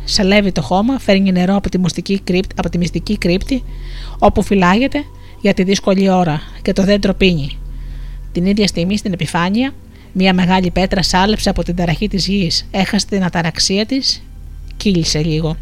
Σαλεύει 0.04 0.52
το 0.52 0.62
χώμα, 0.62 0.98
φέρνει 0.98 1.32
νερό 1.32 1.56
από 1.56 1.68
τη, 1.68 1.78
μυστική 1.78 2.20
κρύπτη, 2.20 2.54
από 2.58 2.68
τη 2.68 2.78
μυστική 2.78 3.18
κρύπτη, 3.18 3.64
όπου 4.18 4.42
φυλάγεται 4.42 5.04
για 5.42 5.54
τη 5.54 5.62
δύσκολη 5.62 6.10
ώρα 6.10 6.40
και 6.62 6.72
το 6.72 6.82
δέντρο 6.82 7.14
πίνει. 7.14 7.58
Την 8.32 8.46
ίδια 8.46 8.66
στιγμή 8.66 8.96
στην 8.96 9.12
επιφάνεια, 9.12 9.74
μια 10.12 10.34
μεγάλη 10.34 10.70
πέτρα 10.70 11.02
σάλεψε 11.02 11.50
από 11.50 11.62
την 11.62 11.76
ταραχή 11.76 12.08
της 12.08 12.26
γης, 12.26 12.68
έχασε 12.70 13.06
την 13.06 13.24
αταραξία 13.24 13.86
της, 13.86 14.22
κύλησε 14.76 15.22
λίγο. 15.22 15.56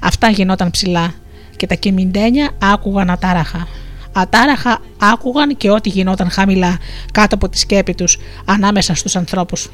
Αυτά 0.00 0.28
γινόταν 0.28 0.70
ψηλά 0.70 1.14
και 1.56 1.66
τα 1.66 1.74
κυμιντένια 1.74 2.50
άκουγαν 2.58 3.10
ατάραχα. 3.10 3.68
Ατάραχα 4.12 4.80
άκουγαν 4.98 5.56
και 5.56 5.70
ό,τι 5.70 5.88
γινόταν 5.88 6.30
χαμηλά 6.30 6.78
κάτω 7.12 7.34
από 7.34 7.48
τη 7.48 7.58
σκέπη 7.58 7.94
τους 7.94 8.18
ανάμεσα 8.44 8.94
στους 8.94 9.16
ανθρώπους. 9.16 9.70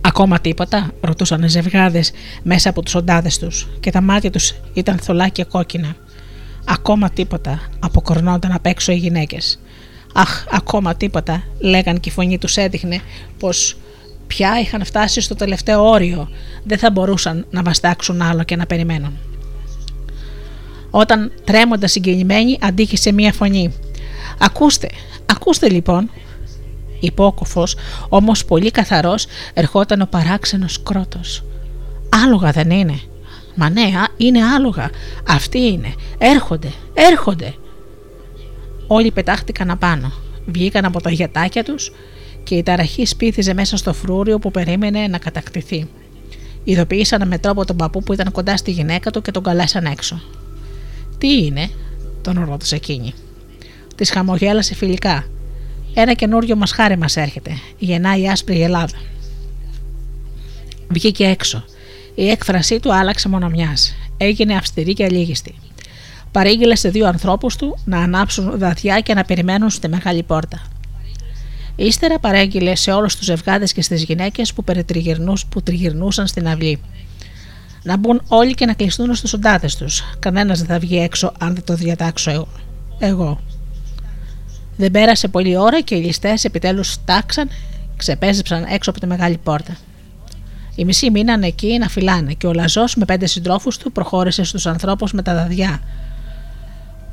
Ακόμα 0.00 0.40
τίποτα, 0.40 0.90
ρωτούσαν 1.00 1.42
οι 1.42 1.48
ζευγάδες 1.48 2.12
μέσα 2.42 2.68
από 2.68 2.82
τους 2.82 2.94
οντάδες 2.94 3.38
τους, 3.38 3.68
και 3.80 3.90
τα 3.90 4.00
μάτια 4.00 4.30
τους 4.30 4.54
ήταν 4.74 4.98
θολά 4.98 5.28
και 5.28 5.44
κόκκινα. 5.44 5.96
Ακόμα 6.64 7.10
τίποτα, 7.10 7.60
αποκορνόνταν 7.78 8.52
απ' 8.52 8.66
έξω 8.66 8.92
οι 8.92 8.96
γυναίκες. 8.96 9.58
Αχ, 10.14 10.44
ακόμα 10.50 10.94
τίποτα, 10.94 11.42
λέγαν 11.58 12.00
και 12.00 12.08
η 12.08 12.12
φωνή 12.12 12.38
τους 12.38 12.56
έδειχνε 12.56 13.00
πως 13.38 13.76
πια 14.26 14.60
είχαν 14.60 14.84
φτάσει 14.84 15.20
στο 15.20 15.34
τελευταίο 15.34 15.88
όριο, 15.88 16.28
δεν 16.64 16.78
θα 16.78 16.90
μπορούσαν 16.90 17.46
να 17.50 17.62
βαστάξουν 17.62 18.22
άλλο 18.22 18.42
και 18.42 18.56
να 18.56 18.66
περιμένουν. 18.66 19.18
Όταν 20.90 21.32
τρέμοντας 21.44 21.92
συγκινημένοι 21.92 22.58
αντίχησε 22.60 23.12
μία 23.12 23.32
φωνή. 23.32 23.72
Ακούστε, 24.38 24.88
ακούστε 25.26 25.68
λοιπόν. 25.68 26.10
Υπόκοφος, 27.00 27.76
όμως 28.08 28.44
πολύ 28.44 28.70
καθαρός, 28.70 29.26
ερχόταν 29.54 30.00
ο 30.00 30.06
παράξενος 30.06 30.82
κρότος. 30.82 31.44
Άλογα 32.24 32.50
δεν 32.50 32.70
είναι. 32.70 33.00
Μα 33.54 33.70
ναι, 33.70 33.92
είναι 34.16 34.44
άλογα. 34.44 34.90
Αυτοί 35.28 35.58
είναι. 35.58 35.94
Έρχονται, 36.18 36.72
έρχονται. 36.94 37.54
Όλοι 38.86 39.10
πετάχτηκαν 39.10 39.70
απάνω. 39.70 40.12
Βγήκαν 40.46 40.84
από 40.84 41.00
τα 41.00 41.10
γιατάκια 41.10 41.64
τους 41.64 41.92
και 42.42 42.54
η 42.54 42.62
ταραχή 42.62 43.06
σπίθιζε 43.06 43.54
μέσα 43.54 43.76
στο 43.76 43.92
φρούριο 43.92 44.38
που 44.38 44.50
περίμενε 44.50 45.06
να 45.06 45.18
κατακτηθεί. 45.18 45.88
Ειδοποίησαν 46.64 47.28
με 47.28 47.38
τρόπο 47.38 47.64
τον 47.64 47.76
παππού 47.76 48.02
που 48.02 48.12
ήταν 48.12 48.30
κοντά 48.32 48.56
στη 48.56 48.70
γυναίκα 48.70 49.10
του 49.10 49.22
και 49.22 49.30
τον 49.30 49.42
καλέσαν 49.42 49.84
έξω. 49.84 50.20
Τι 51.18 51.44
είναι, 51.44 51.70
τον 52.22 52.44
ρώτησε 52.48 52.74
εκείνη. 52.74 53.12
Της 53.94 54.10
χαμογέλασε 54.10 54.74
φιλικά. 54.74 55.24
Ένα 55.94 56.12
καινούριο 56.12 56.56
μασχάρι 56.56 56.98
μας 56.98 57.16
έρχεται. 57.16 57.50
Γεννάει 57.78 58.20
η 58.20 58.28
άσπρη 58.28 58.62
Ελλάδα. 58.62 58.98
Βγήκε 60.88 61.24
έξω. 61.24 61.64
Η 62.14 62.28
έκφρασή 62.28 62.80
του 62.80 62.94
άλλαξε 62.94 63.28
μόνο 63.28 63.48
μια. 63.48 63.76
Έγινε 64.16 64.54
αυστηρή 64.54 64.92
και 64.92 65.04
αλήγιστη. 65.04 65.54
Παρήγγειλε 66.32 66.74
σε 66.74 66.88
δύο 66.88 67.06
ανθρώπους 67.06 67.56
του 67.56 67.78
να 67.84 67.98
ανάψουν 67.98 68.58
δαδιά 68.58 69.00
και 69.00 69.14
να 69.14 69.24
περιμένουν 69.24 69.70
στη 69.70 69.88
μεγάλη 69.88 70.22
πόρτα. 70.22 70.62
Ύστερα 71.76 72.18
παρέγγειλε 72.18 72.74
σε 72.74 72.92
όλους 72.92 73.16
τους 73.16 73.24
ζευγάδες 73.24 73.72
και 73.72 73.82
στις 73.82 74.02
γυναίκες 74.02 74.52
που, 74.52 74.64
που 75.48 75.62
τριγυρνούσαν 75.62 76.26
στην 76.26 76.48
αυλή 76.48 76.80
να 77.84 77.96
μπουν 77.96 78.22
όλοι 78.28 78.54
και 78.54 78.66
να 78.66 78.72
κλειστούν 78.74 79.14
στους 79.14 79.32
οντάδε 79.32 79.68
τους. 79.78 80.02
Κανένας 80.18 80.58
δεν 80.58 80.66
θα 80.66 80.78
βγει 80.78 80.98
έξω 80.98 81.32
αν 81.38 81.54
δεν 81.54 81.64
το 81.64 81.74
διατάξω 81.74 82.46
εγώ. 82.98 83.40
Δεν 84.76 84.90
πέρασε 84.90 85.28
πολλή 85.28 85.56
ώρα 85.56 85.80
και 85.80 85.94
οι 85.94 86.02
ληστές 86.02 86.44
επιτέλους 86.44 87.04
τάξαν, 87.04 87.48
ξεπέζεψαν 87.96 88.64
έξω 88.68 88.90
από 88.90 89.00
τη 89.00 89.06
μεγάλη 89.06 89.38
πόρτα. 89.42 89.76
Οι 90.74 90.84
μισοί 90.84 91.10
μείναν 91.10 91.42
εκεί 91.42 91.78
να 91.78 91.88
φυλάνε 91.88 92.32
και 92.32 92.46
ο 92.46 92.52
Λαζός 92.52 92.96
με 92.96 93.04
πέντε 93.04 93.26
συντρόφους 93.26 93.76
του 93.76 93.92
προχώρησε 93.92 94.44
στους 94.44 94.66
ανθρώπους 94.66 95.12
με 95.12 95.22
τα 95.22 95.34
δαδιά. 95.34 95.80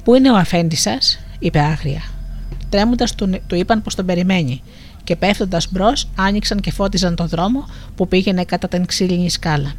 Πού 0.04 0.16
είναι 0.16 0.32
ο 0.32 0.36
αφέντη 0.36 0.76
σας, 0.76 1.20
είπε 1.40 1.60
άγρια. 1.60 2.02
Τρέμοντας 2.70 3.16
του, 3.16 3.30
του 3.48 3.56
είπαν 3.56 3.82
πως 3.82 3.96
τον 3.96 4.06
περιμένει 4.06 4.62
και 5.04 5.16
πέφτοντας 5.16 5.68
μπρος 5.72 6.08
άνοιξαν 6.16 6.60
και 6.60 6.72
φώτιζαν 6.72 7.16
τον 7.16 7.28
δρόμο 7.28 7.66
που 7.96 8.08
πήγαινε 8.08 8.44
κατά 8.44 8.68
την 8.68 8.86
ξύλινη 8.86 9.30
σκάλα. 9.30 9.74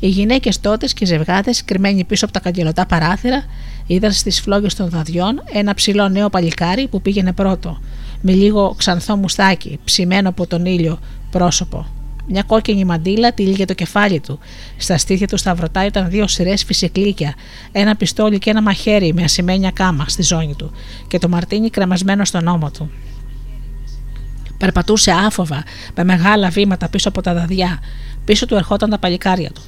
Οι 0.00 0.08
γυναίκες 0.08 0.60
τότες 0.60 0.92
και 0.92 1.04
οι 1.04 1.06
ζευγάτες, 1.06 1.64
κρυμμένοι 1.64 2.04
πίσω 2.04 2.24
από 2.24 2.34
τα 2.34 2.40
καγκελωτά 2.40 2.86
παράθυρα, 2.86 3.44
είδαν 3.86 4.12
στις 4.12 4.40
φλόγες 4.40 4.74
των 4.74 4.88
δαδιών 4.88 5.42
ένα 5.52 5.74
ψηλό 5.74 6.08
νέο 6.08 6.30
παλικάρι 6.30 6.88
που 6.88 7.02
πήγαινε 7.02 7.32
πρώτο, 7.32 7.80
με 8.20 8.32
λίγο 8.32 8.74
ξανθό 8.76 9.16
μουστάκι, 9.16 9.78
ψημένο 9.84 10.28
από 10.28 10.46
τον 10.46 10.66
ήλιο 10.66 10.98
πρόσωπο. 11.30 11.99
Μια 12.26 12.42
κόκκινη 12.42 12.84
μαντίλα 12.84 13.32
τυλίγε 13.32 13.64
το 13.64 13.74
κεφάλι 13.74 14.20
του. 14.20 14.38
Στα 14.76 14.98
στήθια 14.98 15.26
του 15.26 15.36
σταυρωτά 15.36 15.84
ήταν 15.84 16.10
δύο 16.10 16.26
σειρές 16.26 16.64
φυσικλίκια, 16.64 17.34
ένα 17.72 17.96
πιστόλι 17.96 18.38
και 18.38 18.50
ένα 18.50 18.62
μαχαίρι 18.62 19.14
με 19.14 19.22
ασημένια 19.22 19.70
κάμα 19.70 20.04
στη 20.08 20.22
ζώνη 20.22 20.54
του 20.54 20.70
και 21.08 21.18
το 21.18 21.28
μαρτίνι 21.28 21.70
κρεμασμένο 21.70 22.24
στον 22.24 22.46
ώμο 22.46 22.70
του. 22.70 22.90
Περπατούσε 24.58 25.10
άφοβα, 25.10 25.64
με 25.94 26.04
μεγάλα 26.04 26.48
βήματα 26.48 26.88
πίσω 26.88 27.08
από 27.08 27.20
τα 27.20 27.34
δαδιά. 27.34 27.78
Πίσω 28.24 28.46
του 28.46 28.54
ερχόταν 28.54 28.90
τα 28.90 28.98
παλικάρια 28.98 29.50
του. 29.50 29.62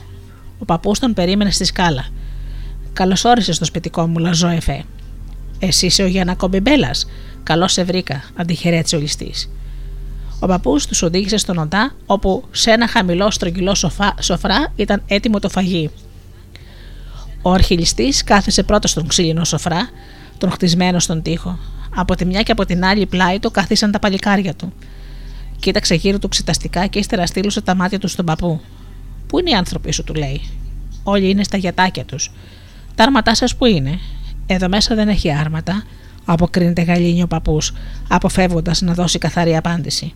Ο 0.58 0.64
παππούς 0.64 0.98
τον 0.98 1.14
περίμενε 1.14 1.50
στη 1.50 1.64
σκάλα. 1.64 2.06
Καλώ 2.92 3.16
όρισε 3.24 3.52
στο 3.52 3.64
σπιτικό 3.64 4.06
μου, 4.06 4.18
λαζό 4.18 4.48
εφέ. 4.48 4.84
Εσύ 5.58 5.86
είσαι 5.86 6.02
ο 6.02 6.06
Γιάννα 6.06 6.34
Κομπιμπέλας. 6.34 7.06
Καλώς 7.42 7.72
σε 7.72 7.84
βρήκα, 7.84 8.22
αντιχαιρέτησε 8.36 8.96
ο 8.96 8.98
ληστής. 8.98 9.50
Ο 10.42 10.46
παππούς 10.46 10.86
τους 10.86 11.02
οδήγησε 11.02 11.36
στον 11.36 11.58
οντά, 11.58 11.94
όπου 12.06 12.44
σε 12.50 12.70
ένα 12.70 12.88
χαμηλό 12.88 13.30
στρογγυλό 13.30 13.74
σοφά, 13.74 14.14
σοφρά 14.20 14.72
ήταν 14.76 15.02
έτοιμο 15.06 15.38
το 15.38 15.48
φαγί. 15.48 15.90
Ο 17.42 17.50
αρχιλιστή 17.50 18.08
κάθεσε 18.24 18.62
πρώτο 18.62 18.88
στον 18.88 19.06
ξύλινο 19.06 19.44
σοφρά, 19.44 19.88
τον 20.38 20.50
χτισμένο 20.50 20.98
στον 20.98 21.22
τοίχο. 21.22 21.58
Από 21.94 22.14
τη 22.14 22.24
μια 22.24 22.42
και 22.42 22.52
από 22.52 22.64
την 22.64 22.84
άλλη 22.84 23.06
πλάι 23.06 23.38
του 23.38 23.50
κάθισαν 23.50 23.90
τα 23.90 23.98
παλικάρια 23.98 24.54
του. 24.54 24.72
Κοίταξε 25.58 25.94
γύρω 25.94 26.18
του 26.18 26.28
ξεταστικά 26.28 26.86
και 26.86 26.98
ύστερα 26.98 27.26
στείλωσε 27.26 27.60
τα 27.60 27.74
μάτια 27.74 27.98
του 27.98 28.08
στον 28.08 28.24
παππού. 28.24 28.60
Πού 29.26 29.38
είναι 29.38 29.50
οι 29.50 29.54
άνθρωποι 29.54 29.92
σου, 29.92 30.04
του 30.04 30.14
λέει. 30.14 30.40
Όλοι 31.02 31.30
είναι 31.30 31.44
στα 31.44 31.56
γιατάκια 31.56 32.04
τους. 32.04 32.30
Τα 32.94 33.04
άρματά 33.04 33.34
σας 33.34 33.56
που 33.56 33.66
είναι; 33.66 33.98
Εδώ 34.46 34.68
μέσα 34.68 34.94
δεν 34.94 35.08
έχει 35.08 35.32
άρματα, 35.32 35.82
αποκρίνεται 36.24 36.82
γαλήνιο 36.82 37.26
παππούς, 37.26 37.72
αποφεύγοντας 38.08 38.80
να 38.80 38.94
δώσει 38.94 39.18
καθαρή 39.18 39.56
απάντηση. 39.56 40.14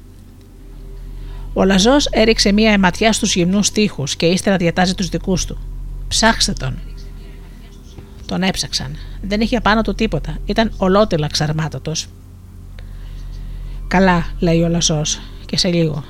Ο 1.59 1.65
Λαζός 1.65 2.07
έριξε 2.11 2.53
μία 2.53 2.79
ματιά 2.79 3.13
στους 3.13 3.35
γυμνούς 3.35 3.71
τείχου 3.71 4.05
και 4.17 4.27
ύστερα 4.27 4.57
διατάζει 4.57 4.95
τους 4.95 5.09
δικούς 5.09 5.45
του. 5.45 5.59
Ψάξτε 6.09 6.53
τον. 6.53 6.79
Τον 8.27 8.43
έψαξαν. 8.43 8.97
Δεν 9.23 9.41
είχε 9.41 9.57
απάνω 9.57 9.83
του 9.83 9.95
τίποτα. 9.95 10.39
Ήταν 10.45 10.73
ολότελα 10.77 11.27
ξαρμάτωτος. 11.27 12.07
Καλά, 13.89 14.27
λέει 14.39 14.63
ο 14.63 14.69
Λαζός, 14.69 15.21
και 15.47 15.57
σε 15.59 15.69
λίγο. 15.69 16.05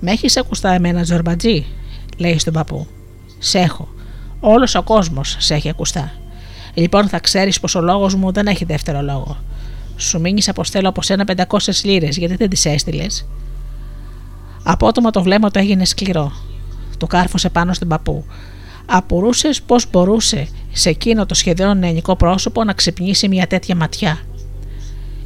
Με 0.00 0.10
έχεις 0.10 0.36
ακουστά 0.36 0.72
εμένα, 0.72 1.02
Ζορμπατζή, 1.02 1.66
λέει 2.16 2.38
στον 2.38 2.52
παππού. 2.52 2.86
Σε 3.38 3.58
έχω. 3.58 3.88
Όλος 4.40 4.74
ο 4.74 4.82
κόσμος 4.82 5.36
σε 5.38 5.54
έχει 5.54 5.68
ακουστά. 5.68 6.12
Λοιπόν, 6.74 7.08
θα 7.08 7.18
ξέρεις 7.18 7.60
πως 7.60 7.74
ο 7.74 7.80
λόγος 7.80 8.14
μου 8.14 8.32
δεν 8.32 8.46
έχει 8.46 8.64
δεύτερο 8.64 9.02
λόγο. 9.02 9.36
Σου 9.96 10.20
μείνει 10.20 10.42
αποστέλω 10.46 10.88
από 10.88 11.02
σένα 11.02 11.24
500 11.24 11.84
λίρες, 11.84 12.16
γιατί 12.16 12.36
δεν 12.36 12.48
τις 12.48 12.64
έστειλες. 12.64 13.26
Απότομα 14.70 15.10
το 15.10 15.22
βλέμμα 15.22 15.50
του 15.50 15.58
έγινε 15.58 15.84
σκληρό. 15.84 16.32
Το 16.96 17.06
κάρφωσε 17.06 17.48
πάνω 17.48 17.72
στον 17.72 17.88
παππού. 17.88 18.24
Απορούσες 18.86 19.62
πώ 19.62 19.76
μπορούσε 19.90 20.48
σε 20.72 20.88
εκείνο 20.88 21.26
το 21.26 21.34
σχεδόν 21.34 21.78
νεανικό 21.78 22.16
πρόσωπο 22.16 22.64
να 22.64 22.72
ξυπνήσει 22.72 23.28
μια 23.28 23.46
τέτοια 23.46 23.76
ματιά. 23.76 24.18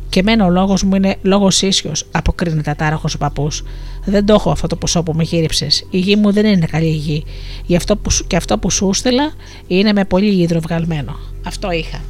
Και 0.09 0.21
εμένα 0.21 0.45
ο 0.45 0.51
λόγος 0.51 0.83
μου 0.83 0.95
είναι 0.95 1.17
λόγος 1.23 1.63
ίσιος, 1.63 2.07
αποκρίνεται 2.11 2.71
ατάραχος 2.71 3.15
ο 3.15 3.19
παππούς. 3.19 3.65
Δεν 4.05 4.27
το 4.27 4.35
έχω 4.35 4.51
αυτό 4.51 4.67
το 4.67 4.77
ποσό 4.77 5.03
που 5.03 5.13
με 5.13 5.23
γύριψες. 5.23 5.87
Η 5.91 5.99
γη 5.99 6.17
μου 6.17 6.33
δεν 6.33 6.47
είναι 6.47 6.67
καλή 6.67 6.91
γη. 6.91 7.25
Γι 7.67 7.77
αυτό 7.77 7.97
που, 7.97 8.11
και 8.27 8.37
αυτό 8.37 8.59
που 8.59 8.71
σου 8.71 8.93
στείλα 8.93 9.33
είναι 9.67 9.93
με 9.93 10.05
πολύ 10.05 10.43
ίδρο 10.43 10.61
βγαλμένο. 10.61 11.17
Αυτό 11.47 11.71
είχα. 11.71 12.01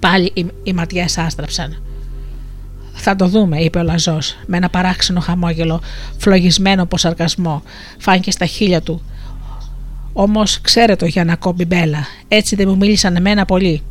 Πάλι 0.00 0.30
οι, 0.34 0.46
οι 0.62 0.72
ματιές 0.72 1.18
άστραψαν. 1.18 1.82
Θα 3.04 3.16
το 3.16 3.28
δούμε, 3.28 3.60
είπε 3.60 3.78
ο 3.78 3.82
Λαζός, 3.82 4.36
με 4.46 4.56
ένα 4.56 4.68
παράξενο 4.68 5.20
χαμόγελο, 5.20 5.80
φλογισμένο 6.18 6.82
από 6.82 6.96
σαρκασμό. 6.96 7.62
Φάνηκε 7.98 8.30
στα 8.30 8.46
χείλια 8.46 8.82
του. 8.82 9.02
Όμως 10.12 10.60
ξέρετε 10.60 10.96
το 10.96 11.06
για 11.06 11.24
να 11.24 11.36
κόμπει 11.36 11.64
μπέλα. 11.64 12.06
Έτσι 12.28 12.56
δεν 12.56 12.68
μου 12.68 12.76
μίλησαν 12.76 13.16
εμένα 13.16 13.44
πολύ. 13.44 13.82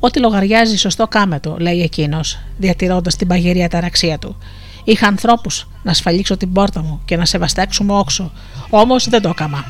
Ό,τι 0.00 0.20
λογαριάζει 0.20 0.76
σωστό 0.76 1.08
κάμετο, 1.08 1.56
λέει 1.60 1.82
εκείνος, 1.82 2.38
διατηρώντας 2.58 3.16
την 3.16 3.26
παγερή 3.26 3.62
αταραξία 3.62 4.18
του. 4.18 4.36
Είχα 4.84 5.06
ανθρώπους 5.06 5.68
να 5.82 5.90
ασφαλίξω 5.90 6.36
την 6.36 6.52
πόρτα 6.52 6.82
μου 6.82 7.00
και 7.04 7.16
να 7.16 7.24
σεβαστέξουμε 7.24 7.92
όξο, 7.92 8.32
όμως 8.70 9.08
δεν 9.08 9.22
το 9.22 9.28
έκαμα. 9.28 9.64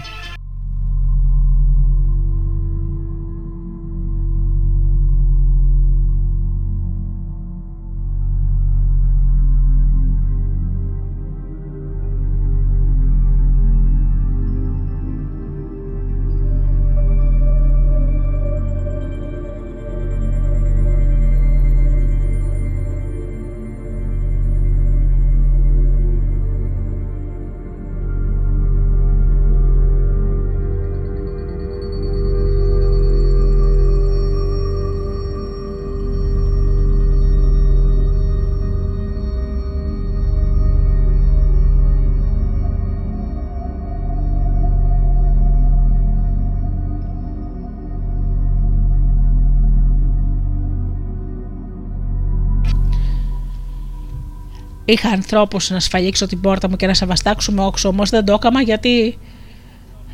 Είχα 54.91 55.09
ανθρώπους 55.09 55.71
να 55.71 55.81
σφαλίξω 55.81 56.27
την 56.27 56.41
πόρτα 56.41 56.69
μου 56.69 56.77
και 56.77 56.87
να 56.87 56.95
σε 56.95 57.07
βαστάξουμε 57.07 57.65
όξο, 57.65 57.89
όμως 57.89 58.11
δεν 58.11 58.25
το 58.25 58.33
έκαμα 58.33 58.63
γιατί. 58.63 59.19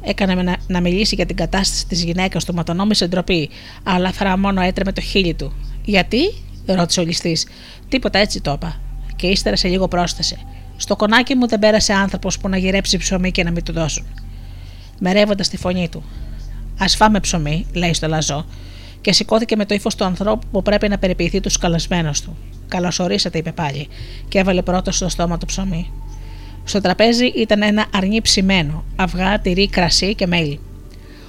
Έκανε 0.03 0.35
να, 0.35 0.57
να 0.67 0.81
μιλήσει 0.81 1.15
για 1.15 1.27
την 1.27 1.37
κατάσταση 1.37 1.87
της 1.87 2.03
γυναίκας 2.03 2.45
του, 2.45 2.55
μα 2.55 2.63
τον 2.63 2.77
νόμισε 2.77 3.07
ντροπή. 3.07 3.51
Αλλά 3.83 4.13
φρά 4.13 4.39
μόνο 4.39 4.61
έτρεμε 4.61 4.93
το 4.93 5.01
χείλι 5.01 5.35
του. 5.35 5.53
Γιατί, 5.85 6.19
ρώτησε 6.67 7.01
ο 7.01 7.05
ληστής. 7.05 7.47
Τίποτα 7.89 8.19
έτσι 8.19 8.41
το 8.41 8.53
είπα. 8.53 8.81
Και 9.17 9.27
ύστερα 9.27 9.57
σε 9.57 9.69
λίγο 9.69 9.89
πρόσθεσε. 9.89 10.39
Στο 10.77 10.97
κονάκι 10.97 11.35
μου 11.35 11.49
δεν 11.49 11.59
πέρασε 11.59 11.93
άνθρωπος 11.93 12.39
που 12.39 12.49
να 12.49 12.57
γυρέψει 12.57 12.97
ψωμί 12.97 13.31
και 13.31 13.45
να 13.45 13.51
μην 13.51 13.65
του 13.65 13.73
δώσουν. 13.73 14.07
Μερεύοντας 14.99 15.49
τη 15.49 15.57
φωνή 15.57 15.89
του. 15.89 16.03
Α 16.79 16.87
φάμε 16.89 17.21
ψωμί, 17.21 17.67
λέει 17.73 17.95
στο 17.95 18.09
λαζό, 18.09 18.47
και 19.01 19.13
σηκώθηκε 19.13 19.57
με 19.57 19.67
το 19.67 19.75
ύφος 19.75 19.95
του 19.95 20.05
ανθρώπου 20.05 20.47
που 20.51 20.63
πρέπει 20.63 20.89
να 20.89 20.99
περιποιηθεί 20.99 21.41
τους 21.41 21.59
καλεσμένους 21.59 22.21
του. 22.21 22.37
Καλώ 22.69 22.93
ορίσατε, 22.99 23.39
είπε 23.39 23.53
πάλι, 23.53 23.89
και 24.29 24.39
έβαλε 24.39 24.63
πρώτο 24.63 24.93
στο 24.93 25.09
στόμα 25.09 25.39
το 25.39 25.47
ψωμί. 25.47 25.91
Στο 26.65 26.81
τραπέζι 26.81 27.27
ήταν 27.27 27.63
ένα 27.63 27.87
αρνί 27.93 28.21
ψημένο, 28.21 28.85
αυγά, 28.97 29.41
τυρί, 29.41 29.69
κρασί 29.69 30.15
και 30.15 30.27
μέλι. 30.27 30.61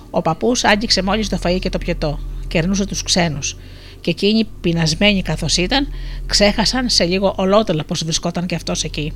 Ο 0.10 0.22
παππούς 0.22 0.64
άγγιξε 0.64 1.04
μόλις 1.04 1.30
το 1.30 1.40
φαΐ 1.44 1.58
και 1.60 1.70
το 1.70 1.78
πιωτό, 1.78 2.20
κερνούσε 2.48 2.86
τους 2.86 3.04
ξένους, 3.04 3.58
και 4.02 4.10
εκείνοι, 4.10 4.48
πεινασμένοι 4.62 5.22
καθώς 5.22 5.58
ήταν, 5.58 5.88
ξέχασαν 6.26 6.90
σε 6.90 7.04
λίγο 7.04 7.34
ολότελα 7.38 7.84
πως 7.84 8.04
βρισκόταν 8.04 8.46
και 8.46 8.56
αυτός 8.56 8.84
εκεί. 8.84 9.14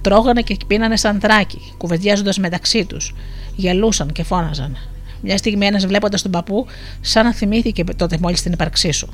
Τρώγανε 0.00 0.42
και 0.42 0.56
πίνανε 0.66 0.96
σαν 0.96 1.20
δράκι, 1.20 1.60
κουβεντιάζοντας 1.76 2.38
μεταξύ 2.38 2.84
τους, 2.84 3.14
γελούσαν 3.56 4.12
και 4.12 4.22
φώναζαν. 4.22 4.76
Μια 5.20 5.36
στιγμή 5.36 5.66
ένας 5.66 5.86
βλέποντας 5.86 6.22
τον 6.22 6.30
παππού, 6.30 6.66
σαν 7.00 7.24
να 7.24 7.34
θυμήθηκε 7.34 7.84
τότε 7.84 8.18
μόλις 8.20 8.42
την 8.42 8.52
ύπαρξή 8.52 8.90
σου. 8.90 9.08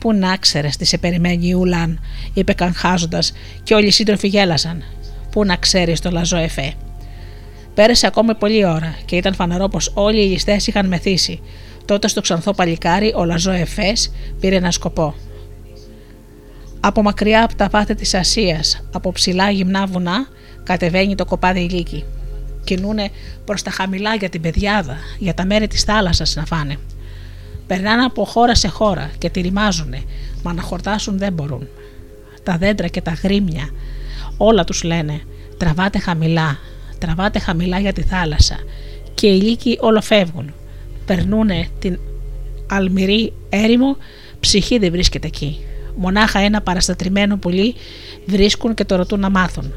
Πού 0.00 0.12
να 0.12 0.36
ξέρεις 0.36 0.76
τι 0.76 0.84
σε 0.84 0.98
περιμένει 0.98 1.46
η 1.46 1.52
Ουλάν, 1.52 2.00
είπε 2.34 2.52
καγχάζοντα, 2.52 3.18
και 3.62 3.74
όλοι 3.74 3.86
οι 3.86 3.90
σύντροφοι 3.90 4.28
γέλασαν. 4.28 4.82
Πού 5.30 5.44
να 5.44 5.56
ξέρεις 5.56 6.00
το 6.00 6.10
λαζό 6.10 6.36
εφέ. 6.36 6.72
Πέρασε 7.74 8.06
ακόμη 8.06 8.34
πολλή 8.34 8.64
ώρα 8.64 8.96
και 9.04 9.16
ήταν 9.16 9.34
φανερό 9.34 9.68
πως 9.68 9.90
όλοι 9.94 10.24
οι 10.24 10.28
ληστές 10.28 10.66
είχαν 10.66 10.86
μεθύσει. 10.86 11.40
Τότε 11.84 12.08
στο 12.08 12.20
ξανθό 12.20 12.54
παλικάρι 12.54 13.12
ο 13.16 13.24
λαζό 13.24 13.50
εφές 13.50 14.12
πήρε 14.40 14.56
ένα 14.56 14.70
σκοπό. 14.70 15.14
Από 16.80 17.02
μακριά 17.02 17.44
από 17.44 17.54
τα 17.54 17.68
βάθη 17.68 17.94
της 17.94 18.14
Ασίας, 18.14 18.84
από 18.92 19.12
ψηλά 19.12 19.50
γυμνά 19.50 19.86
βουνά, 19.86 20.28
κατεβαίνει 20.62 21.14
το 21.14 21.24
κοπάδι 21.24 21.60
ηλίκη 21.60 22.04
κινούνε 22.64 23.10
προς 23.44 23.62
τα 23.62 23.70
χαμηλά 23.70 24.14
για 24.14 24.28
την 24.28 24.40
πεδιάδα, 24.40 24.96
για 25.18 25.34
τα 25.34 25.44
μέρη 25.44 25.66
της 25.66 25.82
θάλασσας 25.82 26.34
να 26.34 26.44
φάνε. 26.44 26.76
Περνάνε 27.70 28.02
από 28.02 28.24
χώρα 28.24 28.54
σε 28.54 28.68
χώρα 28.68 29.10
και 29.18 29.30
τη 29.30 29.40
ρημάζουνε, 29.40 30.02
μα 30.42 30.52
να 30.52 30.62
χορτάσουν 30.62 31.18
δεν 31.18 31.32
μπορούν. 31.32 31.68
Τα 32.42 32.56
δέντρα 32.56 32.88
και 32.88 33.00
τα 33.00 33.12
γρήμια, 33.22 33.70
όλα 34.36 34.64
τους 34.64 34.82
λένε 34.82 35.20
τραβάτε 35.56 35.98
χαμηλά, 35.98 36.58
τραβάτε 36.98 37.38
χαμηλά 37.38 37.78
για 37.78 37.92
τη 37.92 38.02
θάλασσα 38.02 38.56
και 39.14 39.26
οι 39.26 39.40
λύκοι 39.40 39.78
όλο 39.80 40.00
φεύγουν. 40.00 40.52
Περνούνε 41.06 41.66
την 41.78 41.98
αλμυρή 42.70 43.32
έρημο, 43.48 43.96
ψυχή 44.40 44.78
δεν 44.78 44.90
βρίσκεται 44.90 45.26
εκεί. 45.26 45.58
Μονάχα 45.96 46.38
ένα 46.38 46.60
παραστατριμμένο 46.60 47.36
πουλί 47.36 47.74
βρίσκουν 48.26 48.74
και 48.74 48.84
το 48.84 48.96
ρωτούν 48.96 49.20
να 49.20 49.30
μάθουν. 49.30 49.72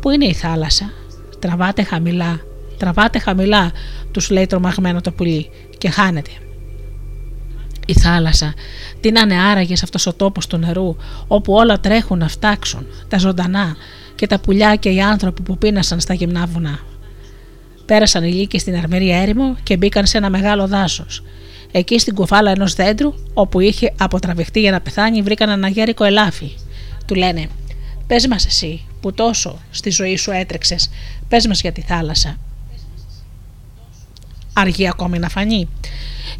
Πού 0.00 0.10
είναι 0.10 0.26
η 0.26 0.34
θάλασσα, 0.34 0.92
Τραβάτε 1.38 1.82
χαμηλά, 1.82 2.40
τραβάτε 2.76 3.18
χαμηλά, 3.18 3.72
τους 4.10 4.30
λέει 4.30 4.46
τρομαγμένο 4.46 5.00
το 5.00 5.12
πουλί 5.12 5.50
και 5.78 5.90
χάνεται. 5.90 6.30
Η 7.90 7.92
θάλασσα, 7.92 8.54
τι 9.00 9.12
να 9.12 9.20
είναι 9.20 9.40
άραγες 9.40 9.82
αυτός 9.82 10.06
ο 10.06 10.14
τόπος 10.14 10.46
του 10.46 10.56
νερού, 10.56 10.96
όπου 11.26 11.52
όλα 11.52 11.80
τρέχουν 11.80 12.18
να 12.18 12.28
φτάξουν, 12.28 12.86
τα 13.08 13.18
ζωντανά 13.18 13.76
και 14.14 14.26
τα 14.26 14.40
πουλιά 14.40 14.76
και 14.76 14.88
οι 14.88 15.00
άνθρωποι 15.00 15.42
που 15.42 15.58
πίνασαν 15.58 16.00
στα 16.00 16.14
γυμνά 16.14 16.46
βουνά. 16.46 16.78
Πέρασαν 17.86 18.24
οι 18.24 18.32
λύκοι 18.32 18.58
στην 18.58 18.76
αρμερία 18.76 19.22
έρημο 19.22 19.56
και 19.62 19.76
μπήκαν 19.76 20.06
σε 20.06 20.16
ένα 20.18 20.30
μεγάλο 20.30 20.66
δάσος. 20.66 21.22
Εκεί 21.72 21.98
στην 21.98 22.14
κουφάλα 22.14 22.50
ενός 22.50 22.74
δέντρου, 22.74 23.14
όπου 23.34 23.60
είχε 23.60 23.92
αποτραβηχτεί 23.98 24.60
για 24.60 24.70
να 24.70 24.80
πεθάνει, 24.80 25.22
βρήκαν 25.22 25.48
ένα 25.48 25.68
γέρικο 25.68 26.04
ελάφι. 26.04 26.50
Του 27.06 27.14
λένε: 27.14 27.48
Πες 28.06 28.26
μας 28.26 28.46
εσύ, 28.46 28.84
που 29.00 29.12
τόσο 29.12 29.58
στη 29.70 29.90
ζωή 29.90 30.16
σου 30.16 30.30
έτρεξες, 30.30 30.90
πες 31.28 31.46
μας 31.46 31.60
για 31.60 31.72
τη 31.72 31.80
θάλασσα. 31.80 32.36
Αργεί 34.52 34.88
ακόμη 34.88 35.18
να 35.18 35.28
φανεί. 35.28 35.68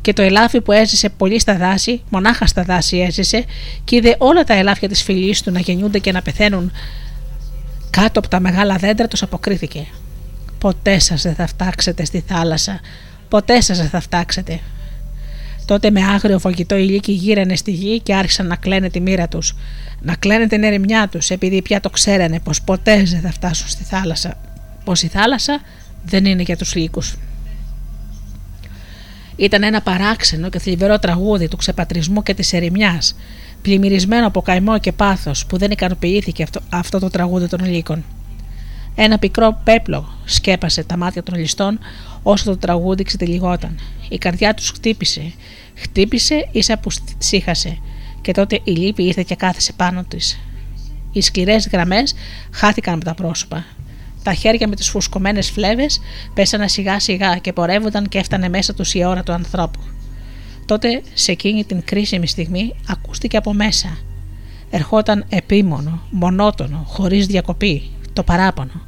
Και 0.00 0.12
το 0.12 0.22
ελάφι 0.22 0.60
που 0.60 0.72
έζησε 0.72 1.08
πολύ 1.08 1.40
στα 1.40 1.56
δάση, 1.56 2.02
μονάχα 2.10 2.46
στα 2.46 2.62
δάση 2.62 2.98
έζησε, 2.98 3.44
και 3.84 3.96
είδε 3.96 4.16
όλα 4.18 4.44
τα 4.44 4.54
ελάφια 4.54 4.88
της 4.88 5.02
φυλής 5.02 5.42
του 5.42 5.50
να 5.50 5.60
γεννιούνται 5.60 5.98
και 5.98 6.12
να 6.12 6.22
πεθαίνουν 6.22 6.72
κάτω 7.90 8.18
από 8.18 8.28
τα 8.28 8.40
μεγάλα 8.40 8.76
δέντρα, 8.76 9.08
τους 9.08 9.22
αποκρίθηκε. 9.22 9.86
Ποτέ 10.58 10.98
σας 10.98 11.22
δεν 11.22 11.34
θα 11.34 11.46
φτάξετε 11.46 12.04
στη 12.04 12.24
θάλασσα, 12.26 12.80
ποτέ 13.28 13.60
σας 13.60 13.78
δεν 13.78 13.88
θα 13.88 14.00
φτάξετε. 14.00 14.60
Τότε 15.64 15.90
με 15.90 16.04
άγριο 16.04 16.38
φαγητό 16.38 16.76
οι 16.76 16.82
λύκοι 16.82 17.12
γύρανε 17.12 17.56
στη 17.56 17.70
γη 17.70 18.00
και 18.00 18.14
άρχισαν 18.14 18.46
να 18.46 18.56
κλαίνε 18.56 18.90
τη 18.90 19.00
μοίρα 19.00 19.28
τους, 19.28 19.56
να 20.00 20.14
κλαίνε 20.14 20.46
την 20.46 20.62
ερημιά 20.62 21.08
τους 21.08 21.30
επειδή 21.30 21.62
πια 21.62 21.80
το 21.80 21.90
ξέρανε 21.90 22.40
πως 22.40 22.62
ποτέ 22.62 23.02
δεν 23.02 23.20
θα 23.20 23.30
φτάσουν 23.30 23.68
στη 23.68 23.84
θάλασσα, 23.84 24.38
πως 24.84 25.02
η 25.02 25.06
θάλασσα 25.06 25.60
δεν 26.04 26.24
είναι 26.24 26.42
για 26.42 26.56
τους 26.56 26.74
λύκους. 26.74 27.16
Ήταν 29.40 29.62
ένα 29.62 29.82
παράξενο 29.82 30.48
και 30.48 30.58
θλιβερό 30.58 30.98
τραγούδι 30.98 31.48
του 31.48 31.56
ξεπατρισμού 31.56 32.22
και 32.22 32.34
της 32.34 32.52
ερημιάς, 32.52 33.16
πλημμυρισμένο 33.62 34.26
από 34.26 34.42
καημό 34.42 34.78
και 34.78 34.92
πάθος 34.92 35.46
που 35.46 35.56
δεν 35.58 35.70
ικανοποιήθηκε 35.70 36.42
αυτό, 36.42 36.60
αυτό 36.68 36.98
το 36.98 37.08
τραγούδι 37.08 37.48
των 37.48 37.64
λύκων. 37.64 38.04
Ένα 38.94 39.18
πικρό 39.18 39.60
πέπλο 39.64 40.08
σκέπασε 40.24 40.84
τα 40.84 40.96
μάτια 40.96 41.22
των 41.22 41.38
ληστών 41.38 41.78
όσο 42.22 42.44
το 42.44 42.56
τραγούδι 42.56 43.02
ξετυλιγόταν. 43.02 43.78
Η 44.08 44.18
καρδιά 44.18 44.54
τους 44.54 44.70
χτύπησε. 44.70 45.32
Χτύπησε 45.74 46.48
ίσα 46.52 46.78
που 46.78 46.90
σύχασε 47.18 47.78
και 48.20 48.32
τότε 48.32 48.60
η 48.64 48.70
λύπη 48.70 49.02
ήρθε 49.04 49.22
και 49.22 49.34
κάθεσε 49.34 49.72
πάνω 49.72 50.04
της. 50.08 50.40
Οι 51.12 51.20
σκληρές 51.20 51.68
γραμμές 51.72 52.14
χάθηκαν 52.50 52.94
από 52.94 53.04
τα 53.04 53.14
πρόσωπα. 53.14 53.64
Τα 54.22 54.34
χέρια 54.34 54.68
με 54.68 54.76
τις 54.76 54.88
φουσκωμένες 54.88 55.50
φλέβες 55.50 56.00
πέσανε 56.34 56.68
σιγά 56.68 57.00
σιγά 57.00 57.36
και 57.36 57.52
πορεύονταν 57.52 58.08
και 58.08 58.18
έφτανε 58.18 58.48
μέσα 58.48 58.74
τους 58.74 58.94
η 58.94 59.04
ώρα 59.04 59.22
του 59.22 59.32
ανθρώπου. 59.32 59.80
Τότε 60.66 61.02
σε 61.14 61.32
εκείνη 61.32 61.64
την 61.64 61.82
κρίσιμη 61.84 62.26
στιγμή 62.26 62.74
ακούστηκε 62.88 63.36
από 63.36 63.52
μέσα. 63.52 63.98
Ερχόταν 64.70 65.24
επίμονο, 65.28 66.02
μονότονο, 66.10 66.84
χωρίς 66.86 67.26
διακοπή, 67.26 67.90
το 68.12 68.22
παράπονο. 68.22 68.82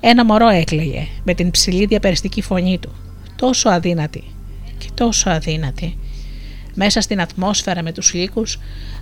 Ένα 0.00 0.24
μωρό 0.24 0.48
έκλαιγε 0.48 1.06
με 1.24 1.34
την 1.34 1.50
ψηλή 1.50 1.86
διαπεριστική 1.86 2.42
φωνή 2.42 2.78
του. 2.78 2.92
Τόσο 3.36 3.68
αδύνατη 3.68 4.24
και 4.78 4.88
τόσο 4.94 5.30
αδύνατη. 5.30 5.98
Μέσα 6.74 7.00
στην 7.00 7.20
ατμόσφαιρα 7.20 7.82
με 7.82 7.92
τους 7.92 8.14
λύκους, 8.14 8.58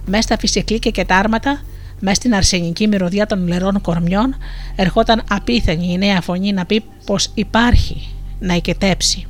μέσα 0.07 0.23
στα 0.23 0.39
φυσικλίκια 0.39 0.91
και 0.91 1.05
τάρματα, 1.05 1.63
μέσα 2.01 2.15
στην 2.15 2.35
αρσενική 2.35 2.87
μυρωδιά 2.87 3.27
των 3.27 3.47
λερών 3.47 3.81
κορμιών, 3.81 4.37
ερχόταν 4.77 5.23
απίθανη 5.29 5.93
η 5.93 5.99
νέα 5.99 6.21
φωνή 6.21 6.53
να 6.53 6.67
πει 6.67 6.83
πως 7.07 7.31
υπάρχει, 7.35 8.09
να 8.39 8.55
οικετέψει. 8.55 9.27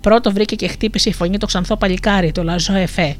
Πρώτο 0.00 0.32
βρήκε 0.32 0.56
και 0.56 0.68
χτύπησε 0.68 1.08
η 1.08 1.12
φωνή 1.12 1.38
το 1.38 1.46
ξανθό 1.46 1.76
παλικάρι, 1.76 2.32
το 2.32 2.42
λαζό 2.42 2.74
εφέ, 2.74 3.16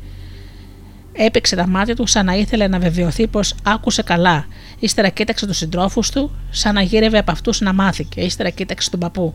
Έπαιξε 1.12 1.56
τα 1.56 1.66
μάτια 1.66 1.96
του 1.96 2.06
σαν 2.06 2.24
να 2.24 2.34
ήθελε 2.34 2.68
να 2.68 2.78
βεβαιωθεί 2.78 3.26
πως 3.26 3.54
άκουσε 3.62 4.02
καλά. 4.02 4.46
Ύστερα 4.78 5.08
κοίταξε 5.08 5.46
τους 5.46 5.56
συντρόφους 5.56 6.10
του, 6.10 6.30
σαν 6.50 6.74
να 6.74 6.82
γύρευε 6.82 7.18
από 7.18 7.30
αυτούς 7.30 7.60
να 7.60 7.72
μάθει, 7.72 8.04
και 8.04 8.20
ύστερα 8.20 8.50
κοίταξε 8.50 8.90
τον 8.90 9.00
παππού. 9.00 9.34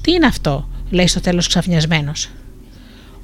Τι 0.00 0.12
είναι 0.12 0.26
αυτό, 0.26 0.68
λέει 0.90 1.06
στο 1.06 1.20
τέλος 1.20 1.48
ξαφνιασμένος. 1.48 2.30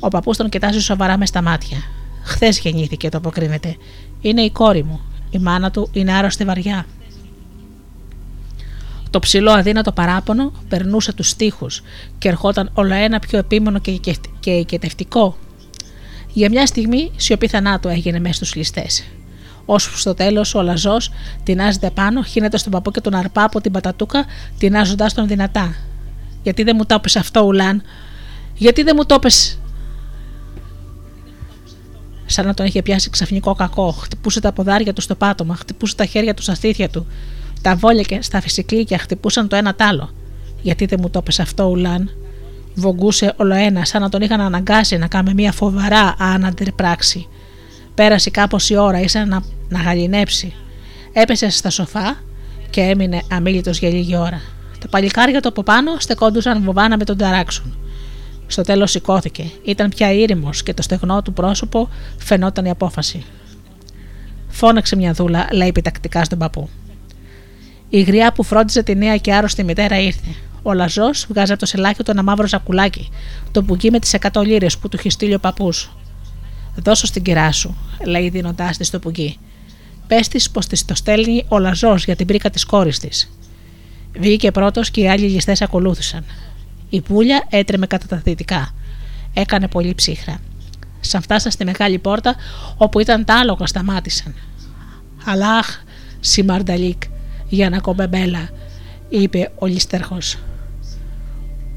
Ο 0.00 0.08
παππούς 0.08 0.36
τον 0.36 0.48
κοιτάζει 0.48 0.80
σοβαρά 0.80 1.16
μες 1.16 1.28
στα 1.28 1.42
μάτια. 1.42 1.78
Χθες 2.24 2.58
γεννήθηκε, 2.58 3.08
το 3.08 3.18
αποκρίνεται. 3.18 3.76
Είναι 4.20 4.42
η 4.42 4.50
κόρη 4.50 4.84
μου. 4.84 5.00
Η 5.30 5.38
μάνα 5.38 5.70
του 5.70 5.88
είναι 5.92 6.12
άρρωστη 6.12 6.44
βαριά. 6.44 6.86
Το 9.10 9.18
ψηλό 9.18 9.50
αδύνατο 9.50 9.92
παράπονο 9.92 10.52
περνούσε 10.68 11.12
τους 11.12 11.34
τοίχου 11.34 11.66
και 12.18 12.28
ερχόταν 12.28 12.70
όλο 12.74 12.94
ένα 12.94 13.18
πιο 13.18 13.38
επίμονο 13.38 13.78
και 14.40 14.50
οικετευτικό 14.50 15.36
για 16.32 16.48
μια 16.50 16.66
στιγμή 16.66 17.10
σιωπή 17.16 17.48
θανάτου 17.48 17.88
έγινε 17.88 18.18
μέσα 18.18 18.34
στους 18.34 18.54
ληστές. 18.54 19.04
Ώσπου 19.64 19.96
στο 19.96 20.14
τέλος 20.14 20.54
ο 20.54 20.62
λαζός 20.62 21.10
τεινάζεται 21.44 21.90
πάνω, 21.90 22.22
χύνεται 22.22 22.56
στον 22.56 22.72
παππού 22.72 22.90
και 22.90 23.00
τον 23.00 23.14
αρπά 23.14 23.44
από 23.44 23.60
την 23.60 23.72
πατατούκα, 23.72 24.24
τεινάζοντάς 24.58 25.14
τον 25.14 25.26
δυνατά. 25.26 25.74
Γιατί 26.42 26.62
δεν 26.62 26.74
μου 26.78 26.86
το 26.86 26.94
έπεσε 26.94 27.18
αυτό, 27.18 27.40
Ουλάν, 27.40 27.82
γιατί 28.54 28.82
δεν 28.82 28.94
μου 28.96 29.06
το 29.06 29.14
έπεσε; 29.14 29.58
Σαν 32.30 32.46
να 32.46 32.54
τον 32.54 32.66
είχε 32.66 32.82
πιάσει 32.82 33.10
ξαφνικό 33.10 33.54
κακό, 33.54 33.90
χτυπούσε 33.90 34.40
τα 34.40 34.52
ποδάρια 34.52 34.92
του 34.92 35.00
στο 35.00 35.14
πάτωμα, 35.14 35.54
χτυπούσε 35.54 35.94
τα 35.96 36.04
χέρια 36.04 36.34
του 36.34 36.42
στα 36.42 36.54
στήθια 36.54 36.88
του. 36.88 37.06
Τα 37.62 37.76
βόλια 37.76 38.02
και 38.02 38.22
στα 38.22 38.40
φυσικλίκια 38.40 38.98
χτυπούσαν 38.98 39.48
το 39.48 39.56
ένα 39.56 39.74
τ' 39.74 39.82
άλλο. 39.82 40.10
Γιατί 40.62 40.86
δεν 40.86 40.98
μου 41.02 41.10
το 41.10 41.18
έπεσε 41.18 41.42
αυτό, 41.42 41.64
Ουλάν, 41.64 42.10
Βογκούσε 42.74 43.34
όλο 43.36 43.54
ένα, 43.54 43.84
σαν 43.84 44.00
να 44.00 44.08
τον 44.08 44.20
είχαν 44.20 44.40
αναγκάσει 44.40 44.96
να 44.96 45.06
κάνει 45.06 45.34
μια 45.34 45.52
φοβαρά 45.52 46.14
άναντερη 46.18 46.72
πράξη. 46.72 47.28
Πέρασε 47.94 48.30
κάπως 48.30 48.70
η 48.70 48.76
ώρα, 48.76 49.00
ήσαν 49.00 49.28
να, 49.28 49.42
να 49.68 49.78
γαλινέψει. 49.78 50.54
Έπεσε 51.12 51.48
στα 51.48 51.70
σοφά 51.70 52.16
και 52.70 52.80
έμεινε 52.80 53.22
αμήλυτος 53.30 53.78
για 53.78 53.88
λίγη 53.88 54.16
ώρα. 54.16 54.40
Τα 54.80 54.88
παλικάρια 54.88 55.40
του 55.40 55.48
από 55.48 55.62
πάνω 55.62 55.90
στεκόντουσαν 55.98 56.62
βοβάνα 56.62 56.96
με 56.96 57.04
τον 57.04 57.16
ταράξουν. 57.16 57.78
Στο 58.50 58.62
τέλος 58.62 58.90
σηκώθηκε. 58.90 59.50
Ήταν 59.64 59.88
πια 59.88 60.12
ήρεμος 60.12 60.62
και 60.62 60.74
το 60.74 60.82
στεγνό 60.82 61.22
του 61.22 61.32
πρόσωπο 61.32 61.88
φαινόταν 62.18 62.64
η 62.64 62.70
απόφαση. 62.70 63.24
Φώναξε 64.48 64.96
μια 64.96 65.12
δούλα, 65.12 65.48
λέει 65.52 65.68
επιτακτικά 65.68 66.24
στον 66.24 66.38
παππού. 66.38 66.68
Η 67.88 68.00
γριά 68.00 68.32
που 68.32 68.42
φρόντιζε 68.42 68.82
τη 68.82 68.94
νέα 68.94 69.16
και 69.16 69.34
άρρωστη 69.34 69.64
μητέρα 69.64 70.00
ήρθε. 70.00 70.34
Ο 70.62 70.72
Λαζός 70.72 71.26
βγάζει 71.28 71.50
από 71.50 71.60
το 71.60 71.66
σελάκι 71.66 72.02
του 72.02 72.10
ένα 72.10 72.22
μαύρο 72.22 72.46
ζακουλάκι, 72.46 73.08
το 73.50 73.62
πουγγί 73.62 73.90
με 73.90 73.98
τις 73.98 74.12
εκατό 74.12 74.42
λίρες 74.42 74.78
που 74.78 74.88
του 74.88 74.96
έχει 74.98 75.10
στείλει 75.10 75.34
ο 75.34 75.38
παππούς. 75.40 75.96
Δώσω 76.76 77.06
στην 77.06 77.22
κυρά 77.22 77.52
σου, 77.52 77.76
λέει 78.04 78.28
δίνοντάς 78.28 78.76
της 78.76 78.90
το 78.90 78.98
πουγγί. 78.98 79.38
Πες 80.06 80.28
της 80.28 80.50
πως 80.50 80.66
της 80.66 80.84
το 80.84 80.94
στέλνει 80.94 81.44
ο 81.48 81.58
Λαζός 81.58 82.04
για 82.04 82.16
την 82.16 82.26
πρίκα 82.26 82.50
της 82.50 82.64
κόρης 82.64 82.98
της. 82.98 83.32
Βγήκε 84.18 84.50
πρώτος 84.50 84.90
και 84.90 85.00
οι 85.00 85.08
άλλοι 85.08 85.28
ληστές 85.28 85.62
ακολούθησαν. 85.62 86.24
Η 86.90 87.00
πουλια 87.00 87.46
έτρεμε 87.50 87.86
κατά 87.86 88.06
τα 88.06 88.16
δυτικά. 88.16 88.74
Έκανε 89.34 89.68
πολύ 89.68 89.94
ψύχρα. 89.94 90.38
Σαν 91.00 91.22
φτάσαν 91.22 91.50
στη 91.52 91.64
μεγάλη 91.64 91.98
πόρτα 91.98 92.34
όπου 92.76 93.00
ήταν 93.00 93.24
τα 93.24 93.34
άλογα 93.34 93.66
σταμάτησαν. 93.66 94.34
Αλάχ, 95.24 95.80
Σιμαρνταλίκ, 96.20 97.02
για 97.48 97.70
να 97.70 97.78
κομπεμπέλα, 97.78 98.48
είπε 99.08 99.50
ο 99.58 99.66
ληστέρχος. 99.66 100.36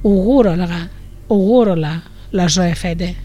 Ουγούρολα, 0.01 0.89
ουγούρολα, 1.27 2.03
λαζό 2.29 2.61
εφέντε. 2.61 3.15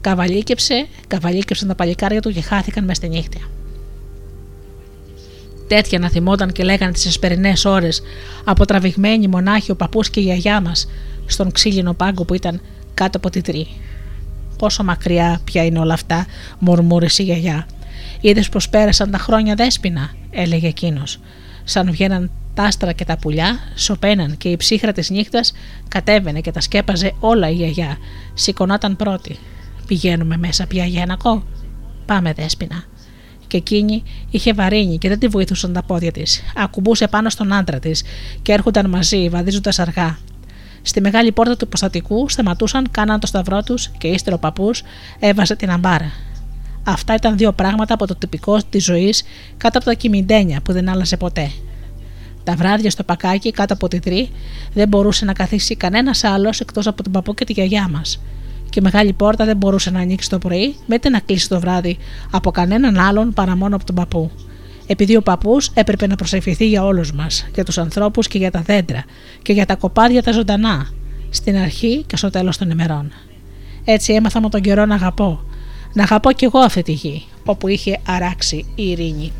Καβαλίκεψε, 0.00 0.86
καβαλίκεψαν 1.06 1.68
τα 1.68 1.74
παλικάρια 1.74 2.20
του 2.20 2.32
και 2.32 2.40
χάθηκαν 2.40 2.84
μες 2.84 2.96
στη 2.96 3.08
νύχτα. 3.08 3.38
Τέτοια 5.68 5.98
να 5.98 6.08
θυμόταν 6.08 6.52
και 6.52 6.64
λέγανε 6.64 6.92
τις 6.92 7.06
εσπερινές 7.06 7.64
ώρες, 7.64 8.02
αποτραβηγμένοι 8.44 9.28
μονάχοι 9.28 9.70
ο 9.70 9.76
παππούς 9.76 10.10
και 10.10 10.20
η 10.20 10.22
γιαγιά 10.22 10.60
μας, 10.60 10.88
στον 11.26 11.52
ξύλινο 11.52 11.94
πάγκο 11.94 12.24
που 12.24 12.34
ήταν 12.34 12.60
κάτω 12.94 13.18
από 13.18 13.30
τη 13.30 13.40
τρή. 13.40 13.66
Πόσο 14.58 14.84
μακριά 14.84 15.40
πια 15.44 15.64
είναι 15.64 15.78
όλα 15.78 15.94
αυτά, 15.94 16.26
μουρμούρισε 16.58 17.22
η 17.22 17.24
γιαγιά. 17.24 17.66
Είδες 18.20 18.48
πως 18.48 18.68
πέρασαν 18.68 19.10
τα 19.10 19.18
χρόνια 19.18 19.54
δέσπινα, 19.54 20.10
έλεγε 20.30 20.68
εκείνος. 20.68 21.20
Σαν 21.64 21.90
βγαίναν 21.90 22.30
τα 22.54 22.62
άστρα 22.62 22.92
και 22.92 23.04
τα 23.04 23.18
πουλιά, 23.18 23.58
σωπαίναν 23.74 24.36
και 24.36 24.48
η 24.48 24.56
ψύχρα 24.56 24.92
της 24.92 25.10
νύχτας 25.10 25.52
κατέβαινε 25.88 26.40
και 26.40 26.50
τα 26.50 26.60
σκέπαζε 26.60 27.12
όλα 27.20 27.50
η 27.50 27.54
γιαγιά. 27.54 27.96
Σηκωνόταν 28.34 28.96
πρώτη. 28.96 29.38
Πηγαίνουμε 29.86 30.36
μέσα 30.36 30.66
πια 30.66 30.84
για 30.84 31.02
ένα 31.02 31.16
κό. 31.16 31.42
Πάμε 32.06 32.32
δέσπινα 32.32 32.84
και 33.54 33.60
εκείνη 33.60 34.02
είχε 34.30 34.52
βαρύνει 34.52 34.98
και 34.98 35.08
δεν 35.08 35.18
τη 35.18 35.26
βοηθούσαν 35.26 35.72
τα 35.72 35.82
πόδια 35.82 36.12
της. 36.12 36.42
Ακουμπούσε 36.56 37.08
πάνω 37.08 37.30
στον 37.30 37.52
άντρα 37.52 37.78
της 37.78 38.02
και 38.42 38.52
έρχονταν 38.52 38.90
μαζί, 38.90 39.28
βαδίζοντας 39.28 39.78
αργά. 39.78 40.18
Στη 40.82 41.00
μεγάλη 41.00 41.32
πόρτα 41.32 41.56
του 41.56 41.64
υποστατικού 41.66 42.28
σταματούσαν, 42.28 42.90
κάναν 42.90 43.20
το 43.20 43.26
σταυρό 43.26 43.62
τους 43.62 43.90
και 43.98 44.08
ύστερο 44.08 44.36
ο 44.36 44.38
παππούς 44.38 44.82
έβαζε 45.18 45.56
την 45.56 45.70
αμπάρα. 45.70 46.12
Αυτά 46.84 47.14
ήταν 47.14 47.36
δύο 47.36 47.52
πράγματα 47.52 47.94
από 47.94 48.06
το 48.06 48.14
τυπικό 48.14 48.58
της 48.70 48.84
ζωής 48.84 49.24
κάτω 49.56 49.78
από 49.78 49.86
τα 49.86 49.94
κυμιντένια 49.94 50.60
που 50.60 50.72
δεν 50.72 50.88
άλλαζε 50.88 51.16
ποτέ. 51.16 51.50
Τα 52.44 52.54
βράδια 52.54 52.90
στο 52.90 53.02
πακάκι 53.02 53.50
κάτω 53.50 53.74
από 53.74 53.88
τη 53.88 53.98
τρή 53.98 54.30
δεν 54.72 54.88
μπορούσε 54.88 55.24
να 55.24 55.32
καθίσει 55.32 55.76
κανένας 55.76 56.24
άλλος 56.24 56.60
εκτός 56.60 56.86
από 56.86 57.02
τον 57.02 57.12
παππού 57.12 57.34
και 57.34 57.44
τη 57.44 57.52
γιαγιά 57.52 57.88
μας 57.88 58.20
και 58.74 58.80
η 58.80 58.82
μεγάλη 58.82 59.12
πόρτα 59.12 59.44
δεν 59.44 59.56
μπορούσε 59.56 59.90
να 59.90 60.00
ανοίξει 60.00 60.28
το 60.28 60.38
πρωί, 60.38 60.74
ούτε 60.92 61.08
να 61.08 61.18
κλείσει 61.18 61.48
το 61.48 61.60
βράδυ 61.60 61.98
από 62.30 62.50
κανέναν 62.50 62.98
άλλον 62.98 63.32
παρά 63.32 63.56
μόνο 63.56 63.76
από 63.76 63.84
τον 63.84 63.94
παππού. 63.94 64.30
Επειδή 64.86 65.16
ο 65.16 65.22
παππούς 65.22 65.70
έπρεπε 65.74 66.06
να 66.06 66.16
προσευχηθεί 66.16 66.66
για 66.66 66.84
όλους 66.84 67.12
μας, 67.12 67.46
για 67.54 67.64
τους 67.64 67.78
ανθρώπους 67.78 68.28
και 68.28 68.38
για 68.38 68.50
τα 68.50 68.60
δέντρα, 68.60 69.04
και 69.42 69.52
για 69.52 69.66
τα 69.66 69.76
κοπάδια 69.76 70.22
τα 70.22 70.32
ζωντανά, 70.32 70.88
στην 71.30 71.56
αρχή 71.56 72.04
και 72.06 72.16
στο 72.16 72.30
τέλος 72.30 72.58
των 72.58 72.70
ημερών. 72.70 73.12
Έτσι 73.84 74.12
έμαθα 74.12 74.40
με 74.40 74.48
τον 74.48 74.60
καιρό 74.60 74.86
να 74.86 74.94
αγαπώ. 74.94 75.40
Να 75.92 76.02
αγαπώ 76.02 76.32
κι 76.32 76.44
εγώ 76.44 76.58
αυτή 76.58 76.82
τη 76.82 76.92
γη, 76.92 77.24
όπου 77.44 77.68
είχε 77.68 78.00
αράξει 78.06 78.64
η 78.74 78.90
ειρήνη. 78.90 79.32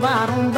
barum 0.00 0.55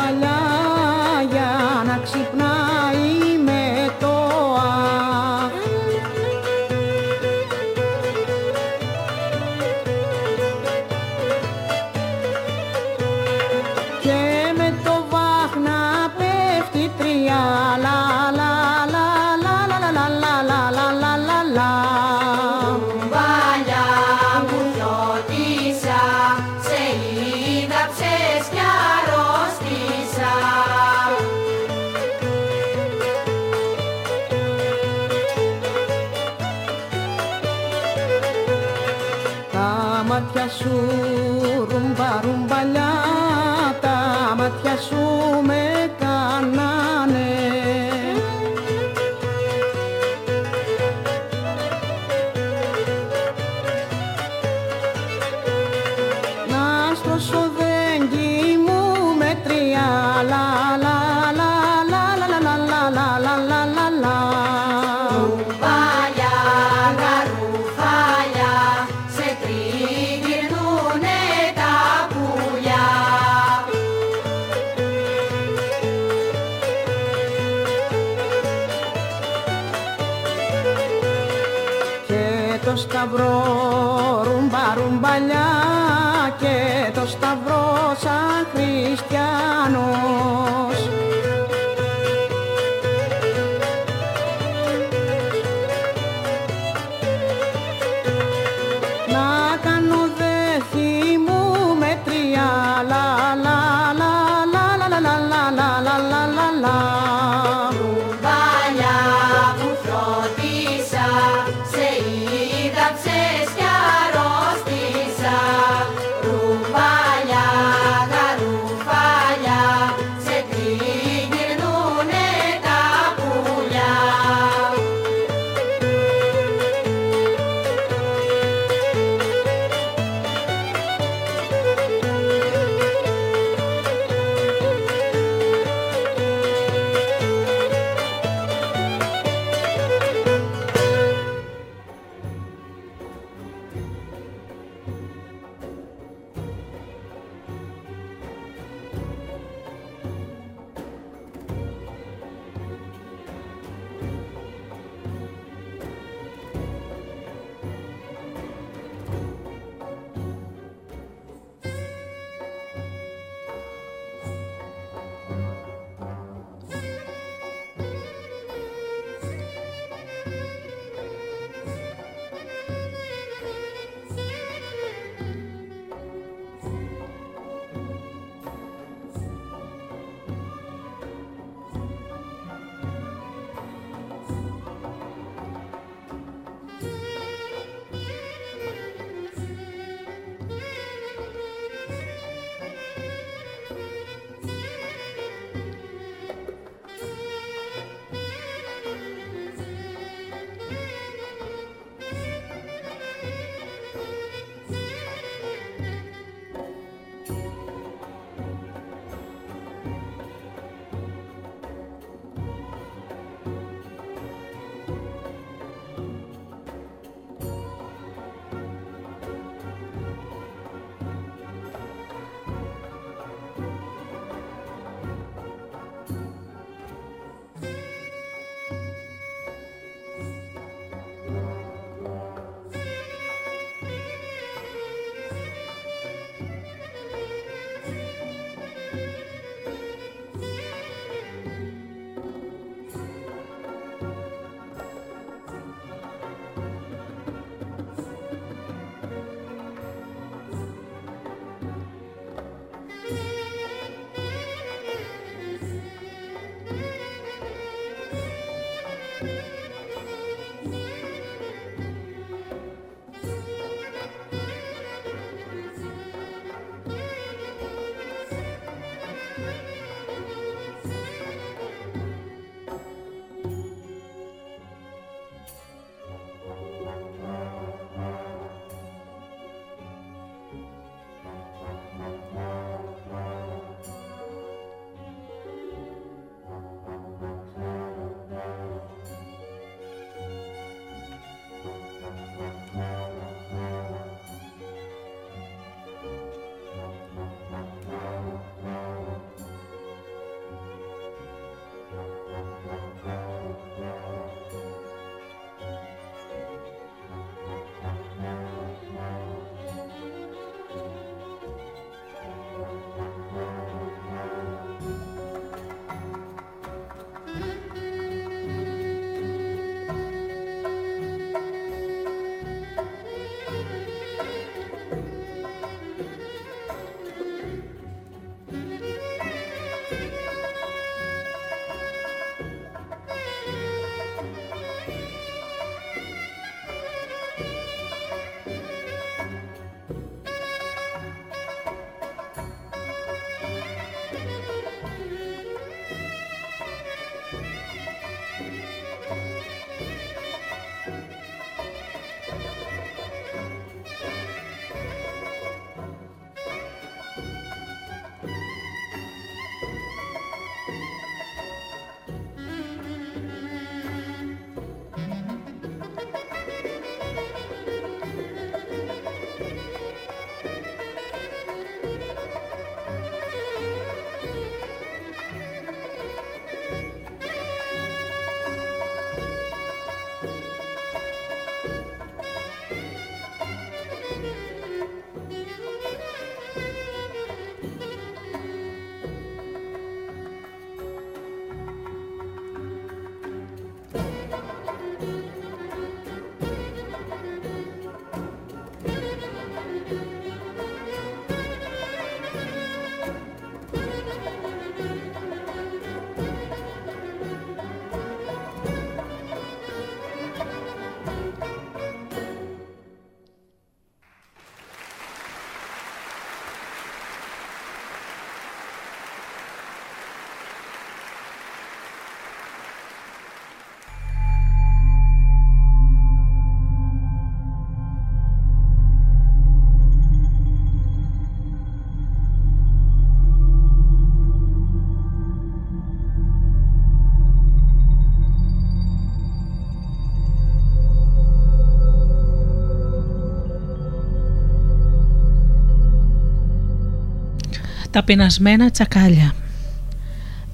Τα 447.98 448.04
πεινασμένα 448.04 448.70
τσακάλια. 448.70 449.34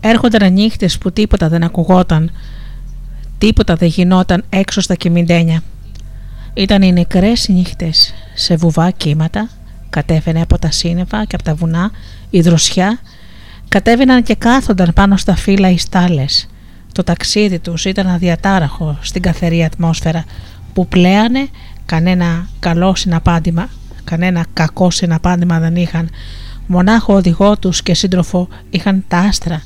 Έρχονταν 0.01 0.53
νύχτες 0.53 0.99
που 0.99 1.13
τίποτα 1.13 1.49
δεν 1.49 1.63
ακουγόταν, 1.63 2.31
τίποτα 3.39 3.75
δεν 3.75 3.89
γινόταν 3.89 4.45
έξω 4.49 4.81
στα 4.81 4.95
κοιμηντένια. 4.95 5.63
Ήταν 6.55 6.83
οι 6.83 6.93
νεκρές 6.93 7.49
νύχτες, 7.49 8.15
σε 8.35 8.57
βουβά 8.57 8.91
κύματα, 8.91 9.49
κατέβαινε 9.91 10.41
από 10.41 10.59
τα 10.59 10.71
σύννεφα 10.71 11.25
και 11.25 11.35
από 11.35 11.45
τα 11.45 11.55
βουνά 11.55 11.91
η 12.31 12.41
δροσιά, 12.41 12.99
κατέβαιναν 13.69 14.23
και 14.23 14.35
κάθονταν 14.35 14.93
πάνω 14.95 15.17
στα 15.17 15.37
φύλλα 15.37 15.71
οι 15.71 15.79
στάλες. 15.79 16.49
Το 16.93 17.05
ταξίδι 17.05 17.59
τους 17.59 17.85
ήταν 17.85 18.07
αδιατάραχο 18.07 18.99
στην 19.01 19.23
καθερή 19.23 19.65
ατμόσφαιρα 19.65 20.25
που 20.73 20.89
πλέανε 20.89 21.49
κανένα 21.87 22.49
καλό 22.59 22.95
συναπάντημα, 22.95 23.69
κανένα 24.05 24.47
κακό 24.53 24.91
συναπάντημα 24.91 25.59
δεν 25.59 25.77
είχαν. 25.77 26.11
Μονάχο 26.67 27.15
οδηγό 27.15 27.59
τους 27.59 27.83
και 27.83 27.95
σύντροφο 27.95 28.49
είχαν 28.71 29.05
τα 29.09 29.19
άστρα. 29.19 29.63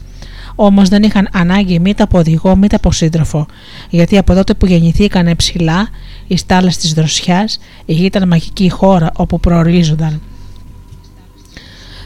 Όμως 0.55 0.89
δεν 0.89 1.03
είχαν 1.03 1.29
ανάγκη 1.33 1.79
μήτα 1.79 2.05
από 2.05 2.19
οδηγό 2.19 2.57
μήτα 2.57 2.77
από 2.77 2.93
σύντροφο, 2.93 3.47
γιατί 3.91 4.19
από 4.19 4.35
τότε 4.35 4.55
που 4.55 4.67
γεννηθήκαν 4.67 5.37
ψηλά, 5.37 5.89
οι 6.27 6.37
στάλες 6.37 6.77
της 6.77 6.93
δροσιάς, 6.93 7.59
η 7.85 7.93
γη 7.93 8.05
ήταν 8.05 8.29
μαγική 8.29 8.71
χώρα 8.71 9.11
όπου 9.17 9.41
προορίζονταν. 9.41 10.21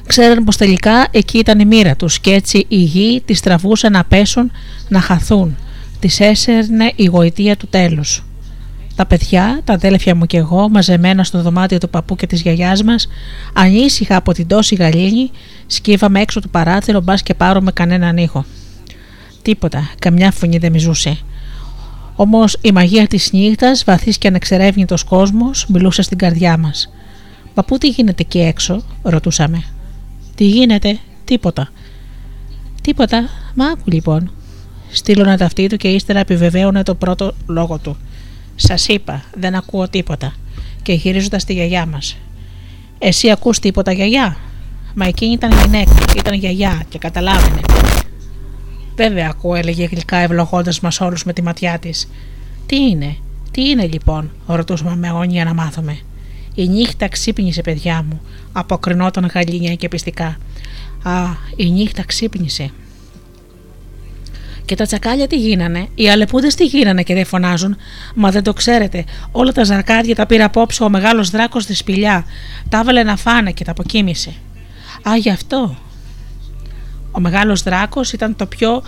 Ξέραν 0.06 0.44
πως 0.44 0.56
τελικά 0.56 1.06
εκεί 1.10 1.38
ήταν 1.38 1.60
η 1.60 1.64
μοίρα 1.64 1.96
τους 1.96 2.20
και 2.20 2.30
έτσι 2.30 2.64
η 2.68 2.76
γη 2.76 3.22
τις 3.24 3.40
τραβούσε 3.40 3.88
να 3.88 4.04
πέσουν, 4.04 4.50
να 4.88 5.00
χαθούν. 5.00 5.56
Τις 6.00 6.20
έσερνε 6.20 6.92
η 6.96 7.04
γοητεία 7.04 7.56
του 7.56 7.66
τέλους. 7.66 8.24
Τα 8.96 9.06
παιδιά, 9.06 9.60
τα 9.64 9.72
αδέλφια 9.72 10.14
μου 10.14 10.26
και 10.26 10.36
εγώ, 10.36 10.68
μαζεμένα 10.68 11.24
στο 11.24 11.42
δωμάτιο 11.42 11.78
του 11.78 11.88
παππού 11.88 12.16
και 12.16 12.26
της 12.26 12.40
γιαγιάς 12.40 12.82
μας, 12.82 13.08
ανήσυχα 13.52 14.16
από 14.16 14.32
την 14.32 14.46
τόση 14.46 14.74
γαλήνη, 14.74 15.30
σκύβαμε 15.66 16.20
έξω 16.20 16.40
του 16.40 16.48
παράθυρο 16.48 17.00
μπας 17.00 17.22
και 17.22 17.34
πάρουμε 17.34 17.72
κανέναν 17.72 18.16
ήχο. 18.16 18.44
Τίποτα, 19.42 19.90
καμιά 19.98 20.30
φωνή 20.30 20.58
δεν 20.58 20.72
μιζούσε. 20.72 21.18
Όμως 22.16 22.58
η 22.60 22.72
μαγεία 22.72 23.06
της 23.06 23.32
νύχτας, 23.32 23.84
βαθύς 23.84 24.18
και 24.18 24.28
ανεξερεύνητος 24.28 25.04
κόσμος, 25.04 25.66
μιλούσε 25.68 26.02
στην 26.02 26.18
καρδιά 26.18 26.56
μας. 26.56 26.92
Παππού, 27.54 27.78
τι 27.78 27.88
γίνεται 27.88 28.22
εκεί 28.22 28.38
έξω, 28.38 28.82
ρωτούσαμε. 29.02 29.62
Τι 30.34 30.44
γίνεται, 30.44 30.98
τίποτα. 31.24 31.68
Τίποτα, 32.82 33.28
μα 33.54 33.66
άκου 33.66 33.90
λοιπόν. 33.90 34.30
Στείλωνε 34.90 35.36
τα 35.36 35.44
αυτή 35.44 35.66
του 35.66 35.76
και 35.76 35.88
ύστερα 35.88 36.18
επιβεβαίωνε 36.18 36.82
το 36.82 36.94
πρώτο 36.94 37.34
λόγο 37.46 37.78
του. 37.78 37.96
Σας 38.56 38.88
είπα, 38.88 39.24
δεν 39.34 39.54
ακούω 39.54 39.88
τίποτα. 39.88 40.34
Και 40.82 40.92
γυρίζοντας 40.92 41.42
στη 41.42 41.52
γιαγιά 41.52 41.86
μας. 41.86 42.16
Εσύ 42.98 43.30
ακούς 43.30 43.58
τίποτα, 43.58 43.92
γιαγιά; 43.92 44.36
Μα 44.94 45.06
εκείνη 45.06 45.32
ήταν 45.32 45.50
γυναίκα, 45.62 45.94
ήταν 46.16 46.34
γιαγιά 46.34 46.82
και 46.88 46.98
καταλάβαινε. 46.98 47.60
Βέβαια 48.96 49.28
ακούω, 49.30 49.54
έλεγε 49.54 49.84
γλυκά 49.84 50.16
ευλογώντας 50.16 50.80
μας 50.80 51.00
όλους 51.00 51.24
με 51.24 51.32
τη 51.32 51.42
ματιά 51.42 51.78
της. 51.78 52.08
Τι 52.66 52.76
είναι, 52.76 53.16
τι 53.50 53.68
είναι 53.68 53.86
λοιπόν, 53.86 54.30
ρωτούσαμε 54.46 54.96
με 54.96 55.08
αγωνία 55.08 55.44
να 55.44 55.54
μάθουμε. 55.54 55.98
Η 56.54 56.68
νύχτα 56.68 57.08
ξύπνησε, 57.08 57.60
παιδιά 57.62 58.04
μου, 58.08 58.20
αποκρινόταν 58.52 59.30
γαλήνια 59.34 59.74
και 59.74 59.88
πιστικά. 59.88 60.36
Α, 61.02 61.24
η 61.56 61.70
νύχτα 61.70 62.04
ξύπνησε. 62.04 62.70
Και 64.72 64.78
τα 64.78 64.86
τσακάλια 64.86 65.26
τι 65.26 65.36
γίνανε, 65.36 65.88
οι 65.94 66.10
αλεπούδες 66.10 66.54
τι 66.54 66.64
γίνανε 66.64 67.02
και 67.02 67.14
δεν 67.14 67.24
φωνάζουν; 67.24 67.76
Μα 68.14 68.30
δεν 68.30 68.42
το 68.42 68.52
ξέρετε, 68.52 69.04
όλα 69.32 69.52
τα 69.52 69.64
ζαρκάδια 69.64 70.14
τα 70.14 70.26
πήρε 70.26 70.42
απόψε 70.42 70.82
ο 70.82 70.88
μεγάλος 70.88 71.30
δράκος 71.30 71.62
στη 71.62 71.74
σπηλιά. 71.74 72.24
Τα 72.68 72.78
έβαλε 72.78 73.02
να 73.02 73.16
φάνε 73.16 73.52
και 73.52 73.64
τα 73.64 73.70
αποκοίμησε. 73.70 74.32
Α, 75.08 75.16
γι' 75.16 75.30
αυτό. 75.30 75.76
Ο 77.10 77.20
μεγάλος 77.20 77.62
δράκος 77.62 78.12
ήταν 78.12 78.36
το 78.36 78.46
πιο 78.46 78.82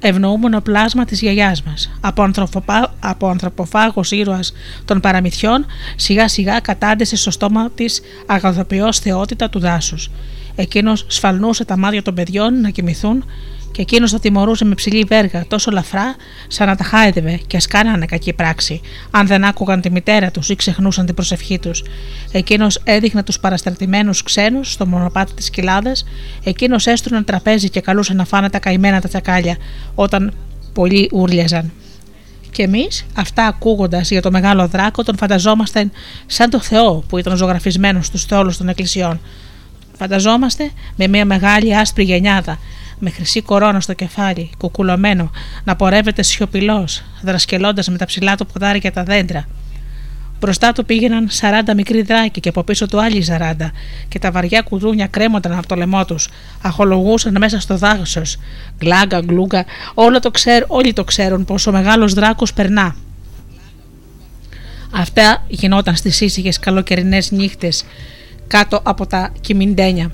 ευνοούμενο 0.00 0.60
πλάσμα 0.60 1.04
της 1.04 1.20
γιαγιάς 1.20 1.62
μας. 1.62 1.90
Από, 2.00 2.22
ανθρωποφά... 2.22 2.94
από 3.00 3.28
ανθρωποφάγος 3.28 4.10
ήρωας 4.10 4.52
των 4.84 5.00
παραμυθιών, 5.00 5.66
σιγά 5.96 6.28
σιγά 6.28 6.60
κατάντησε 6.60 7.16
στο 7.16 7.30
στόμα 7.30 7.70
της 7.70 8.00
αγαθοποιός 8.26 8.98
θεότητα 8.98 9.50
του 9.50 9.58
δάσους. 9.58 10.10
Εκείνος 10.54 11.04
σφαλνούσε 11.08 11.64
τα 11.64 11.76
μάτια 11.76 12.02
των 12.02 12.14
παιδιών 12.14 12.60
να 12.60 12.70
κοιμηθούν 12.70 13.24
και 13.72 13.82
εκείνος 13.82 14.10
το 14.10 14.18
τιμωρούσε 14.18 14.64
με 14.64 14.74
ψηλή 14.74 15.04
βέργα 15.04 15.44
τόσο 15.48 15.70
λαφρά, 15.70 16.16
σαν 16.48 16.66
να 16.66 16.76
τα 16.76 16.84
χάιδευε 16.84 17.40
και 17.46 17.56
ας 17.56 17.66
κάνανε 17.66 18.06
κακή 18.06 18.32
πράξη, 18.32 18.80
αν 19.10 19.26
δεν 19.26 19.44
άκουγαν 19.44 19.80
τη 19.80 19.90
μητέρα 19.90 20.30
τους 20.30 20.48
ή 20.48 20.56
ξεχνούσαν 20.56 21.06
την 21.06 21.14
προσευχή 21.14 21.58
τους. 21.58 21.84
Εκείνος 22.32 22.80
έδειχνε 22.84 23.22
τους 23.22 23.38
παραστρατημένους 23.40 24.22
ξένους 24.22 24.72
στο 24.72 24.86
μονοπάτι 24.86 25.32
της 25.32 25.50
κοιλάδας, 25.50 26.04
εκείνος 26.44 26.86
έστρωνε 26.86 27.22
τραπέζι 27.22 27.68
και 27.70 27.80
καλούσε 27.80 28.14
να 28.14 28.24
φάνε 28.24 28.50
τα 28.50 28.58
καημένα 28.58 29.00
τα 29.00 29.08
τσακάλια, 29.08 29.56
όταν 29.94 30.32
πολλοί 30.72 31.10
ούρλιαζαν. 31.12 31.72
Και 32.50 32.62
εμείς, 32.62 33.06
αυτά 33.14 33.46
ακούγοντας 33.46 34.10
για 34.10 34.22
το 34.22 34.30
μεγάλο 34.30 34.66
δράκο, 34.66 35.02
τον 35.02 35.16
φανταζόμαστε 35.16 35.90
σαν 36.26 36.50
το 36.50 36.60
Θεό 36.60 37.04
που 37.08 37.18
ήταν 37.18 37.36
ζωγραφισμένος 37.36 38.06
στους 38.06 38.24
θόλους 38.24 38.56
των 38.56 38.68
εκκλησιών. 38.68 39.20
Φανταζόμαστε 39.98 40.70
με 40.96 41.06
μια 41.06 41.24
μεγάλη 41.24 41.76
άσπρη 41.76 42.04
γενιάδα, 42.04 42.58
με 43.04 43.10
χρυσή 43.10 43.42
κορώνα 43.42 43.80
στο 43.80 43.92
κεφάλι, 43.92 44.50
κουκουλωμένο, 44.58 45.30
να 45.64 45.76
πορεύεται 45.76 46.22
σιωπηλός, 46.22 47.02
δρασκελώντας 47.22 47.88
με 47.88 47.96
τα 47.96 48.04
ψηλά 48.04 48.36
του 48.36 48.46
ποδάρια 48.46 48.92
τα 48.92 49.02
δέντρα. 49.02 49.44
Μπροστά 50.40 50.72
του 50.72 50.84
πήγαιναν 50.84 51.28
40 51.68 51.74
μικροί 51.74 52.02
δράκοι 52.02 52.40
και 52.40 52.48
από 52.48 52.62
πίσω 52.62 52.86
του 52.86 53.02
άλλοι 53.02 53.24
40, 53.28 53.70
και 54.08 54.18
τα 54.18 54.30
βαριά 54.30 54.60
κουδούνια 54.60 55.06
κρέμονταν 55.06 55.52
από 55.52 55.66
το 55.66 55.74
λαιμό 55.74 56.04
τους, 56.04 56.28
αχολογούσαν 56.62 57.36
μέσα 57.38 57.60
στο 57.60 57.76
δάσο. 57.76 58.22
Γκλάγκα, 58.78 59.20
γκλούγκα, 59.20 59.64
όλο 59.94 60.20
το 60.20 60.30
ξέρ, 60.30 60.64
όλοι 60.66 60.92
το 60.92 61.04
ξέρουν 61.04 61.44
πω 61.44 61.54
ο 61.66 61.70
μεγάλος 61.70 62.14
δράκος 62.14 62.52
περνά. 62.52 62.96
Αυτά 64.90 65.44
γινόταν 65.48 65.96
στις 65.96 66.20
ήσυχες 66.20 66.58
καλοκαιρινές 66.58 67.30
νύχτες 67.30 67.84
κάτω 68.46 68.80
από 68.82 69.06
τα 69.06 69.32
κοιμιντένια. 69.40 70.10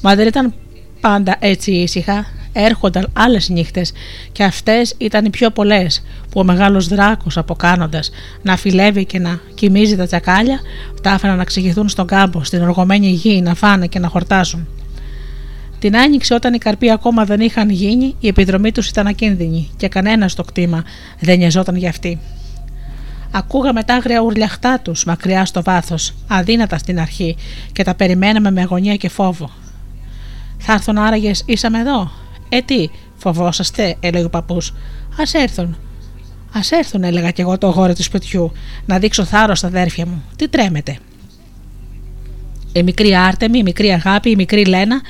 Μα 0.00 0.14
δεν 0.14 0.26
ήταν 0.26 0.54
πάντα 1.00 1.36
έτσι 1.38 1.70
ήσυχα, 1.70 2.26
έρχονταν 2.52 3.08
άλλες 3.12 3.48
νύχτες 3.48 3.92
και 4.32 4.44
αυτές 4.44 4.94
ήταν 4.98 5.24
οι 5.24 5.30
πιο 5.30 5.50
πολλές 5.50 6.02
που 6.30 6.40
ο 6.40 6.44
μεγάλος 6.44 6.88
δράκος 6.88 7.36
αποκάνοντας 7.36 8.10
να 8.42 8.56
φιλεύει 8.56 9.04
και 9.04 9.18
να 9.18 9.40
κοιμίζει 9.54 9.96
τα 9.96 10.06
τσακάλια 10.06 10.60
τα 11.02 11.12
άφηναν 11.12 11.36
να 11.36 11.44
ξηγηθούν 11.44 11.88
στον 11.88 12.06
κάμπο, 12.06 12.44
στην 12.44 12.62
οργωμένη 12.62 13.06
γη 13.06 13.40
να 13.40 13.54
φάνε 13.54 13.86
και 13.86 13.98
να 13.98 14.08
χορτάσουν. 14.08 14.68
Την 15.78 15.96
άνοιξη 15.96 16.32
όταν 16.32 16.54
οι 16.54 16.58
καρποί 16.58 16.90
ακόμα 16.90 17.24
δεν 17.24 17.40
είχαν 17.40 17.70
γίνει 17.70 18.14
η 18.20 18.28
επιδρομή 18.28 18.72
τους 18.72 18.88
ήταν 18.88 19.06
ακίνδυνη 19.06 19.70
και 19.76 19.88
κανένας 19.88 20.32
στο 20.32 20.42
κτήμα 20.42 20.84
δεν 21.20 21.38
νοιαζόταν 21.38 21.76
για 21.76 21.88
αυτή. 21.88 22.18
Ακούγαμε 23.30 23.82
τα 23.82 23.94
άγρια 23.94 24.20
ουρλιαχτά 24.20 24.80
τους 24.82 25.04
μακριά 25.04 25.44
στο 25.44 25.62
βάθος, 25.62 26.14
αδύνατα 26.26 26.78
στην 26.78 27.00
αρχή, 27.00 27.36
και 27.72 27.84
τα 27.84 27.94
περιμέναμε 27.94 28.50
με 28.50 28.60
αγωνία 28.60 28.96
και 28.96 29.08
φόβο. 29.08 29.50
Θα 30.62 30.72
έρθουν 30.72 30.98
άραγες, 30.98 31.42
ήσαμε 31.46 31.78
εδώ; 31.78 32.10
Ε, 32.48 32.60
τι, 32.62 32.88
φοβόσαστε, 33.16 33.96
έλεγε 34.00 34.24
ο 34.24 34.30
παππούς. 34.30 34.68
Α 35.16 35.40
έρθουν. 35.40 35.76
Α 36.52 36.60
έρθουν, 36.70 37.04
έλεγα 37.04 37.30
κι 37.30 37.40
εγώ 37.40 37.58
το 37.58 37.66
γόρι 37.66 37.94
του 37.94 38.02
σπιτιού, 38.02 38.52
να 38.86 38.98
δείξω 38.98 39.24
θάρρος 39.24 39.58
στα 39.58 39.66
αδέρφια 39.66 40.06
μου. 40.06 40.22
Τι 40.36 40.48
τρέμετε. 40.48 40.98
Η 42.72 42.82
μικρή 42.82 43.16
Άρτεμη, 43.16 43.58
η 43.58 43.62
μικρή 43.62 43.88
Αγάπη, 43.88 44.30
η 44.30 44.36
μικρή 44.36 44.64
Λένα 44.64 45.00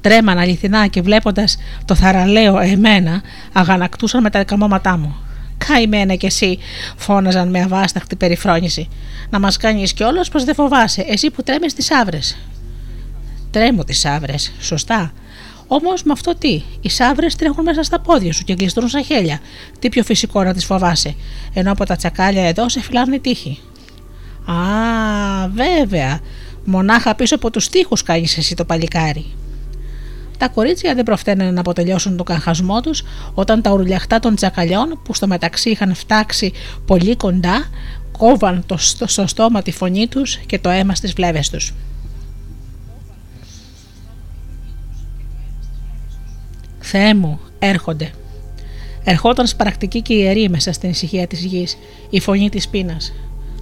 τρέμαν 0.00 0.38
αληθινά 0.38 0.86
και 0.86 1.02
βλέποντας 1.02 1.56
το 1.84 1.94
θαραλέο 1.94 2.58
εμένα, 2.58 3.22
αγανακτούσαν 3.52 4.22
με 4.22 4.30
τα 4.30 4.44
καμώματά 4.44 4.96
μου. 4.96 5.16
Καημένα 5.66 6.14
κι 6.14 6.26
εσύ, 6.26 6.58
φώναζαν 6.96 7.48
με 7.48 7.60
αβάσταχτη 7.60 8.16
περιφρόνηση. 8.16 8.88
Να 9.30 9.38
μας 9.38 9.56
κάνεις 9.56 9.92
κιόλα 9.92 10.24
πως 10.32 10.44
δεν 10.44 10.54
φοβάσαι, 10.54 11.04
εσύ 11.08 11.30
που 11.30 11.42
τρέμε 11.42 11.68
στι 11.68 11.94
άβρες. 11.94 12.36
Τρέμω 13.50 13.84
τις 13.84 14.04
άβρες, 14.04 14.52
σωστά. 14.60 15.12
Όμως 15.66 16.02
με 16.02 16.12
αυτό 16.12 16.34
τι, 16.34 16.62
οι 16.80 16.88
σαύρε 16.88 17.26
τρέχουν 17.38 17.64
μέσα 17.64 17.82
στα 17.82 18.00
πόδια 18.00 18.32
σου 18.32 18.44
και 18.44 18.52
γλιστρούν 18.58 18.88
σαν 18.88 19.04
χέλια. 19.04 19.38
Τι 19.78 19.88
πιο 19.88 20.02
φυσικό 20.02 20.42
να 20.42 20.52
τις 20.54 20.64
φοβάσαι, 20.64 21.14
ενώ 21.52 21.72
από 21.72 21.84
τα 21.84 21.96
τσακάλια 21.96 22.48
εδώ 22.48 22.68
σε 22.68 22.80
φυλάνε 22.80 23.18
τύχη. 23.18 23.58
Α, 24.44 24.54
βέβαια. 25.48 26.20
Μονάχα 26.64 27.14
πίσω 27.14 27.34
από 27.34 27.50
τους 27.50 27.68
τοίχου 27.68 27.96
κάνεις 28.04 28.36
εσύ 28.36 28.54
το 28.54 28.64
παλικάρι. 28.64 29.26
Τα 30.38 30.48
κορίτσια 30.48 30.94
δεν 30.94 31.04
προφταίνανε 31.04 31.50
να 31.50 31.60
αποτελειώσουν 31.60 32.16
τον 32.16 32.26
καχασμό 32.26 32.80
τους 32.80 33.02
όταν 33.34 33.62
τα 33.62 33.70
ουρλιαχτά 33.70 34.18
των 34.18 34.34
τσακαλιών, 34.34 35.00
που 35.02 35.14
στο 35.14 35.26
μεταξύ 35.26 35.70
είχαν 35.70 35.94
φτάξει 35.94 36.52
πολύ 36.86 37.16
κοντά, 37.16 37.68
κόβαν 38.18 38.62
το, 38.66 38.76
στο 39.06 39.26
στόμα 39.26 39.62
τη 39.62 39.70
φωνή 39.70 40.06
τους 40.06 40.36
και 40.36 40.58
το 40.58 40.68
αίμα 40.68 40.94
στις 40.94 41.12
βλέβες 41.12 41.50
τους. 41.50 41.74
Θεέ 46.80 47.14
μου, 47.14 47.40
έρχονται. 47.58 48.10
Ερχόταν 49.04 49.46
σπαρακτική 49.46 50.02
και 50.02 50.14
ιερή 50.14 50.48
μέσα 50.48 50.72
στην 50.72 50.90
ησυχία 50.90 51.26
της 51.26 51.44
γης, 51.44 51.76
η 52.10 52.20
φωνή 52.20 52.48
της 52.48 52.68
πείνας. 52.68 53.12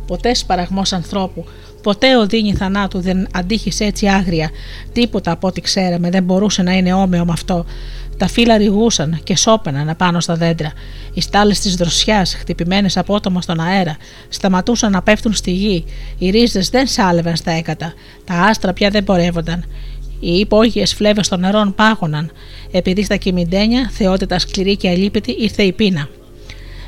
Ποτέ 0.06 0.34
σπαραγμός 0.34 0.92
ανθρώπου, 0.92 1.44
Ποτέ 1.82 2.16
ο 2.16 2.26
Δίνη 2.26 2.54
θανάτου 2.54 3.00
δεν 3.00 3.26
αντίχησε 3.32 3.84
έτσι 3.84 4.06
άγρια. 4.06 4.50
Τίποτα 4.92 5.30
από 5.30 5.46
ό,τι 5.46 5.60
ξέραμε 5.60 6.10
δεν 6.10 6.22
μπορούσε 6.22 6.62
να 6.62 6.72
είναι 6.72 6.92
όμοιο 6.92 7.24
με 7.24 7.32
αυτό. 7.32 7.64
Τα 8.16 8.28
φύλλα 8.28 8.56
ρηγούσαν 8.56 9.20
και 9.24 9.36
σώπαιναν 9.36 9.88
απάνω 9.88 10.20
στα 10.20 10.34
δέντρα. 10.34 10.72
Οι 11.14 11.20
στάλες 11.20 11.60
της 11.60 11.74
δροσιάς, 11.74 12.34
χτυπημένες 12.34 12.96
απότομα 12.96 13.42
στον 13.42 13.60
αέρα, 13.60 13.96
σταματούσαν 14.28 14.92
να 14.92 15.02
πέφτουν 15.02 15.32
στη 15.32 15.50
γη. 15.50 15.84
Οι 16.18 16.30
ρίζες 16.30 16.68
δεν 16.68 16.86
σάλευαν 16.86 17.36
στα 17.36 17.50
έκατα. 17.50 17.92
Τα 18.24 18.34
άστρα 18.34 18.72
πια 18.72 18.90
δεν 18.90 19.04
πορεύονταν. 19.04 19.64
Οι 20.20 20.38
υπόγειες 20.38 20.94
φλέβες 20.94 21.28
των 21.28 21.40
νερών 21.40 21.74
πάγωναν. 21.74 22.30
Επειδή 22.70 23.04
στα 23.04 23.16
κυμιντένια, 23.16 23.90
θεότητα 23.92 24.38
σκληρή 24.38 24.76
και 24.76 24.88
αλίπητη, 24.88 25.32
ήρθε 25.32 25.62
η 25.62 25.72
πείνα. 25.72 26.08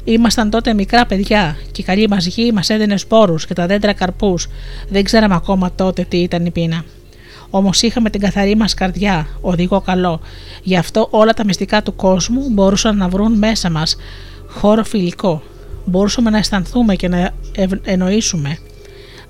Ήμασταν 0.05 0.51
τότε 0.51 0.74
μικρά 0.74 1.07
παιδιά 1.07 1.57
και 1.73 1.81
η 1.81 1.85
καλή 1.85 2.09
μας 2.09 2.27
γη 2.27 2.52
μας 2.52 2.70
έδινε 2.70 2.97
σπόρους 2.97 3.47
και 3.47 3.55
τα 3.55 3.66
δέντρα 3.66 3.93
καρπούς. 3.93 4.48
Δεν 4.89 5.05
ξέραμε 5.05 5.35
ακόμα 5.35 5.73
τότε 5.73 6.07
τι 6.09 6.16
ήταν 6.16 6.47
η 6.47 6.51
πείνα. 6.51 6.85
Όμως 7.51 7.82
είχαμε 7.82 8.11
την 8.11 8.20
καθαρή 8.20 8.57
μας 8.57 8.74
καρδιά, 8.74 9.27
οδηγό 9.40 9.81
καλό. 9.81 10.20
Γι' 10.62 10.77
αυτό 10.77 11.09
όλα 11.11 11.32
τα 11.32 11.44
μυστικά 11.44 11.82
του 11.82 11.97
κόσμου 11.97 12.48
μπορούσαν 12.51 12.97
να 12.97 13.09
βρουν 13.09 13.32
μέσα 13.32 13.70
μας 13.70 13.97
χώρο 14.47 14.85
φιλικό. 14.85 15.43
Μπορούσαμε 15.85 16.31
να 16.31 16.39
αισθανθούμε 16.39 16.94
και 16.94 17.09
να 17.09 17.31
εννοήσουμε. 17.85 18.59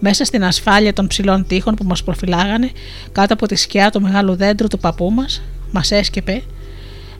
Μέσα 0.00 0.24
στην 0.24 0.44
ασφάλεια 0.44 0.92
των 0.92 1.06
ψηλών 1.06 1.46
τείχων 1.46 1.74
που 1.74 1.84
μας 1.84 2.04
προφυλάγανε, 2.04 2.70
κάτω 3.12 3.34
από 3.34 3.46
τη 3.46 3.56
σκιά 3.56 3.90
του 3.90 4.00
μεγάλου 4.00 4.34
δέντρου 4.34 4.68
του 4.68 4.78
παππού 4.78 5.10
μας, 5.10 5.42
μας 5.70 5.90
έσκεπε 5.90 6.42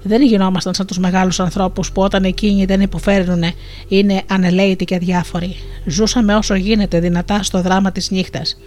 δεν 0.02 0.22
γινόμασταν 0.22 0.74
σαν 0.74 0.86
τους 0.86 0.98
μεγάλους 0.98 1.40
ανθρώπους 1.40 1.92
που 1.92 2.02
όταν 2.02 2.24
εκείνοι 2.24 2.64
δεν 2.64 2.80
υποφέρουν 2.80 3.42
είναι 3.88 4.22
ανελαίητοι 4.26 4.84
και 4.84 4.94
αδιάφοροι. 4.94 5.56
Ζούσαμε 5.84 6.34
όσο 6.34 6.54
γίνεται 6.54 7.00
δυνατά 7.00 7.42
στο 7.42 7.62
δράμα 7.62 7.92
της 7.92 8.10
νύχτας. 8.10 8.58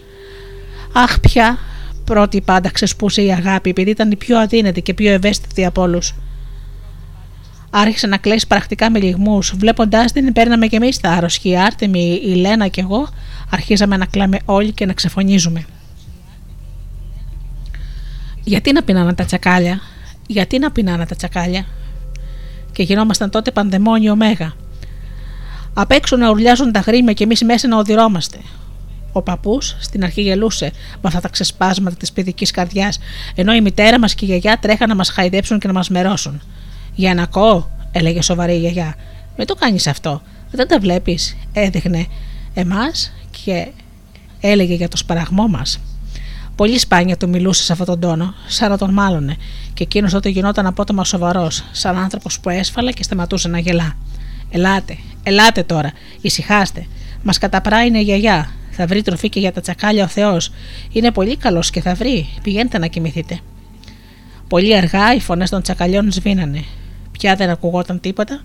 Αχ, 0.94 1.20
πια 1.20 1.58
πρώτη 2.06 2.42
πάντα 2.42 2.70
ξεσπούσε 2.70 3.22
η 3.22 3.32
αγάπη, 3.32 3.70
επειδή 3.70 3.90
ήταν 3.90 4.12
η 4.12 4.16
πιο 4.16 4.40
αδύνατη 4.40 4.82
και 4.82 4.94
πιο 4.94 5.12
ευαίσθητη 5.12 5.66
από 5.66 5.82
όλους. 5.82 6.14
Άρχισε 7.76 8.08
να 8.08 8.18
κλαίσει 8.18 8.48
πρακτικά 8.48 8.92
με 8.92 9.00
λιγμούς. 9.00 9.54
Βλέποντάς 9.58 10.12
την, 10.12 10.34
παίρναμε 10.34 10.68
κι 10.68 10.76
εμείς 10.76 11.00
τα 11.00 11.10
άρρωσχη. 11.10 11.50
Η 11.50 11.58
Άρτεμη, 11.58 12.22
η 12.24 12.36
Λένα 12.36 12.68
και 12.68 12.82
εγώ 12.82 13.10
αρχίζαμε 13.50 13.98
να 13.98 14.06
κλάμε 14.06 14.40
όλοι 14.46 14.72
και 14.72 14.86
να 14.86 14.94
ξεφωνίζουμε. 14.94 15.66
Γιατί 18.44 18.72
να 18.72 18.84
πεινάνε 18.84 19.14
τα 19.14 19.26
τσακάλια, 19.26 19.82
γιατί 20.28 20.60
να 20.60 20.72
πεινάνε 20.72 21.06
τα 21.06 21.16
τσακάλια; 21.16 21.66
Και 22.72 22.84
γινόμασταν 22.84 23.30
τότε 23.30 23.52
πανδαιμόνιο 23.52 24.16
μέγα. 24.16 24.54
Απ' 25.74 25.92
έξω 25.92 26.16
να 26.16 26.30
ουρλιάζουν 26.30 26.72
τα 26.72 26.80
γρήμια 26.80 27.14
και 27.14 27.24
εμείς 27.24 27.44
μέσα 27.44 27.68
να 27.68 27.78
οδηρώμαστε. 27.78 28.38
Ο 29.12 29.22
παππούς 29.22 29.76
στην 29.80 30.04
αρχή 30.04 30.22
γελούσε 30.22 30.72
με 30.94 31.02
αυτά 31.04 31.20
τα 31.20 31.30
ξεσπάσματα 31.30 31.96
της 31.96 32.12
παιδικής 32.12 32.52
καρδιάς, 32.52 33.00
ενώ 33.36 33.54
η 33.54 33.62
μητέρα 33.62 34.00
μας 34.00 34.16
και 34.16 34.26
η 34.26 34.28
γιαγιά 34.28 34.58
τρέχαν 34.62 34.90
να 34.90 34.96
μας 34.96 35.10
χαϊδέψουν 35.10 35.60
και 35.60 35.68
να 35.68 35.74
μας 35.74 35.90
μερώσουν. 35.90 36.42
Για 36.96 37.14
να 37.14 37.26
κό, 37.26 37.70
έλεγε 37.92 38.22
σοβαρή 38.22 38.54
η 38.54 38.60
γιαγιά. 38.60 38.96
Μην 39.38 39.48
το 39.48 39.56
κάνεις 39.56 39.88
αυτό. 39.88 40.22
Δεν 40.52 40.68
τα 40.68 40.80
βλέπεις, 40.80 41.38
έδειχνε 41.54 42.06
εμάς 42.54 43.12
και 43.44 43.68
έλεγε 44.40 44.74
για 44.74 44.88
το 44.88 44.98
σπαραγμό 44.98 45.48
μας. 45.48 45.80
Πολύ 46.56 46.80
σπάνια 46.80 47.18
του 47.18 47.30
μιλούσες 47.30 47.66
σε 47.66 47.72
αυτόν 47.72 47.88
τον 47.88 48.00
τόνο, 48.00 48.34
σαν 48.48 48.70
να 48.70 48.78
τον 48.78 48.94
μάλωνε, 48.94 49.36
και 49.74 49.84
εκείνος 49.84 50.12
τότε 50.12 50.30
γινόταν 50.30 50.66
απότομα 50.66 51.04
σοβαρός, 51.04 51.64
σαν 51.72 51.98
άνθρωπος 51.98 52.40
που 52.40 52.50
έσφαλε 52.50 52.92
και 52.92 53.04
σταματούσε 53.04 53.48
να 53.48 53.60
γελά. 53.60 53.94
Ελάτε, 54.50 54.98
ελάτε 55.24 55.64
τώρα, 55.64 55.92
ησυχάστε. 56.22 56.86
Μας 57.24 57.38
καταπράει 57.38 58.00
η 58.00 58.02
γιαγιά. 58.02 58.52
Θα 58.72 58.86
βρει 58.86 59.02
τροφή 59.02 59.30
και 59.30 59.40
για 59.40 59.52
τα 59.52 59.62
τσακάλια 59.62 60.04
ο 60.04 60.08
Θεός. 60.08 60.52
Είναι 60.92 61.12
πολύ 61.12 61.38
καλός 61.38 61.70
και 61.70 61.82
θα 61.82 61.94
βρει. 61.94 62.28
Πηγαίνετε 62.44 62.78
να 62.78 62.88
κοιμηθείτε. 62.88 63.40
Πολύ 64.48 64.76
αργά 64.76 65.14
οι 65.16 65.20
φωνές 65.20 65.50
των 65.50 65.62
τσακαλιών 65.62 66.12
σβήνανε. 66.12 66.64
Πια 67.18 67.36
δεν 67.36 67.50
ακουγόταν 67.50 68.00
τίποτα. 68.00 68.42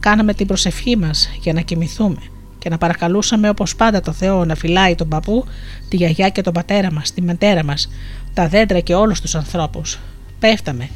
Κάναμε 0.00 0.34
την 0.34 0.46
προσευχή 0.46 0.96
μας 0.96 1.28
για 1.40 1.52
να 1.52 1.60
κοιμηθούμε 1.60 2.20
και 2.58 2.70
να 2.70 2.78
παρακαλούσαμε 2.78 3.48
όπως 3.48 3.76
πάντα 3.76 4.00
το 4.00 4.12
Θεό 4.12 4.44
να 4.44 4.54
φυλάει 4.54 4.94
τον 4.94 5.08
παππού, 5.08 5.44
τη 5.88 5.96
γιαγιά 5.96 6.28
και 6.28 6.42
τον 6.42 6.52
πατέρα 6.52 6.92
μας, 6.92 7.12
τη 7.12 7.22
μητέρα 7.22 7.64
μας, 7.64 7.88
τα 8.34 8.48
δέντρα 8.48 8.80
και 8.80 8.94
όλους 8.94 9.20
τους 9.20 9.34
ανθρώπους. 9.34 9.98
Πέφταμε, 10.38 10.88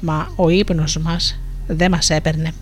μα 0.00 0.32
ο 0.36 0.48
ύπνος 0.48 0.98
μας 0.98 1.40
δεν 1.66 1.90
μας 1.90 2.10
έπαιρνε. 2.10 2.52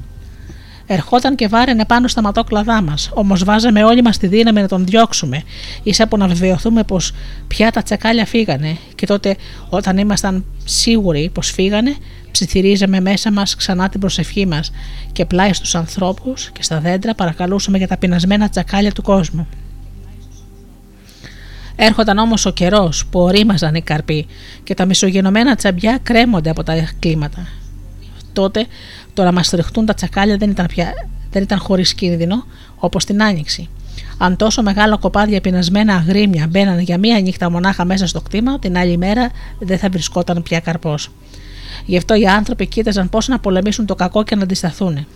Ερχόταν 0.86 1.34
και 1.34 1.48
βάραινε 1.48 1.84
πάνω 1.84 2.08
στα 2.08 2.22
ματόκλαδά 2.22 2.82
μας, 2.82 3.10
όμως 3.14 3.44
βάζαμε 3.44 3.84
όλοι 3.84 4.02
μας 4.02 4.18
τη 4.18 4.26
δύναμη 4.26 4.60
να 4.60 4.68
τον 4.68 4.86
διώξουμε, 4.86 5.42
ίσα 5.82 6.08
που 6.08 6.16
να 6.16 6.26
βεβαιωθούμε 6.26 6.84
πως 6.84 7.12
πια 7.48 7.70
τα 7.70 7.82
τσακάλια 7.82 8.26
φύγανε, 8.26 8.76
και 8.94 9.06
τότε 9.06 9.36
όταν 9.68 9.98
ήμασταν 9.98 10.44
σίγουροι 10.64 11.30
πως 11.32 11.50
φύγανε, 11.50 11.96
ψιθυρίζαμε 12.30 13.00
μέσα 13.00 13.32
μας 13.32 13.56
ξανά 13.56 13.88
την 13.88 14.00
προσευχή 14.00 14.46
μας 14.46 14.70
και 15.12 15.24
πλάι 15.24 15.52
στους 15.52 15.74
ανθρώπους 15.74 16.50
και 16.50 16.62
στα 16.62 16.80
δέντρα 16.80 17.14
παρακαλούσαμε 17.14 17.78
για 17.78 17.88
τα 17.88 17.96
πεινασμένα 17.96 18.48
τσακάλια 18.48 18.92
του 18.92 19.02
κόσμου. 19.02 19.46
Έρχονταν 21.76 22.18
όμως 22.18 22.46
ο 22.46 22.50
καιρός 22.50 23.06
που 23.06 23.20
ορίμαζαν 23.20 23.74
οι 23.74 23.82
καρποί 23.82 24.26
και 24.64 24.74
τα 24.74 24.84
μισογενωμένα 24.84 25.54
τσαμπιά 25.54 25.98
κρέμονται 26.02 26.50
από 26.50 26.62
τα 26.62 26.88
κλίματα. 26.98 27.46
Τότε 28.32 28.66
το 29.14 29.22
να 29.22 29.32
μας 29.32 29.48
τριχτούν 29.48 29.86
τα 29.86 29.94
τσακάλια 29.94 30.36
δεν 30.36 30.50
ήταν, 30.50 30.66
πια, 30.66 30.92
δεν 31.30 31.42
ήταν 31.42 31.58
χωρίς 31.58 31.94
κίνδυνο 31.94 32.44
όπως 32.76 33.04
την 33.04 33.22
άνοιξη. 33.22 33.68
Αν 34.18 34.36
τόσο 34.36 34.62
μεγάλα 34.62 34.96
κοπάδια 34.96 35.40
πεινασμένα 35.40 35.94
αγρίμια 35.94 36.46
μπαίναν 36.46 36.78
για 36.78 36.98
μία 36.98 37.20
νύχτα 37.20 37.50
μονάχα 37.50 37.84
μέσα 37.84 38.06
στο 38.06 38.20
κτήμα, 38.20 38.58
την 38.58 38.78
άλλη 38.78 38.96
μέρα 38.96 39.30
δεν 39.58 39.78
θα 39.78 39.88
βρισκόταν 39.88 40.42
πια 40.42 40.60
καρπός. 40.60 41.10
Γι' 41.88 41.96
αυτό 41.96 42.14
οι 42.14 42.26
άνθρωποι 42.26 42.66
κοίταζαν 42.66 43.08
πώς 43.08 43.28
να 43.28 43.38
πολεμήσουν 43.38 43.86
το 43.86 43.94
κακό 43.94 44.22
και 44.22 44.36
να 44.36 44.42
αντισταθούν. 44.42 45.06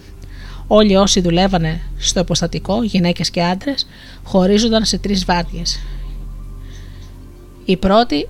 Όλοι 0.67 0.97
όσοι 0.97 1.21
δουλεύανε 1.21 1.81
στο 1.99 2.21
υποστατικό, 2.21 2.83
γυναίκες 2.83 3.31
και 3.31 3.43
άντρες, 3.43 3.87
χωρίζονταν 4.23 4.85
σε 4.85 4.99
τρεις 4.99 5.25
βάρδιες. 5.25 5.81
Η 7.65 7.77
πρώτη 7.77 8.29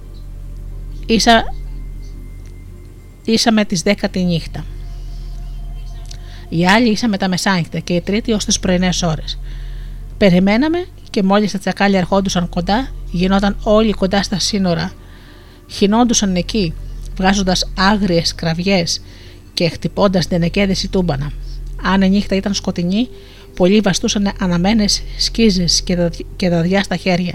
ίσα, 1.06 1.55
ίσα 3.24 3.52
με 3.52 3.64
τις 3.64 3.82
10 3.82 4.09
τη 4.10 4.24
νύχτα. 4.24 4.64
Η 6.48 6.66
άλλη 6.66 6.90
ίσα 6.90 7.09
με 7.09 7.16
τα 7.16 7.28
μεσάνυχτα 7.28 7.78
και 7.78 7.94
η 7.94 8.01
τρίτη 8.01 8.32
ως 8.32 8.44
τις 8.44 8.60
πρωινές 8.60 9.02
ώρες. 9.02 9.39
Περιμέναμε 10.19 10.86
και 11.10 11.23
μόλις 11.23 11.52
τα 11.52 11.59
τσακάλια 11.59 11.98
ερχόντουσαν 11.98 12.48
κοντά, 12.48 12.89
γινόταν 13.10 13.56
όλοι 13.62 13.93
κοντά 13.93 14.23
στα 14.23 14.39
σύνορα. 14.39 14.93
Χινόντουσαν 15.70 16.36
εκεί, 16.36 16.74
βγάζοντας 17.16 17.72
άγριες 17.76 18.34
κραυγές 18.34 19.01
και 19.55 19.68
χτυπώντας 19.68 20.26
την 20.26 20.43
εκέδεση 20.43 20.89
τούμπανα. 20.89 21.30
Αν 21.82 22.02
η 22.02 22.09
νύχτα 22.09 22.36
ήταν 22.36 22.55
σκοτεινή, 22.55 23.09
πολλοί 23.56 23.80
βαστούσαν 23.80 24.32
αναμένες 24.40 25.02
σκίζες 25.18 25.82
και 26.36 26.48
δαδιά 26.48 26.82
στα 26.82 26.97
χέρια. 26.97 27.34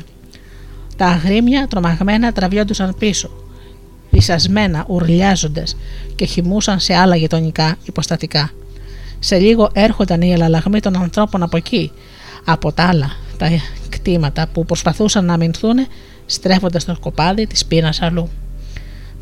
Τα 0.98 1.06
αγρίμια 1.06 1.68
τρομαγμένα 1.68 2.32
τραβιόντουσαν 2.32 2.96
πίσω, 3.00 3.30
πισασμένα, 4.10 4.86
ουρλιάζοντας 4.88 5.78
και 6.16 6.26
χυμούσαν 6.26 6.80
σε 6.80 6.96
άλλα 6.96 7.16
γειτονικά 7.16 7.78
υποστατικά. 7.86 8.52
Σε 9.20 9.38
λίγο 9.38 9.70
έρχονταν 9.74 10.22
οι 10.22 10.32
ελαλλαγμοί 10.32 10.80
των 10.80 10.96
ανθρώπων 10.96 11.44
από 11.44 11.58
εκεί, 11.58 11.92
από 12.46 12.72
τα 12.72 12.84
άλλα 12.84 13.12
τα 13.38 13.50
κτήματα 13.90 14.48
που 14.48 14.66
προσπαθούσαν 14.66 15.26
να 15.26 15.34
αμυνθούν 15.34 15.88
στρέφοντας 16.26 16.86
το 16.86 16.98
κοπάδι 17.00 17.48
της 17.48 17.66
πείνας 17.66 18.02
αλλού. 18.02 18.30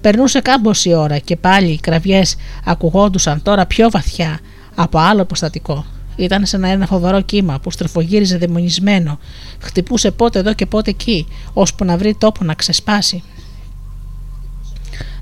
Περνούσε 0.05 0.39
κάμποση 0.39 0.93
ώρα 0.93 1.17
και 1.17 1.35
πάλι 1.35 1.71
οι 1.71 1.79
κραυγές 1.79 2.35
ακουγόντουσαν 2.65 3.41
τώρα 3.41 3.65
πιο 3.65 3.89
βαθιά 3.89 4.39
από 4.75 4.99
άλλο 4.99 5.21
υποστατικό. 5.21 5.85
Ήταν 6.15 6.45
σαν 6.45 6.63
ένα 6.63 6.85
φοβερό 6.85 7.21
κύμα 7.21 7.59
που 7.59 7.71
στροφογύριζε 7.71 8.37
δαιμονισμένο, 8.37 9.19
χτυπούσε 9.59 10.11
πότε 10.11 10.39
εδώ 10.39 10.53
και 10.53 10.65
πότε 10.65 10.89
εκεί, 10.89 11.27
ώσπου 11.53 11.85
να 11.85 11.97
βρει 11.97 12.15
τόπο 12.15 12.43
να 12.43 12.53
ξεσπάσει. 12.53 13.23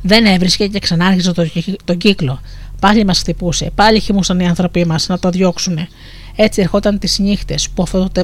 Δεν 0.01 0.25
έβρισκε 0.25 0.67
και 0.67 0.79
ξανάρχιζε 0.79 1.31
τον 1.33 1.51
το 1.83 1.95
κύκλο. 1.95 2.39
Πάλι 2.79 3.05
μας 3.05 3.19
χτυπούσε, 3.19 3.71
πάλι 3.75 3.99
χυμούσαν 3.99 4.39
οι 4.39 4.47
άνθρωποι 4.47 4.85
μας 4.85 5.07
να 5.07 5.19
το 5.19 5.29
διώξουν. 5.29 5.77
Έτσι 6.35 6.61
ερχόταν 6.61 6.99
τις 6.99 7.19
νύχτες 7.19 7.69
που 7.69 7.83
αυτό 7.83 8.09
το, 8.11 8.23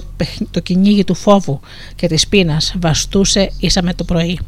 το 0.52 0.60
κυνήγι 0.60 1.04
του 1.04 1.14
φόβου 1.14 1.60
και 1.96 2.08
της 2.08 2.28
πείνας 2.28 2.76
βαστούσε 2.80 3.52
ίσα 3.60 3.82
με 3.84 3.94
το 3.94 4.04
πρωί. 4.04 4.40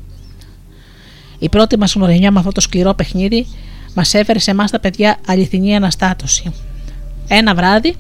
Η 1.42 1.50
πρώτη 1.50 1.78
μας 1.78 1.94
γνωριμιά 1.94 2.32
με 2.32 2.40
αυτό 2.40 2.52
το 2.52 2.62
σκληρό 2.62 2.94
παιχνίδι 2.94 3.48
μας 3.94 4.14
έφερε 4.14 4.40
σε 4.40 4.52
εμάς 4.52 4.72
τα 4.72 4.80
παιδιά 4.80 5.18
αληθινή 5.28 5.76
αναστάτωση. 5.76 6.54
Ένα 7.28 7.56
βράδυ 7.56 7.96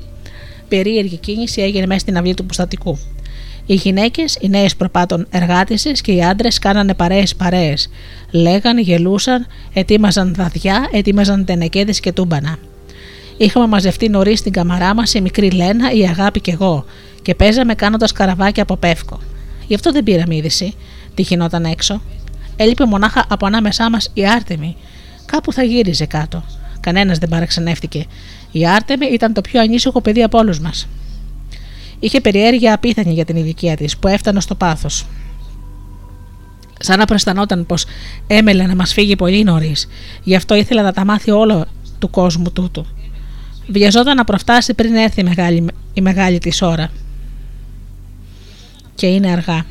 περίεργη 0.67 1.17
κίνηση 1.17 1.61
έγινε 1.61 1.85
μέσα 1.85 1.99
στην 1.99 2.17
αυλή 2.17 2.33
του 2.33 2.45
προστατικού. 2.45 2.97
Οι 3.65 3.73
γυναίκες, 3.73 4.37
οι 4.41 4.49
νέες 4.49 4.75
προπάτων 4.75 5.27
εργάτησε 5.29 5.91
και 5.91 6.11
οι 6.11 6.23
άντρες 6.23 6.59
κάνανε 6.59 6.93
παρέες 6.93 7.35
παρέες. 7.35 7.89
Λέγαν, 8.31 8.77
γελούσαν, 8.77 9.47
ετοίμαζαν 9.73 10.33
δαδιά, 10.33 10.89
ετοίμαζαν 10.91 11.45
τενεκέδες 11.45 11.99
και 11.99 12.11
τούμπανα. 12.11 12.57
Είχαμε 13.37 13.67
μαζευτεί 13.67 14.09
νωρίς 14.09 14.39
στην 14.39 14.51
καμαρά 14.51 14.95
μας 14.95 15.13
η 15.13 15.21
μικρή 15.21 15.51
Λένα, 15.51 15.91
η 15.91 16.07
αγάπη 16.07 16.41
και 16.41 16.51
εγώ, 16.51 16.85
και 17.21 17.35
παίζαμε 17.35 17.75
κάνοντας 17.75 18.11
καραβάκια 18.11 18.63
από 18.63 18.75
πεύκο. 18.75 19.19
Γι' 19.67 19.75
αυτό 19.75 19.91
δεν 19.91 20.03
πήραμε 20.03 20.35
είδηση 20.35 20.73
τι 21.13 21.21
γινόταν 21.21 21.65
έξω; 21.65 22.01
Έλειπε 22.55 22.85
μονάχα 22.85 23.25
από 23.29 23.45
ανάμεσά 23.45 23.89
μας 23.89 24.11
η 24.13 24.27
Άρτεμη. 24.27 24.75
Κάπου 25.25 25.53
θα 25.53 25.63
γύριζε 25.63 26.05
κάτω. 26.05 26.43
Κανένας 26.79 27.17
δεν 27.17 27.29
παραξενεύτηκε. 27.29 28.05
Η 28.51 28.67
Άρτεμη 28.67 29.05
ήταν 29.05 29.33
το 29.33 29.41
πιο 29.41 29.61
ανήσυχο 29.61 30.01
παιδί 30.01 30.23
από 30.23 30.37
όλους 30.37 30.59
μας. 30.59 30.87
Είχε 31.99 32.21
περιέργεια 32.21 32.73
απίθανη 32.73 33.13
για 33.13 33.25
την 33.25 33.35
ηλικία 33.35 33.75
της 33.75 33.97
που 33.97 34.07
έφτανε 34.07 34.41
στο 34.41 34.55
πάθος. 34.55 35.05
Σαν 36.79 36.97
να 36.97 37.05
προαισθανόταν 37.05 37.65
πως 37.65 37.85
έμελε 38.27 38.63
να 38.63 38.75
μας 38.75 38.93
φύγει 38.93 39.15
πολύ 39.15 39.43
νωρίς, 39.43 39.87
γι' 40.23 40.35
αυτό 40.35 40.55
ήθελε 40.55 40.81
να 40.81 40.93
τα 40.93 41.05
μάθει 41.05 41.31
όλο 41.31 41.65
του 41.99 42.09
κόσμου 42.09 42.51
τούτου. 42.51 42.85
Βιαζόταν 43.67 44.15
να 44.15 44.23
προφτάσει 44.23 44.73
πριν 44.73 44.95
έρθει 44.95 45.19
η 45.19 45.23
μεγάλη, 45.23 45.65
η 45.93 46.01
μεγάλη 46.01 46.37
της 46.37 46.61
ώρα. 46.61 46.89
Και 48.95 49.07
είναι 49.07 49.31
αργά. 49.31 49.65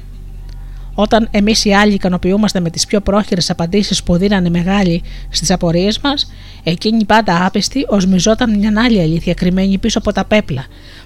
Όταν 1.02 1.28
εμείς 1.30 1.64
οι 1.64 1.74
άλλοι 1.74 1.94
ικανοποιούμαστε 1.94 2.60
με 2.60 2.70
τις 2.70 2.86
πιο 2.86 3.00
πρόχειρες 3.00 3.50
απαντήσεις 3.50 4.02
που 4.02 4.16
δίνανε 4.16 4.50
μεγάλοι 4.50 5.02
στις 5.28 5.50
απορίες 5.50 5.98
μας, 5.98 6.32
εκείνοι 6.62 7.04
πάντα 7.04 7.46
άπιστοι 7.46 7.84
οσμιζόταν 7.88 8.58
μια 8.58 8.72
άλλη 8.76 9.00
αλήθεια 9.00 9.34
κρυμμένη 9.34 9.78
πίσω 9.78 9.98
από 9.98 10.12
τα 10.12 10.24
πέπλα 10.24 10.64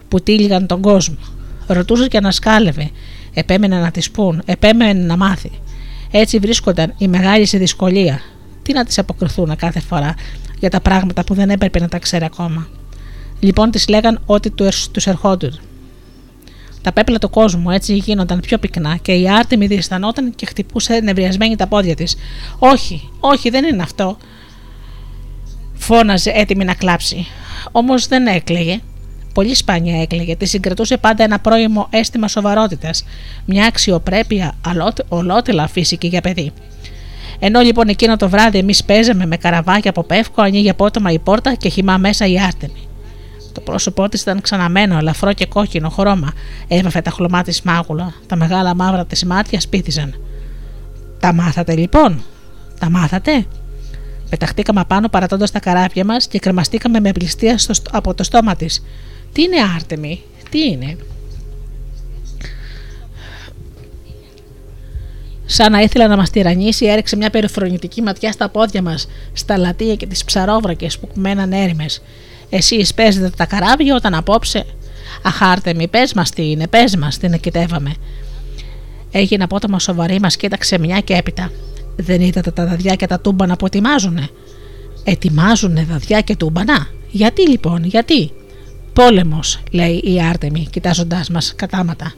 που 0.08 0.20
τύλιγαν 0.20 0.66
τον 0.66 0.80
κόσμο. 0.80 1.16
Ρωτούσε 1.66 2.08
και 2.08 2.16
ανασκάλευε, 2.16 2.90
επέμενε 3.34 3.78
να 3.78 3.90
τη 3.90 4.08
πούν, 4.12 4.42
επέμενε 4.44 5.06
να 5.06 5.16
μάθει. 5.16 5.50
Έτσι 6.10 6.38
βρίσκονταν 6.38 6.94
οι 6.98 7.08
μεγάλοι 7.08 7.46
σε 7.46 7.58
δυσκολία. 7.58 8.20
Τι 8.62 8.72
να 8.72 8.84
τις 8.84 8.98
αποκριθούν 8.98 9.56
κάθε 9.56 9.80
φορά 9.80 10.14
για 10.58 10.70
τα 10.70 10.80
πράγματα 10.80 11.24
που 11.24 11.34
δεν 11.34 11.50
έπρεπε 11.50 11.80
να 11.80 11.88
τα 11.88 11.98
ξέρει 11.98 12.24
ακόμα. 12.24 12.68
Λοιπόν, 13.40 13.70
τη 13.70 13.90
λέγαν 13.90 14.20
ότι 14.26 14.50
τους 14.92 15.06
ερχόντουν. 15.06 15.58
Τα 16.84 16.92
πέπλα 16.92 17.18
του 17.18 17.30
κόσμου 17.30 17.70
έτσι 17.70 17.94
γίνονταν 17.94 18.40
πιο 18.40 18.58
πυκνά 18.58 18.96
και 18.96 19.12
η 19.12 19.28
Άρτεμι 19.28 19.66
διαισθανόταν 19.66 20.34
και 20.34 20.46
χτυπούσε 20.46 21.00
νευριασμένη 21.02 21.56
τα 21.56 21.66
πόδια 21.66 21.94
της. 21.94 22.16
Όχι, 22.58 23.08
όχι, 23.20 23.50
δεν 23.50 23.64
είναι 23.64 23.82
αυτό. 23.82 24.16
Φώναζε 25.74 26.30
έτοιμη 26.34 26.64
να 26.64 26.74
κλάψει. 26.74 27.26
Όμως 27.72 28.06
δεν 28.06 28.26
έκλαιγε. 28.26 28.80
Πολύ 29.34 29.54
σπάνια 29.54 30.00
έκλαιγε. 30.00 30.36
Τη 30.36 30.46
συγκρατούσε 30.46 30.96
πάντα 30.96 31.24
ένα 31.24 31.38
πρώιμο 31.38 31.86
αίσθημα 31.90 32.28
σοβαρότητας. 32.28 33.04
Μια 33.44 33.66
αξιοπρέπεια 33.66 34.54
ολότελα 35.08 35.66
φύσικη 35.66 36.06
για 36.06 36.20
παιδί. 36.20 36.52
Ενώ 37.38 37.60
λοιπόν 37.60 37.88
εκείνο 37.88 38.16
το 38.16 38.28
βράδυ 38.28 38.58
εμείς 38.58 38.84
παίζαμε 38.84 39.26
με 39.26 39.36
καραβάκια 39.36 39.90
από 39.90 40.02
πεύκο, 40.02 40.42
ανοίγει 40.42 40.70
απότομα 40.70 41.10
η 41.10 41.18
πόρτα 41.18 41.54
και 41.54 41.68
χυμά 41.68 41.96
μέσα 41.96 42.26
η 42.26 42.40
Άρτεμι. 42.40 42.88
Το 43.54 43.60
πρόσωπό 43.60 44.08
της 44.08 44.20
ήταν 44.20 44.40
ξαναμένο, 44.40 44.98
ελαφρό 44.98 45.32
και 45.32 45.46
κόκκινο 45.46 45.88
χρώμα. 45.88 46.32
Έβαφε 46.68 47.00
τα 47.00 47.10
χλωμά 47.10 47.42
της 47.42 47.62
μάγουλα. 47.62 48.12
Τα 48.26 48.36
μεγάλα 48.36 48.74
μαύρα 48.74 49.04
της 49.04 49.24
μάτια 49.24 49.60
σπίθιζαν. 49.60 50.14
Τα 51.20 51.32
μάθατε 51.32 51.74
λοιπόν, 51.74 52.22
τα 52.78 52.90
μάθατε; 52.90 53.46
Πεταχτήκαμε 54.30 54.84
πάνω 54.86 55.08
παρατώντας 55.08 55.50
τα 55.50 55.60
καράβια 55.60 56.04
μας 56.04 56.26
και 56.26 56.38
κρεμαστήκαμε 56.38 57.00
με 57.00 57.12
πληστία 57.12 57.58
στο, 57.58 57.74
από 57.90 58.14
το 58.14 58.22
στόμα 58.22 58.56
της. 58.56 58.82
Τι 59.32 59.42
είναι 59.42 59.56
Άρτεμι, 59.76 60.22
τι 60.50 60.64
είναι; 60.70 60.96
Σαν 65.46 65.72
να 65.72 65.80
ήθελα 65.80 66.08
να 66.08 66.16
μας 66.16 66.30
τυραννήσει, 66.30 66.86
έριξε 66.86 67.16
μια 67.16 67.30
περιφρονητική 67.30 68.02
ματιά 68.02 68.32
στα 68.32 68.48
πόδια 68.48 68.82
μας, 68.82 69.08
στα 69.32 69.58
λατεία 69.58 69.94
και 69.94 70.06
τις 70.06 70.24
ψαρόβρακες 70.24 70.98
που 70.98 71.08
μέναν 71.14 71.52
έρημες. 71.52 72.02
Εσείς 72.56 72.94
παίζετε 72.94 73.30
τα 73.36 73.46
καράβια 73.46 73.94
όταν 73.94 74.14
απόψε. 74.14 74.64
Αχάρτε 75.22 75.74
μη, 75.74 75.88
πες 75.88 76.14
μας 76.14 76.30
τι 76.30 76.50
είναι, 76.50 76.66
πες 76.66 76.96
μας, 76.96 77.18
την 77.18 77.32
εκητεύαμε. 77.32 77.94
Έγινε 79.10 79.44
απότομα 79.44 79.78
σοβαρή, 79.78 80.20
μας 80.20 80.36
κοίταξε 80.36 80.78
μια 80.78 81.00
και 81.00 81.14
έπειτα. 81.14 81.50
Δεν 81.96 82.20
είδατε 82.20 82.50
τα 82.50 82.66
δαδιά 82.66 82.94
και 82.94 83.06
τα 83.06 83.20
τούμπανα 83.20 83.56
που 83.56 83.66
ετοιμάζουνε; 83.66 84.28
Ετοιμάζουνε 85.04 85.86
δαδιά 85.90 86.20
και 86.20 86.36
τούμπανα; 86.36 86.86
Γιατί 87.10 87.48
λοιπόν, 87.48 87.84
γιατί; 87.84 88.32
Πόλεμος, 88.92 89.60
λέει 89.70 90.00
η 90.04 90.20
Άρτεμη, 90.22 90.66
κοιτάζοντάς 90.70 91.30
μας 91.30 91.52
κατάματα. 91.56 92.12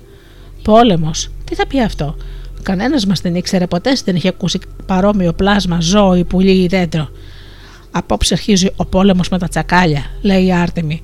Πόλεμος, 0.62 1.30
τι 1.44 1.54
θα 1.54 1.66
πει 1.66 1.82
αυτό; 1.82 2.16
Κανένας 2.62 3.06
μας 3.06 3.20
δεν 3.20 3.34
ήξερε 3.34 3.66
ποτέ, 3.66 3.92
δεν 4.04 4.16
είχε 4.16 4.28
ακούσει 4.28 4.58
παρόμοιο 4.86 5.32
πλάσμα, 5.32 5.80
ζώο 5.80 6.16
ή 6.16 6.24
πουλί 6.24 6.62
ή 6.62 6.66
δέντρο. 6.66 7.08
Απόψε 7.96 8.34
αρχίζει 8.34 8.70
ο 8.76 8.84
πόλεμος 8.84 9.28
με 9.28 9.38
τα 9.38 9.48
τσακάλια, 9.48 10.04
λέει 10.20 10.44
η 10.44 10.52
Άρτεμη. 10.52 11.02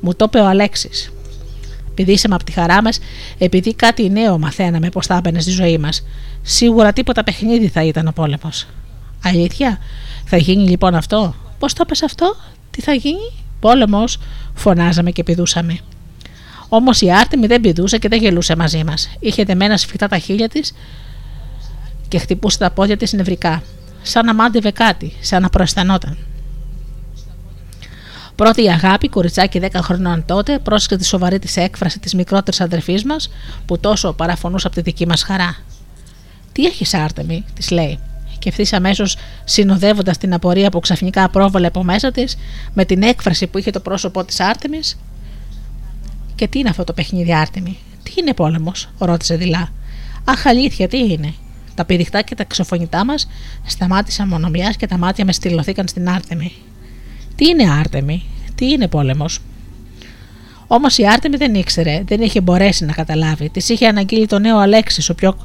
Μου 0.00 0.14
το 0.14 0.24
είπε 0.28 0.38
ο 0.38 0.46
Αλέξης. 0.46 1.12
Πηδήσαμε 1.94 2.34
από 2.34 2.44
τη 2.44 2.52
χαρά 2.52 2.82
μας, 2.82 2.98
επειδή 3.38 3.74
κάτι 3.74 4.10
νέο 4.10 4.38
μαθαίναμε 4.38 4.88
πώ 4.88 5.02
θα 5.02 5.16
έμπαινε 5.16 5.40
στη 5.40 5.50
ζωή 5.50 5.78
μας. 5.78 6.06
Σίγουρα 6.42 6.92
τίποτα 6.92 7.24
παιχνίδι 7.24 7.68
θα 7.68 7.84
ήταν 7.84 8.06
ο 8.06 8.12
πόλεμος. 8.12 8.66
Αλήθεια, 9.24 9.78
θα 10.24 10.36
γίνει 10.36 10.68
λοιπόν 10.68 10.94
αυτό; 10.94 11.34
Πώς 11.58 11.72
το 11.72 11.84
πες 11.84 12.02
αυτό, 12.02 12.36
τι 12.70 12.82
θα 12.82 12.92
γίνει, 12.92 13.32
πόλεμος, 13.60 14.18
φωνάζαμε 14.54 15.10
και 15.10 15.22
πηδούσαμε. 15.22 15.78
Όμως 16.68 17.00
η 17.00 17.10
Άρτεμη 17.10 17.46
δεν 17.46 17.60
πηδούσε 17.60 17.98
και 17.98 18.08
δεν 18.08 18.20
γελούσε 18.20 18.56
μαζί 18.56 18.84
μας. 18.84 19.10
Είχε 19.18 19.44
δεμένα 19.44 19.76
σφιχτά 19.76 20.08
τα 20.08 20.18
χείλια 20.18 20.48
της 20.48 20.72
και 22.08 22.18
χτυπούσε 22.18 22.58
τα 22.58 22.70
πόδια 22.70 22.96
της 22.96 23.12
νευρικά 23.12 23.62
σαν 24.06 24.26
να 24.26 24.34
μάντευε 24.34 24.70
κάτι, 24.70 25.12
σαν 25.20 25.42
να 25.42 25.48
προαισθανόταν. 25.48 26.18
Πρώτη 28.36 28.62
η 28.62 28.68
αγάπη, 28.68 29.08
κοριτσάκι 29.08 29.60
10 29.62 29.68
χρονών 29.82 30.24
τότε, 30.26 30.58
πρόσεξε 30.58 30.96
τη 30.96 31.04
σοβαρή 31.04 31.38
της 31.38 31.56
έκφραση 31.56 31.98
της 31.98 32.14
μικρότερης 32.14 32.60
αδερφής 32.60 33.04
μας, 33.04 33.30
που 33.66 33.78
τόσο 33.78 34.12
παραφωνούσε 34.12 34.66
από 34.66 34.76
τη 34.76 34.82
δική 34.82 35.06
μας 35.06 35.22
χαρά. 35.22 35.56
Τι 36.52 36.64
έχεις, 36.64 36.94
Άρτεμι, 36.94 37.44
της 37.54 37.70
λέει, 37.70 37.98
και 38.38 38.48
ευθύς 38.48 38.72
αμέσως 38.72 39.16
συνοδεύοντας 39.44 40.18
την 40.18 40.34
απορία 40.34 40.70
που 40.70 40.80
ξαφνικά 40.80 41.28
πρόβαλε 41.28 41.66
από 41.66 41.84
μέσα 41.84 42.10
της, 42.10 42.36
με 42.74 42.84
την 42.84 43.02
έκφραση 43.02 43.46
που 43.46 43.58
είχε 43.58 43.70
το 43.70 43.80
πρόσωπό 43.80 44.24
της 44.24 44.40
Άρτεμις. 44.40 44.98
Και 46.34 46.48
τι 46.48 46.58
είναι 46.58 46.68
αυτό 46.68 46.84
το 46.84 46.92
παιχνίδι, 46.92 47.34
Άρτεμι, 47.34 47.78
τι 48.02 48.12
είναι 48.18 48.34
πόλεμος, 48.34 48.88
ρώτησε 48.98 49.36
δειλά. 49.36 49.68
Αχ, 50.24 50.46
αλήθεια, 50.46 50.88
τι 50.88 50.98
είναι. 50.98 51.34
Τα 51.76 51.84
πηδιχτά 51.84 52.22
και 52.22 52.34
τα 52.34 52.44
ξεφωνητά 52.44 53.04
μας 53.04 53.28
σταμάτησαν 53.64 54.28
μονομιάς 54.28 54.76
και 54.76 54.86
τα 54.86 54.98
μάτια 54.98 55.24
μες 55.24 55.34
στυλωθήκαν 55.36 55.88
στην 55.88 56.08
Άρτεμη. 56.08 56.52
Τι 57.34 57.46
είναι 57.46 57.70
Άρτεμη, 57.70 58.22
τι 58.54 58.70
είναι 58.70 58.88
πόλεμος; 58.88 59.40
Όμως 60.66 60.98
η 60.98 61.06
Άρτεμη 61.06 61.36
δεν 61.36 61.54
ήξερε, 61.54 62.02
δεν 62.06 62.20
είχε 62.20 62.40
μπορέσει 62.40 62.84
να 62.84 62.92
καταλάβει. 62.92 63.48
Της 63.48 63.68
είχε 63.68 63.86
αναγγείλει 63.86 64.26
το 64.26 64.38
νέο 64.38 64.58
Αλέξης, 64.58 65.08
ο 65.08 65.14
πιο, 65.14 65.36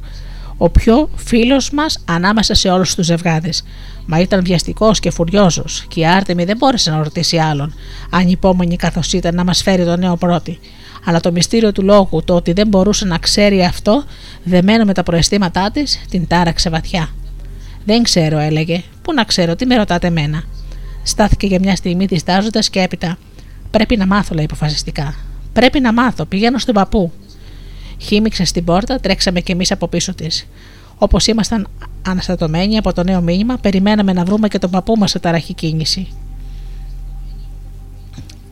ο 0.56 0.70
πιο 0.70 1.08
φίλος 1.14 1.70
μας 1.70 2.04
ανάμεσα 2.04 2.54
σε 2.54 2.68
όλους 2.68 2.94
τους 2.94 3.06
ζευγάδες. 3.06 3.64
Μα 4.06 4.18
ήταν 4.18 4.44
βιαστικός 4.44 5.00
και 5.00 5.10
φουριόζος, 5.10 5.84
και 5.88 6.00
η 6.00 6.06
Άρτεμη 6.06 6.44
δεν 6.44 6.56
μπόρεσε 6.56 6.90
να 6.90 7.02
ρωτήσει 7.02 7.36
άλλον, 7.36 7.74
αν 8.10 8.28
υπόμονη 8.28 8.76
καθώς 8.76 9.12
ήταν 9.12 9.34
να 9.34 9.44
μας 9.44 9.62
φέρει 9.62 9.84
το 9.84 9.96
νέο 9.96 10.16
πρώτη 10.16 10.58
αλλά 11.04 11.20
το 11.20 11.32
μυστήριο 11.32 11.72
του 11.72 11.82
λόγου, 11.82 12.22
το 12.24 12.34
ότι 12.34 12.52
δεν 12.52 12.68
μπορούσε 12.68 13.04
να 13.04 13.18
ξέρει 13.18 13.64
αυτό, 13.64 14.04
δεμένο 14.44 14.84
με 14.84 14.92
τα 14.92 15.02
προαισθήματά 15.02 15.70
της, 15.70 16.00
την 16.10 16.26
τάραξε 16.26 16.70
βαθιά. 16.70 17.08
Δεν 17.84 18.02
ξέρω, 18.02 18.38
έλεγε. 18.38 18.82
Πού 19.02 19.12
να 19.12 19.24
ξέρω, 19.24 19.56
τι 19.56 19.66
με 19.66 19.76
ρωτάτε 19.76 20.06
εμένα; 20.06 20.42
Στάθηκε 21.02 21.46
για 21.46 21.58
μια 21.58 21.76
στιγμή 21.76 22.04
διστάζοντας 22.04 22.70
και 22.70 22.80
έπειτα. 22.80 23.18
Πρέπει 23.70 23.96
να 23.96 24.06
μάθω, 24.06 24.34
λέει 24.34 24.44
αποφασιστικά. 24.44 25.14
Πρέπει 25.52 25.80
να 25.80 25.92
μάθω, 25.92 26.24
πηγαίνω 26.24 26.58
στον 26.58 26.74
παππού. 26.74 27.12
Χύμηξε 27.98 28.44
στην 28.44 28.64
πόρτα, 28.64 29.00
τρέξαμε 29.00 29.40
κι 29.40 29.52
εμείς 29.52 29.70
από 29.70 29.88
πίσω 29.88 30.14
της. 30.14 30.46
Όπως 30.98 31.26
ήμασταν 31.26 31.68
αναστατωμένοι 32.06 32.76
από 32.76 32.92
το 32.92 33.02
νέο 33.02 33.20
μήνυμα, 33.20 33.56
περιμέναμε 33.56 34.12
να 34.12 34.24
βρούμε 34.24 34.48
και 34.48 34.58
τον 34.58 34.70
παππού 34.70 34.94
μας 34.98 35.10
σε 35.10 35.18
ταραχή 35.18 35.54
κίνηση. 35.54 36.08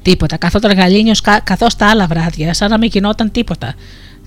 Τίποτα. 0.03 0.37
Καθόταν 0.37 0.73
γαλήνιος 0.73 1.21
καθώς 1.21 1.77
τα 1.77 1.89
άλλα 1.89 2.07
βράδια, 2.07 2.55
σαν 2.55 2.71
να 2.71 2.79
μην 2.79 2.91
γινόταν 2.93 3.31
τίποτα. 3.31 3.75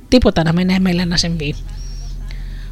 Τίποτα 0.07 0.43
να 0.43 0.53
μην 0.53 0.69
έμελε 0.69 1.05
να 1.05 1.17
συμβεί. 1.17 1.55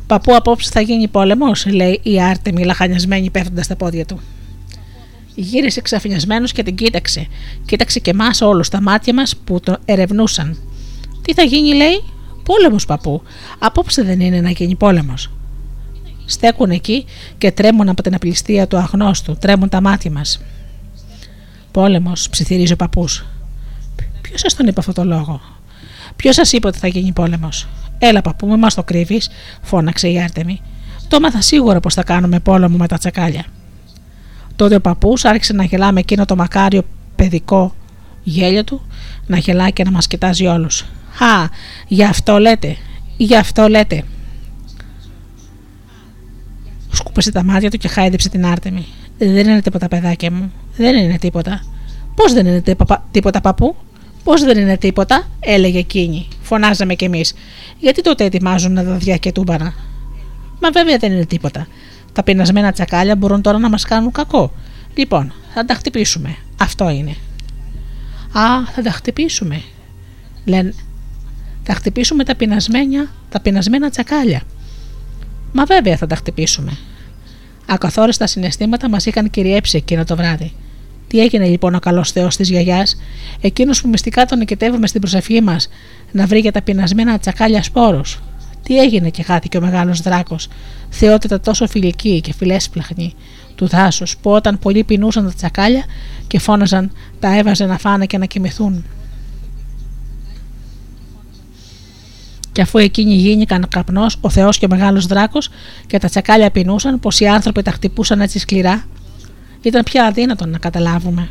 Παππού 0.07 0.35
απόψε 0.35 0.69
θα 0.73 0.81
γίνει 0.81 1.07
πόλεμος, 1.07 1.65
λέει 1.65 1.99
η 2.03 2.21
Άρτεμι 2.21 2.63
λαχανιασμένη 2.63 3.29
πέφτοντας 3.29 3.65
στα 3.65 3.75
πόδια 3.75 4.05
του. 4.05 4.19
Γύρισε 5.35 5.81
ξαφνιασμένος 5.81 6.51
και 6.51 6.63
την 6.63 6.75
κοίταξε. 6.75 7.27
Κοίταξε 7.65 7.99
και 7.99 8.09
εμάς 8.09 8.41
όλους 8.41 8.69
τα 8.69 8.81
μάτια 8.81 9.13
μας 9.13 9.35
που 9.35 9.59
τον 9.59 9.77
ερευνούσαν. 9.85 10.57
Τι 11.21 11.33
θα 11.33 11.43
γίνει, 11.43 11.73
λέει, 11.73 12.03
πόλεμος 12.43 12.85
παππού. 12.85 13.21
Απόψε 13.59 14.03
δεν 14.03 14.19
είναι 14.19 14.41
να 14.41 14.49
γίνει 14.49 14.75
πόλεμος. 14.75 15.31
Στέκουν 16.25 16.69
εκεί 16.69 17.05
και 17.37 17.51
τρέμουν 17.51 17.89
από 17.89 18.01
την 18.01 18.15
απληστία 18.15 18.67
του 18.67 18.77
αγνώστου, 18.77 19.37
τρέμουν 19.39 19.69
τα 19.69 19.81
μάτια 19.81 20.11
μας. 20.11 20.41
Πόλεμος, 21.71 22.29
ψιθυρίζει 22.29 22.73
ο 22.73 22.75
παππούς. 22.75 23.25
Ποιος 24.21 24.39
σας 24.39 24.55
τον 24.55 24.67
είπε 24.67 24.79
αυτό 24.79 24.93
το 24.93 25.03
λόγο; 25.03 25.41
Ποιος 26.15 26.35
σας 26.35 26.51
είπε 26.51 26.67
ότι 26.67 26.77
θα 26.77 26.87
γίνει 26.87 27.11
πόλεμος; 27.11 27.67
Έλα, 27.97 28.21
παππού, 28.21 28.47
με 28.47 28.57
μας 28.57 28.73
το 28.73 28.83
κρύβεις, 28.83 29.29
φώναξε 29.61 30.07
η 30.07 30.21
Άρτεμη. 30.21 30.61
Το 31.07 31.15
έμαθα 31.15 31.41
σίγουρα 31.41 31.79
πως 31.79 31.93
θα 31.93 32.03
κάνουμε 32.03 32.39
πόλεμο 32.39 32.77
με 32.77 32.87
τα 32.87 32.97
τσακάλια. 32.97 33.45
Τότε 34.55 34.75
ο 34.75 34.81
παππούς 34.81 35.25
άρχισε 35.25 35.53
να 35.53 35.63
γελά 35.63 35.91
με 35.91 35.99
εκείνο 35.99 36.25
το 36.25 36.35
μακάριο 36.35 36.83
παιδικό 37.15 37.75
γέλιο 38.23 38.63
του, 38.63 38.81
να 39.27 39.37
γελάει 39.37 39.73
και 39.73 39.83
να 39.83 39.91
μας 39.91 40.07
κοιτάζει 40.07 40.45
όλους. 40.45 40.85
Χα, 41.11 41.49
γι' 41.87 42.03
αυτό 42.03 42.37
λέτε. 42.37 42.77
Γι' 43.17 43.35
αυτό 43.35 43.67
λέτε. 43.67 44.03
Σκούπεσε 46.91 47.31
τα 47.31 47.43
μάτια 47.43 47.69
του 47.69 47.77
και 47.77 47.87
χάιδεψε 47.87 48.29
την 48.29 48.45
Άρτεμη. 48.45 48.85
Δεν 49.17 49.47
είναι 49.47 49.61
τίποτα, 49.61 49.87
παιδάκια 49.87 50.31
μου. 50.31 50.51
Δεν 50.81 50.95
είναι 50.95 51.17
τίποτα. 51.17 51.63
Πώς 52.15 52.33
δεν 52.33 52.45
είναι 52.45 52.63
τίποτα, 53.11 53.41
παππού; 53.41 53.75
Πώς 54.23 54.43
δεν 54.43 54.57
είναι 54.57 54.77
τίποτα, 54.77 55.27
έλεγε 55.39 55.79
εκείνη. 55.79 56.27
Φωνάζαμε 56.41 56.93
κι 56.95 57.05
εμείς. 57.05 57.33
Γιατί 57.79 58.01
τότε 58.01 58.23
ετοιμάζουν 58.23 58.73
δαδιά 58.83 59.17
και 59.17 59.31
τούμπανα. 59.31 59.73
Μα 60.61 60.69
βέβαια 60.69 60.97
δεν 60.97 61.11
είναι 61.11 61.25
τίποτα. 61.25 61.67
Τα 62.13 62.23
πεινασμένα 62.23 62.71
τσακάλια 62.71 63.15
μπορούν 63.15 63.41
τώρα 63.41 63.57
να 63.57 63.69
μας 63.69 63.83
κάνουν 63.83 64.11
κακό. 64.11 64.51
Λοιπόν, 64.95 65.33
θα 65.53 65.65
τα 65.65 65.73
χτυπήσουμε. 65.73 66.35
Αυτό 66.57 66.89
είναι. 66.89 67.15
Α, 68.31 68.65
θα 68.75 68.81
τα 68.81 68.91
χτυπήσουμε. 68.91 69.61
Λένε, 70.45 70.73
θα 71.63 71.73
χτυπήσουμε 71.73 72.23
τα 72.23 72.35
πεινασμένα, 72.35 73.11
τα 73.29 73.41
πεινασμένα 73.41 73.89
τσακάλια. 73.89 74.41
Μα 75.51 75.63
βέβαια 75.63 75.97
θα 75.97 76.07
τα 76.07 76.15
χτυπήσουμε. 76.15 76.77
Ακαθόριστα 77.65 78.27
συναισθήματα 78.27 78.89
μας 78.89 79.05
είχαν 79.05 79.29
κυριέψει 79.29 79.77
εκείνο 79.77 80.03
το 80.03 80.15
βράδυ. 80.15 80.53
Τι 81.11 81.19
έγινε 81.19 81.45
λοιπόν 81.45 81.75
ο 81.75 81.79
καλός 81.79 82.11
Θεός 82.11 82.35
της 82.35 82.49
γιαγιάς, 82.49 82.97
εκείνος 83.41 83.81
που 83.81 83.89
μυστικά 83.89 84.25
τον 84.25 84.37
νικητεύουμε 84.37 84.87
στην 84.87 85.01
προσευχή 85.01 85.41
μας, 85.41 85.69
να 86.11 86.25
βρει 86.25 86.39
για 86.39 86.51
τα 86.51 86.61
πεινασμένα 86.61 87.19
τσακάλια 87.19 87.63
σπόρους. 87.63 88.19
Τι 88.63 88.79
έγινε 88.79 89.09
και 89.09 89.23
χάθηκε 89.23 89.57
ο 89.57 89.61
μεγάλος 89.61 90.01
δράκος, 90.01 90.47
θεότητα 90.89 91.39
τόσο 91.39 91.67
φιλική 91.67 92.21
και 92.21 92.33
φιλέσπλαχνη 92.33 93.13
του 93.55 93.67
δάσους, 93.67 94.17
που 94.17 94.31
όταν 94.31 94.59
πολλοί 94.59 94.83
πεινούσαν 94.83 95.25
τα 95.25 95.33
τσακάλια 95.33 95.83
και 96.27 96.39
φώναζαν, 96.39 96.91
τα 97.19 97.37
έβαζε 97.37 97.65
να 97.65 97.77
φάνε 97.77 98.05
και 98.05 98.17
να 98.17 98.25
κοιμηθούν. 98.25 98.85
Και 102.51 102.61
αφού 102.61 102.77
εκείνοι 102.77 103.13
γίνηκαν 103.13 103.67
καπνός, 103.69 104.17
ο 104.21 104.29
Θεός 104.29 104.57
και 104.57 104.65
ο 104.65 104.69
μεγάλος 104.69 105.05
δράκος 105.05 105.49
και 105.87 105.97
τα 105.97 106.09
τσακάλια 106.09 106.51
πεινούσαν, 106.51 106.99
πως 106.99 107.19
οι 107.19 107.27
άνθρωποι 107.27 107.61
τα 107.61 107.71
χτυπούσαν 107.71 108.21
έτσι 108.21 108.39
σκληρά, 108.39 108.85
ήταν 109.61 109.83
πια 109.83 110.05
αδύνατο 110.05 110.45
να 110.45 110.57
καταλάβουμε. 110.57 111.29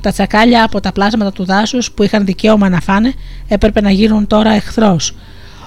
Τα 0.00 0.12
τσακάλια 0.12 0.64
από 0.64 0.80
τα 0.80 0.92
πλάσματα 0.92 1.32
του 1.32 1.44
δάσους 1.44 1.92
που 1.92 2.02
είχαν 2.02 2.24
δικαίωμα 2.24 2.68
να 2.68 2.80
φάνε 2.80 3.14
έπρεπε 3.48 3.80
να 3.80 3.90
γίνουν 3.90 4.26
τώρα 4.26 4.50
εχθρός. 4.50 5.14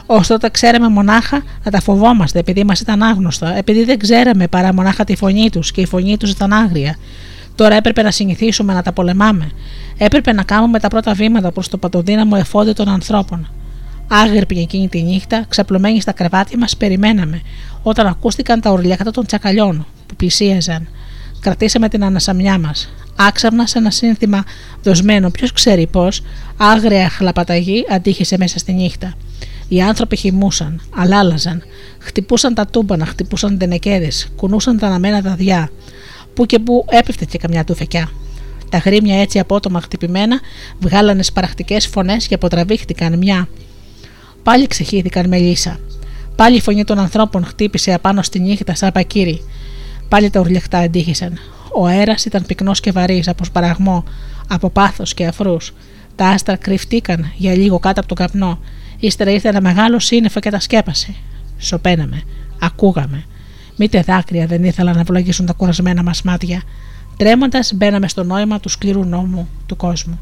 Ω 0.06 0.22
τότε 0.22 0.50
ξέραμε 0.50 0.88
μονάχα 0.88 1.44
να 1.64 1.72
τα 1.72 1.82
φοβόμαστε 1.82 2.40
επειδή 2.40 2.64
μας 2.64 2.80
ήταν 2.80 3.04
άγνωστα, 3.04 3.58
επειδή 3.58 3.84
δεν 3.84 4.00
ξέραμε 4.00 4.48
παρά 4.48 4.74
μονάχα 4.74 5.04
τη 5.04 5.16
φωνή 5.16 5.50
τους 5.50 5.72
και 5.72 5.82
η 5.82 5.86
φωνή 5.86 6.18
τους 6.18 6.32
ήταν 6.32 6.54
άγρια. 6.54 6.96
Τώρα 7.56 7.76
έπρεπε 7.76 8.02
να 8.02 8.12
συνηθίσουμε 8.12 8.74
να 8.74 8.82
τα 8.82 8.92
πολεμάμε. 8.92 9.52
Έπρεπε 9.98 10.34
να 10.34 10.44
κάνουμε 10.44 10.80
τα 10.80 10.88
πρώτα 10.88 11.14
βήματα 11.14 11.52
προς 11.52 11.68
το 11.68 11.78
παντοδύναμο 11.78 12.36
εφόδιο 12.40 12.74
των 12.74 12.90
ανθρώπων. 12.90 13.50
Άγρυπνοι 14.08 14.62
εκείνη 14.62 14.88
τη 14.88 15.02
νύχτα, 15.02 15.46
ξαπλωμένοι 15.50 16.02
στα 16.02 16.12
κρεβάτια 16.12 16.58
μας, 16.58 16.78
περιμέναμε 16.78 17.42
όταν 17.84 18.08
ακούστηκαν 18.08 18.62
τα 18.62 18.72
ορλιάκτα 18.72 19.12
των 19.12 19.26
τσακαλιών 19.26 19.86
που 20.08 20.16
πλησίαζαν. 20.16 20.88
Κρατήσαμε 21.42 21.90
την 21.90 22.04
ανασαμιά 22.04 22.60
μας. 22.60 22.94
Άξαμνα 23.16 23.68
σε 23.68 23.78
ένα 23.78 23.92
σύνθημα 23.92 24.44
δοσμένο, 24.84 25.30
ποιος 25.30 25.54
ξέρει 25.54 25.88
πώς, 25.88 26.22
άγρια 26.58 27.10
χλαπαταγή 27.10 27.86
αντίχησε 27.90 28.38
μέσα 28.38 28.60
στη 28.60 28.74
νύχτα. 28.74 29.14
Οι 29.68 29.82
άνθρωποι 29.82 30.16
χυμούσαν, 30.16 30.82
αλάλαζαν, 30.96 31.64
χτυπούσαν 32.00 32.54
τα 32.54 32.66
τούμπανα, 32.66 33.06
χτυπούσαν 33.06 33.58
τενεκέδες, 33.58 34.28
κουνούσαν 34.36 34.78
τα 34.78 34.88
αναμένα 34.88 35.22
δαδιά. 35.22 35.72
Που 36.34 36.46
και 36.46 36.60
που 36.60 36.86
έπεφτε 36.90 37.26
και 37.26 37.38
καμιά 37.38 37.64
τουφεκιά. 37.64 38.10
Τα 38.70 38.78
γρήμια 38.78 39.22
έτσι 39.22 39.40
απότομα 39.40 39.82
χτυπημένα 39.82 40.40
βγάλανε 40.80 41.24
σπαραχτικές 41.24 41.88
φωνές 41.88 42.28
και 42.28 42.34
αποτραβήχτηκαν 42.34 43.18
μια. 43.18 43.48
Πάλι 44.44 44.68
ξεχύθηκαν 44.68 45.28
με 45.28 45.38
λύσα. 45.38 45.80
Πάλι 46.36 46.56
η 46.56 46.62
φωνή 46.62 46.84
των 46.84 47.00
ανθρώπων 47.00 47.46
χτύπησε 47.46 47.94
απάνω 47.94 48.22
στη 48.22 48.40
νύχτα 48.40 48.76
σαν 48.76 48.92
πακύρι. 48.92 49.42
Πάλι 50.12 50.30
τα 50.30 50.40
ουρλιαχτά 50.40 50.78
αντίχησαν. 50.78 51.38
Ο 51.74 51.86
αέρας 51.86 52.26
ήταν 52.26 52.46
πυκνός 52.46 52.80
και 52.80 52.92
βαρύς 52.92 53.28
από 53.28 53.44
σπαραγμό, 53.44 54.04
από 54.48 54.70
πάθος 54.70 55.14
και 55.14 55.26
αφρούς. 55.26 55.74
Τα 56.16 56.28
άστρα 56.28 56.56
κρυφτήκαν 56.56 57.32
για 57.36 57.56
λίγο 57.56 57.80
κάτω 57.80 58.00
από 58.00 58.08
τον 58.08 58.18
καπνό. 58.18 58.60
Ύστερα 59.00 59.32
ήρθε 59.32 59.50
ένα 59.50 59.62
μεγάλο 59.62 60.00
σύννεφο 60.00 60.40
και 60.40 60.50
τα 60.50 60.60
σκέπασε. 60.60 61.14
Σοπαίναμε, 61.58 62.22
ακούγαμε. 62.60 63.24
Μήτε 63.76 64.02
δάκρυα 64.02 64.46
δεν 64.46 64.64
ήθελαν 64.64 64.96
να 64.96 65.04
βλογίσουν 65.04 65.46
τα 65.46 65.54
κουρασμένα 65.54 66.04
μας 66.04 66.22
μάτια. 66.22 66.62
Τρέμοντας 67.18 67.74
μπαίναμε 67.76 68.08
στο 68.08 68.24
νόημα 68.24 68.60
του 68.60 68.70
σκληρού 68.70 69.04
νόμου 69.04 69.50
του 69.66 69.76
κόσμου. 69.76 70.20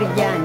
Георгиан. 0.00 0.39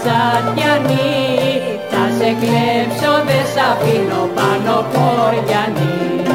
τσατιανή 0.00 1.08
τα 1.90 2.02
σε 2.16 2.30
κλέψω 2.40 3.12
δεν 3.28 3.44
σ' 3.52 3.60
αφήνω 3.70 4.22
πάνω 4.36 4.74
χωριανή 4.92 6.27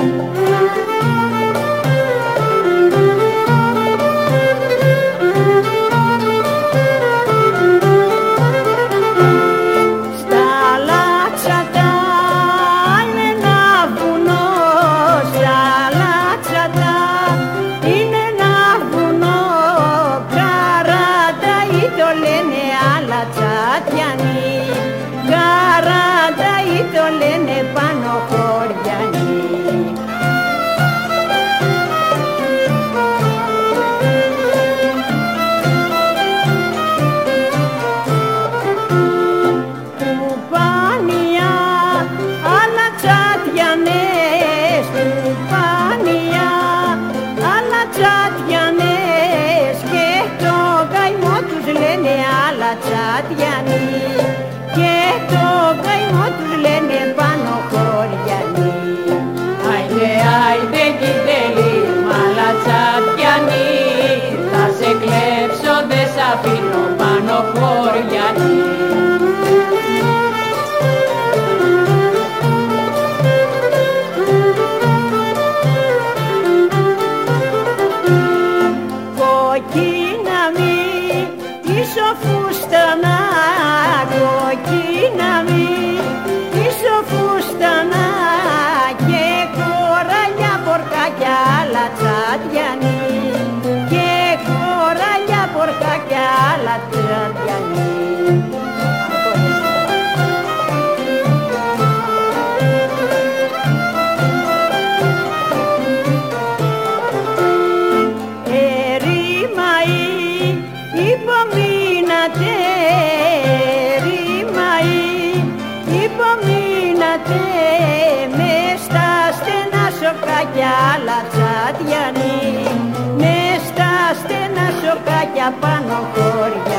για 125.44 125.52
πάνω 125.62 125.96
χωριά. 126.14 126.73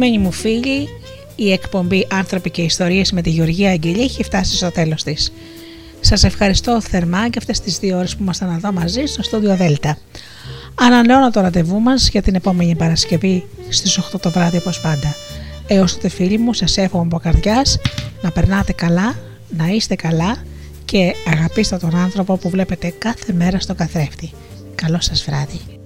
Αγαπημένοι 0.00 0.24
μου 0.24 0.32
φίλοι, 0.32 0.88
η 1.36 1.52
εκπομπή 1.52 2.06
Άνθρωποι 2.10 2.50
και 2.50 2.62
Ιστορίες 2.62 3.12
με 3.12 3.22
τη 3.22 3.30
Γεωργία 3.30 3.70
Αγγελία 3.70 4.04
έχει 4.04 4.22
φτάσει 4.22 4.56
στο 4.56 4.70
τέλος 4.70 5.02
της. 5.02 5.32
Σας 6.00 6.24
ευχαριστώ 6.24 6.80
θερμά 6.80 7.18
για 7.18 7.34
αυτές 7.38 7.60
τις 7.60 7.78
δύο 7.78 7.98
ώρες 7.98 8.16
που 8.16 8.22
ήμασταν 8.22 8.54
εδώ 8.54 8.72
μαζί 8.72 9.06
στο 9.06 9.22
στούντιο 9.22 9.56
Δέλτα. 9.56 9.98
Ανανεώνω 10.74 11.30
το 11.30 11.40
ραντεβού 11.40 11.80
μας 11.80 12.08
για 12.08 12.22
την 12.22 12.34
επόμενη 12.34 12.76
Παρασκευή 12.76 13.46
στις 13.68 13.98
8 13.98 14.20
το 14.20 14.30
βράδυ 14.30 14.56
όπως 14.56 14.80
πάντα. 14.80 15.14
Έως 15.66 15.94
τότε 15.94 16.08
φίλοι 16.08 16.38
μου 16.38 16.52
σας 16.52 16.76
εύχομαι 16.76 17.04
από 17.04 17.18
καρδιάς 17.18 17.78
να 18.22 18.30
περνάτε 18.30 18.72
καλά, 18.72 19.14
να 19.56 19.66
είστε 19.66 19.94
καλά 19.94 20.36
και 20.84 21.14
αγαπήστε 21.26 21.76
τον 21.76 21.96
άνθρωπο 21.96 22.36
που 22.36 22.48
βλέπετε 22.48 22.94
κάθε 22.98 23.32
μέρα 23.32 23.60
στο 23.60 23.74
καθρέφτη. 23.74 24.30
Καλό 24.74 25.00
σας 25.00 25.24
βράδυ. 25.24 25.77